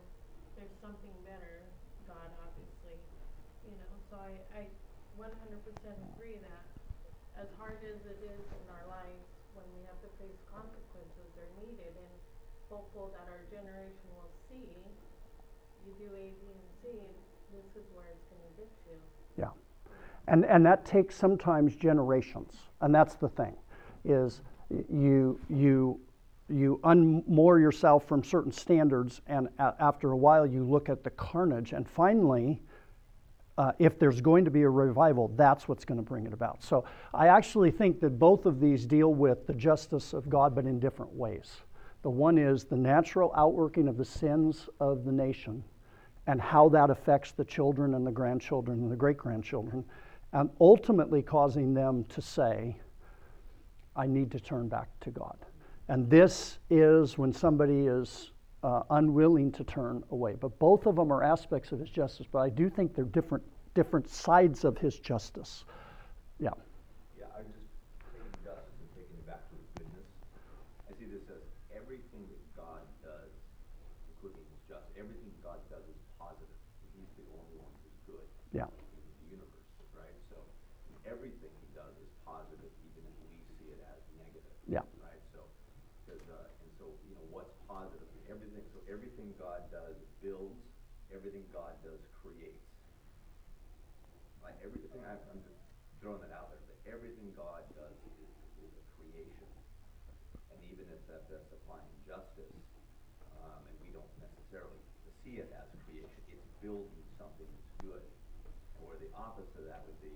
There's 0.55 0.75
something 0.79 1.15
better, 1.27 1.67
God 2.07 2.31
obviously, 2.41 2.99
you 3.67 3.75
know, 3.79 3.93
so 4.11 4.19
I, 4.23 4.33
I 4.55 4.63
one 5.19 5.35
hundred 5.43 5.63
percent 5.67 5.99
agree 6.15 6.39
that 6.43 6.63
as 7.41 7.49
hard 7.57 7.81
as 7.81 7.97
it 8.05 8.21
is 8.21 8.45
in 8.53 8.67
our 8.69 8.85
lives, 8.93 9.25
when 9.57 9.65
we 9.73 9.81
have 9.89 9.97
to 10.05 10.11
face 10.21 10.37
consequences, 10.53 11.27
they're 11.33 11.57
needed 11.65 11.97
and 11.97 12.13
hopeful 12.69 13.09
that 13.17 13.25
our 13.33 13.41
generation 13.49 14.05
will 14.13 14.29
see, 14.49 14.69
you 15.89 15.93
do 15.97 16.13
A, 16.13 16.37
B, 16.37 16.43
and 16.53 16.69
C, 16.85 16.89
this 17.53 17.65
is 17.81 17.89
where 17.97 18.05
it's 18.13 18.29
gonna 18.29 18.53
get 18.61 18.69
you. 18.87 18.97
Yeah. 19.41 19.57
And, 20.29 20.45
and 20.45 20.65
that 20.67 20.85
takes 20.85 21.17
sometimes 21.17 21.75
generations. 21.77 22.53
And 22.83 22.95
that's 22.95 23.15
the 23.15 23.29
thing, 23.29 23.57
is 24.05 24.43
you, 24.91 25.41
you, 25.49 25.99
you 26.49 26.79
unmoor 26.85 27.59
yourself 27.59 28.07
from 28.07 28.23
certain 28.23 28.53
standards, 28.53 29.23
and 29.27 29.49
a- 29.59 29.75
after 29.81 30.13
a 30.13 30.17
while, 30.17 30.47
you 30.47 30.63
look 30.63 30.89
at 30.89 31.03
the 31.03 31.11
carnage, 31.11 31.73
and 31.73 31.89
finally, 31.89 32.61
uh, 33.61 33.73
if 33.79 33.99
there's 33.99 34.23
going 34.23 34.43
to 34.43 34.51
be 34.51 34.63
a 34.63 34.71
revival, 34.71 35.31
that's 35.37 35.69
what's 35.69 35.85
going 35.85 35.99
to 35.99 36.03
bring 36.03 36.25
it 36.27 36.33
about. 36.33 36.65
So 36.65 36.87
I 37.13 37.27
actually 37.27 37.71
think 37.71 38.01
that 38.01 38.19
both 38.19 38.47
of 38.47 38.59
these 38.59 38.87
deal 38.87 39.13
with 39.13 39.47
the 39.47 39.53
justice 39.53 40.15
of 40.15 40.31
God, 40.31 40.55
but 40.55 40.65
in 40.65 40.81
different 40.81 41.13
ways. 41.13 41.59
The 42.01 42.09
one 42.09 42.39
is 42.39 42.65
the 42.65 42.79
natural 42.79 43.31
outworking 43.37 43.87
of 43.87 43.99
the 43.99 44.05
sins 44.05 44.71
of 44.81 45.05
the 45.05 45.13
nation 45.13 45.63
and 46.27 46.41
how 46.41 46.71
that 46.71 46.89
affects 46.89 47.33
the 47.33 47.45
children 47.45 47.93
and 47.93 48.07
the 48.07 48.11
grandchildren 48.11 48.79
and 48.81 48.91
the 48.91 48.97
great 48.97 49.19
grandchildren, 49.19 49.85
and 50.33 50.49
ultimately 50.59 51.21
causing 51.21 51.75
them 51.75 52.05
to 52.05 52.23
say, 52.23 52.79
I 53.95 54.07
need 54.07 54.31
to 54.31 54.41
turn 54.41 54.69
back 54.69 54.89
to 55.01 55.11
God. 55.11 55.37
And 55.89 56.09
this 56.09 56.61
is 56.71 57.19
when 57.19 57.31
somebody 57.31 57.89
is 57.89 58.31
uh, 58.63 58.83
unwilling 58.91 59.53
to 59.53 59.65
turn 59.65 60.03
away. 60.11 60.35
But 60.39 60.59
both 60.59 60.87
of 60.87 60.97
them 60.97 61.13
are 61.13 61.23
aspects 61.23 61.73
of 61.73 61.81
his 61.81 61.91
justice, 61.91 62.27
but 62.31 62.41
I 62.41 62.51
do 62.51 62.69
think 62.69 62.95
they're 62.95 63.05
different, 63.05 63.45
different 63.75 64.09
sides 64.09 64.65
of 64.65 64.79
his 64.79 64.99
justice. 64.99 65.65
Yeah 66.39 66.51
I 67.41 67.43
was 67.43 67.57
just 67.57 67.73
taking 68.13 68.37
justice 68.45 68.77
and 68.85 68.91
taking 68.93 69.17
it 69.17 69.25
back 69.25 69.41
to 69.49 69.55
his 69.57 69.69
goodness. 69.81 70.09
I 70.85 70.93
see 71.01 71.09
this 71.09 71.25
as 71.33 71.41
everything 71.73 72.29
that 72.29 72.43
God 72.53 72.85
does, 73.01 73.33
including 74.13 74.45
his 74.53 74.61
justice, 74.69 74.93
everything 75.01 75.33
God 75.41 75.57
does 75.73 75.85
is 75.89 76.01
positive. 76.21 76.53
He's 76.93 77.09
the 77.17 77.25
only 77.33 77.57
one 77.57 77.73
who's 77.81 77.97
good. 78.05 78.27
Yeah. 78.53 78.69
In 78.69 79.05
the 79.09 79.41
universe, 79.41 79.73
right? 79.97 80.17
So 80.29 80.37
everything 81.09 81.49
he 81.65 81.69
does 81.73 81.97
is 81.97 82.13
positive, 82.29 82.69
even 82.93 83.09
if 83.09 83.17
we 83.25 83.33
see 83.57 83.73
it 83.73 83.81
as 83.89 84.05
negative. 84.21 84.53
Yeah. 84.69 84.85
Right? 85.01 85.25
So, 85.33 85.41
because, 86.05 86.21
uh, 86.29 86.61
and 86.61 86.71
so, 86.77 86.93
you 87.09 87.17
know, 87.17 87.25
what's 87.33 87.57
positive? 87.65 88.05
Everything, 88.29 88.61
so 88.77 88.85
everything 88.85 89.33
God 89.41 89.65
does 89.73 89.97
builds, 90.21 90.61
everything 91.09 91.49
God 91.57 91.73
does 91.81 92.05
creates. 92.31 92.63
Like 94.43 94.55
everything, 94.63 95.03
I'm, 95.03 95.19
I'm 95.35 95.43
just 95.43 95.59
throwing 95.99 96.23
that 96.23 96.31
out 96.31 96.55
there, 96.55 96.63
but 96.71 96.79
everything 96.87 97.35
God 97.35 97.67
does 97.75 97.97
is, 98.23 98.31
is 98.63 98.73
a 98.73 98.85
creation. 98.99 99.51
And 100.55 100.59
even 100.71 100.87
if 100.95 101.03
that, 101.11 101.27
that's 101.27 101.51
applying 101.51 101.91
justice, 102.07 102.57
um, 103.43 103.61
and 103.67 103.77
we 103.83 103.91
don't 103.91 104.09
necessarily 104.23 104.79
see 105.27 105.43
it 105.43 105.51
as 105.53 105.67
creation, 105.85 106.23
it's 106.31 106.47
building 106.63 107.05
something 107.19 107.47
that's 107.51 107.75
good. 107.83 108.05
Where 108.81 108.97
the 108.97 109.13
opposite 109.13 109.53
of 109.61 109.69
that 109.69 109.85
would 109.85 110.01
be, 110.01 110.15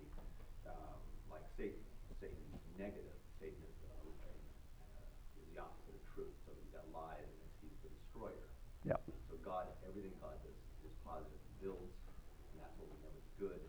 um, 0.64 0.96
like 1.28 1.44
Satan, 1.58 1.78
Satan's 2.16 2.56
negative, 2.80 3.18
Satan 3.36 3.60
is, 3.60 3.76
uh, 3.84 4.08
a, 4.08 4.32
uh, 4.80 5.36
is 5.36 5.46
the 5.52 5.60
opposite 5.60 5.92
of 5.92 6.04
truth, 6.16 6.32
so 6.48 6.56
he's 6.56 6.72
got 6.72 6.88
lies 6.88 7.28
and 7.28 7.38
it's, 7.44 7.58
he's 7.60 7.76
the 7.84 7.92
destroyer. 7.92 8.48
Yeah. 8.88 8.96
So 9.28 9.36
God, 9.44 9.68
everything 9.84 10.16
God 10.24 10.40
does 10.40 10.56
is 10.88 10.96
positive, 11.04 11.40
builds, 11.60 11.92
and 12.52 12.56
that's 12.64 12.72
what 12.80 12.88
we 12.88 12.96
know 13.04 13.12
is 13.12 13.28
good. 13.36 13.60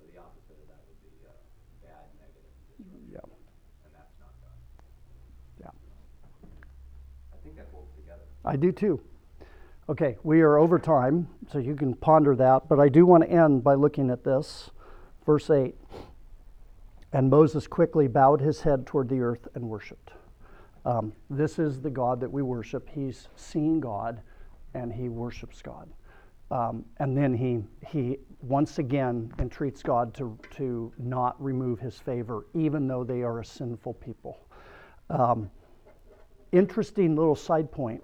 But 0.00 0.08
the 0.08 0.18
opposite 0.20 0.56
of 0.56 0.66
that 0.72 0.80
would 0.88 1.00
be 1.04 1.12
uh, 1.28 1.36
bad, 1.84 2.08
negative, 2.16 2.48
and 2.80 3.12
Yeah. 3.12 3.20
destruction. 3.20 3.44
And 3.84 3.92
that's 3.92 4.14
not 4.16 4.32
God. 4.40 4.56
Yeah. 5.60 5.72
I 7.32 7.36
think 7.44 7.60
that 7.60 7.68
holds 7.68 7.92
together. 8.00 8.24
I 8.50 8.56
do 8.56 8.72
too. 8.72 9.00
Okay, 9.88 10.16
we 10.24 10.40
are 10.40 10.58
over 10.58 10.76
time, 10.76 11.28
so 11.52 11.58
you 11.58 11.76
can 11.76 11.94
ponder 11.94 12.34
that, 12.34 12.68
but 12.68 12.80
I 12.80 12.88
do 12.88 13.06
want 13.06 13.22
to 13.22 13.30
end 13.30 13.62
by 13.62 13.74
looking 13.74 14.10
at 14.10 14.24
this. 14.24 14.70
Verse 15.24 15.50
8. 15.50 15.72
And 17.12 17.30
Moses 17.30 17.68
quickly 17.68 18.08
bowed 18.08 18.40
his 18.40 18.60
head 18.60 18.88
toward 18.88 19.08
the 19.08 19.20
earth 19.20 19.46
and 19.54 19.68
worshiped. 19.68 20.10
Um, 20.84 21.12
this 21.28 21.60
is 21.60 21.80
the 21.80 21.90
God 21.90 22.18
that 22.18 22.32
we 22.32 22.42
worship. 22.42 22.88
He's 22.88 23.28
seen 23.36 23.78
God 23.78 24.20
and 24.74 24.92
he 24.92 25.08
worships 25.08 25.62
God. 25.62 25.88
Um, 26.50 26.84
and 26.98 27.16
then 27.16 27.32
he, 27.32 27.62
he 27.86 28.18
once 28.42 28.80
again 28.80 29.32
entreats 29.38 29.80
God 29.80 30.12
to, 30.14 30.36
to 30.56 30.92
not 30.98 31.40
remove 31.40 31.78
his 31.78 32.00
favor, 32.00 32.46
even 32.54 32.88
though 32.88 33.04
they 33.04 33.22
are 33.22 33.38
a 33.38 33.44
sinful 33.44 33.94
people. 33.94 34.40
Um, 35.08 35.48
interesting 36.50 37.14
little 37.14 37.36
side 37.36 37.70
point, 37.70 38.02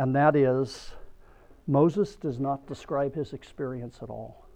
and 0.00 0.16
that 0.16 0.34
is 0.34 0.92
Moses 1.66 2.16
does 2.16 2.40
not 2.40 2.66
describe 2.66 3.14
his 3.14 3.34
experience 3.34 3.98
at 4.00 4.08
all, 4.08 4.46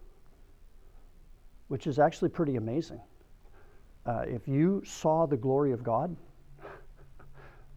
which 1.69 1.87
is 1.87 1.99
actually 1.99 2.31
pretty 2.31 2.57
amazing. 2.57 3.01
Uh, 4.07 4.23
if 4.27 4.49
you 4.49 4.83
saw 4.87 5.27
the 5.27 5.37
glory 5.37 5.73
of 5.73 5.85
God, 5.85 6.17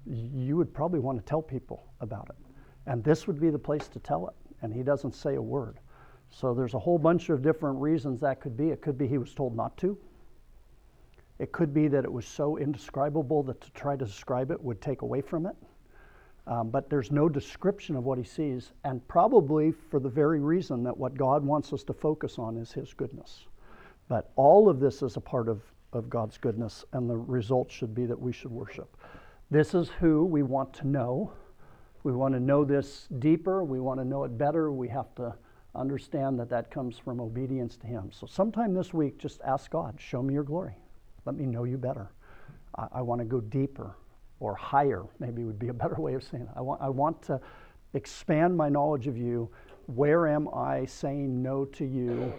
you 0.06 0.56
would 0.56 0.74
probably 0.74 1.02
want 1.02 1.20
to 1.20 1.26
tell 1.26 1.42
people 1.42 1.84
about 2.00 2.30
it. 2.30 2.38
And 2.86 3.04
this 3.04 3.28
would 3.28 3.38
be 3.38 3.50
the 3.50 3.60
place 3.60 3.90
to 3.90 4.00
tell 4.00 4.30
it. 4.30 4.36
And 4.62 4.74
he 4.74 4.82
doesn't 4.82 5.14
say 5.14 5.36
a 5.36 5.42
word. 5.42 5.78
So 6.30 6.54
there's 6.54 6.74
a 6.74 6.80
whole 6.80 6.98
bunch 6.98 7.28
of 7.28 7.42
different 7.42 7.82
reasons 7.82 8.22
that 8.22 8.40
could 8.40 8.56
be. 8.56 8.70
It 8.70 8.82
could 8.82 8.98
be 8.98 9.10
he 9.10 9.18
was 9.18 9.34
told 9.34 9.58
not 9.58 9.76
to. 9.80 9.98
It 11.38 11.52
could 11.52 11.74
be 11.74 11.90
that 11.90 12.06
it 12.06 12.12
was 12.12 12.26
so 12.26 12.58
indescribable 12.58 13.44
that 13.44 13.60
to 13.60 13.72
try 13.72 13.98
to 13.98 14.06
describe 14.06 14.52
it 14.52 14.64
would 14.64 14.80
take 14.80 15.02
away 15.02 15.20
from 15.20 15.46
it. 15.46 15.56
Um, 16.48 16.70
but 16.70 16.90
there's 16.90 17.12
no 17.12 17.28
description 17.28 17.98
of 17.98 18.06
what 18.06 18.18
he 18.18 18.24
sees, 18.24 18.72
and 18.86 19.06
probably 19.10 19.74
for 19.74 20.00
the 20.00 20.10
very 20.10 20.40
reason 20.40 20.82
that 20.84 20.98
what 20.98 21.18
God 21.18 21.44
wants 21.44 21.74
us 21.74 21.84
to 21.84 21.94
focus 21.94 22.40
on 22.40 22.56
is 22.56 22.72
his 22.72 22.94
goodness. 22.94 23.48
But 24.08 24.32
all 24.38 24.70
of 24.70 24.80
this 24.80 25.02
is 25.02 25.18
a 25.18 25.22
part 25.22 25.50
of, 25.50 25.62
of 25.92 26.10
God's 26.10 26.38
goodness, 26.38 26.86
and 26.94 27.10
the 27.10 27.18
result 27.18 27.70
should 27.70 27.94
be 27.94 28.06
that 28.06 28.20
we 28.20 28.32
should 28.32 28.52
worship. 28.52 28.96
This 29.52 29.74
is 29.74 29.90
who 29.90 30.24
we 30.24 30.42
want 30.42 30.74
to 30.76 30.88
know. 30.88 31.34
We 32.04 32.14
want 32.14 32.34
to 32.34 32.40
know 32.40 32.64
this 32.64 33.10
deeper. 33.20 33.66
We 33.66 33.82
want 33.82 34.00
to 34.00 34.06
know 34.06 34.24
it 34.24 34.38
better. 34.38 34.72
We 34.72 34.88
have 34.88 35.14
to 35.16 35.36
understand 35.76 36.40
that 36.40 36.50
that 36.50 36.72
comes 36.72 36.98
from 36.98 37.20
obedience 37.20 37.76
to 37.78 37.88
Him. 37.88 38.10
So, 38.14 38.26
sometime 38.26 38.74
this 38.74 38.94
week, 38.94 39.18
just 39.18 39.42
ask 39.42 39.70
God, 39.70 40.00
show 40.00 40.24
me 40.24 40.34
your 40.34 40.44
glory. 40.44 40.76
Let 41.26 41.36
me 41.36 41.46
know 41.46 41.66
you 41.66 41.78
better. 41.78 42.10
I, 42.78 42.88
I 42.94 43.02
want 43.02 43.20
to 43.20 43.26
go 43.26 43.42
deeper 43.42 43.98
or 44.40 44.56
higher, 44.56 45.04
maybe 45.20 45.44
would 45.44 45.60
be 45.60 45.70
a 45.70 45.74
better 45.74 45.96
way 45.96 46.14
of 46.14 46.24
saying 46.24 46.44
it. 46.44 46.50
I 46.56 46.62
want, 46.62 46.82
I 46.82 46.90
want 46.90 47.22
to 47.24 47.40
expand 47.94 48.56
my 48.56 48.70
knowledge 48.70 49.08
of 49.08 49.18
you. 49.18 49.50
Where 49.88 50.28
am 50.28 50.48
I 50.54 50.86
saying 50.86 51.42
no 51.42 51.66
to 51.66 51.86
you 51.86 52.34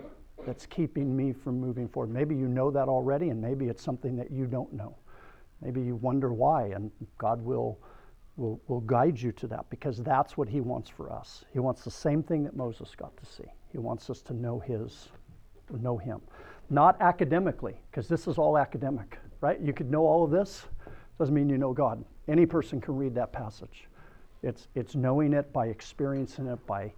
that's 0.46 0.66
keeping 0.66 1.16
me 1.16 1.32
from 1.32 1.61
moving 1.61 1.88
forward? 1.88 2.11
Maybe 2.11 2.36
you 2.36 2.46
know 2.46 2.70
that 2.70 2.88
already, 2.88 3.30
and 3.30 3.40
maybe 3.40 3.66
it's 3.66 3.82
something 3.82 4.16
that 4.16 4.30
you 4.30 4.46
don't 4.46 4.72
know. 4.72 4.96
Maybe 5.61 5.80
you 5.80 5.96
wonder 5.96 6.32
why, 6.32 6.66
and 6.66 6.90
God 7.16 7.42
will, 7.42 7.80
will, 8.36 8.61
will 8.68 8.80
guide 8.82 9.20
you 9.20 9.32
to 9.32 9.46
that 9.49 9.68
because 9.70 9.99
that's 9.99 10.36
what 10.36 10.49
He 10.49 10.61
wants 10.61 10.88
for 10.88 11.12
us. 11.12 11.44
He 11.53 11.59
wants 11.59 11.82
the 11.82 11.90
same 11.90 12.22
thing 12.22 12.44
that 12.44 12.55
Moses 12.55 12.94
got 12.94 13.16
to 13.16 13.26
see. 13.26 13.51
He 13.72 13.78
wants 13.78 14.09
us 14.09 14.22
to 14.22 14.34
know 14.34 14.61
His, 14.61 15.09
know 15.80 15.99
Him, 15.99 16.20
not 16.70 17.01
academically, 17.01 17.80
because 17.90 18.07
this 18.07 18.28
is 18.28 18.38
all 18.38 18.57
academic, 18.57 19.18
right? 19.40 19.61
You 19.61 19.72
could 19.72 19.90
know 19.90 20.07
all 20.07 20.22
of 20.22 20.30
this, 20.30 20.66
doesn't 21.19 21.35
mean 21.35 21.49
you 21.49 21.59
know 21.59 21.73
God. 21.73 22.05
Any 22.29 22.47
person 22.47 22.81
can 22.81 22.97
read 22.97 23.14
that 23.14 23.33
passage. 23.33 23.89
It's, 24.43 24.69
it's 24.75 24.95
knowing 24.95 25.33
it 25.33 25.53
by 25.53 25.66
experiencing 25.66 26.47
it, 26.47 26.64
by, 26.66 26.93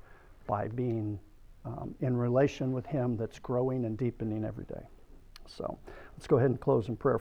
by 0.47 0.68
being 0.68 1.18
um, 1.64 1.95
in 2.01 2.16
relation 2.16 2.73
with 2.73 2.87
Him 2.87 3.16
that's 3.16 3.39
growing 3.39 3.85
and 3.85 3.97
deepening 3.97 4.45
every 4.45 4.64
day. 4.64 4.83
So 5.47 5.79
let's 6.12 6.27
go 6.27 6.37
ahead 6.37 6.51
and 6.51 6.61
close 6.61 6.89
in 6.89 6.97
prayer. 6.97 7.21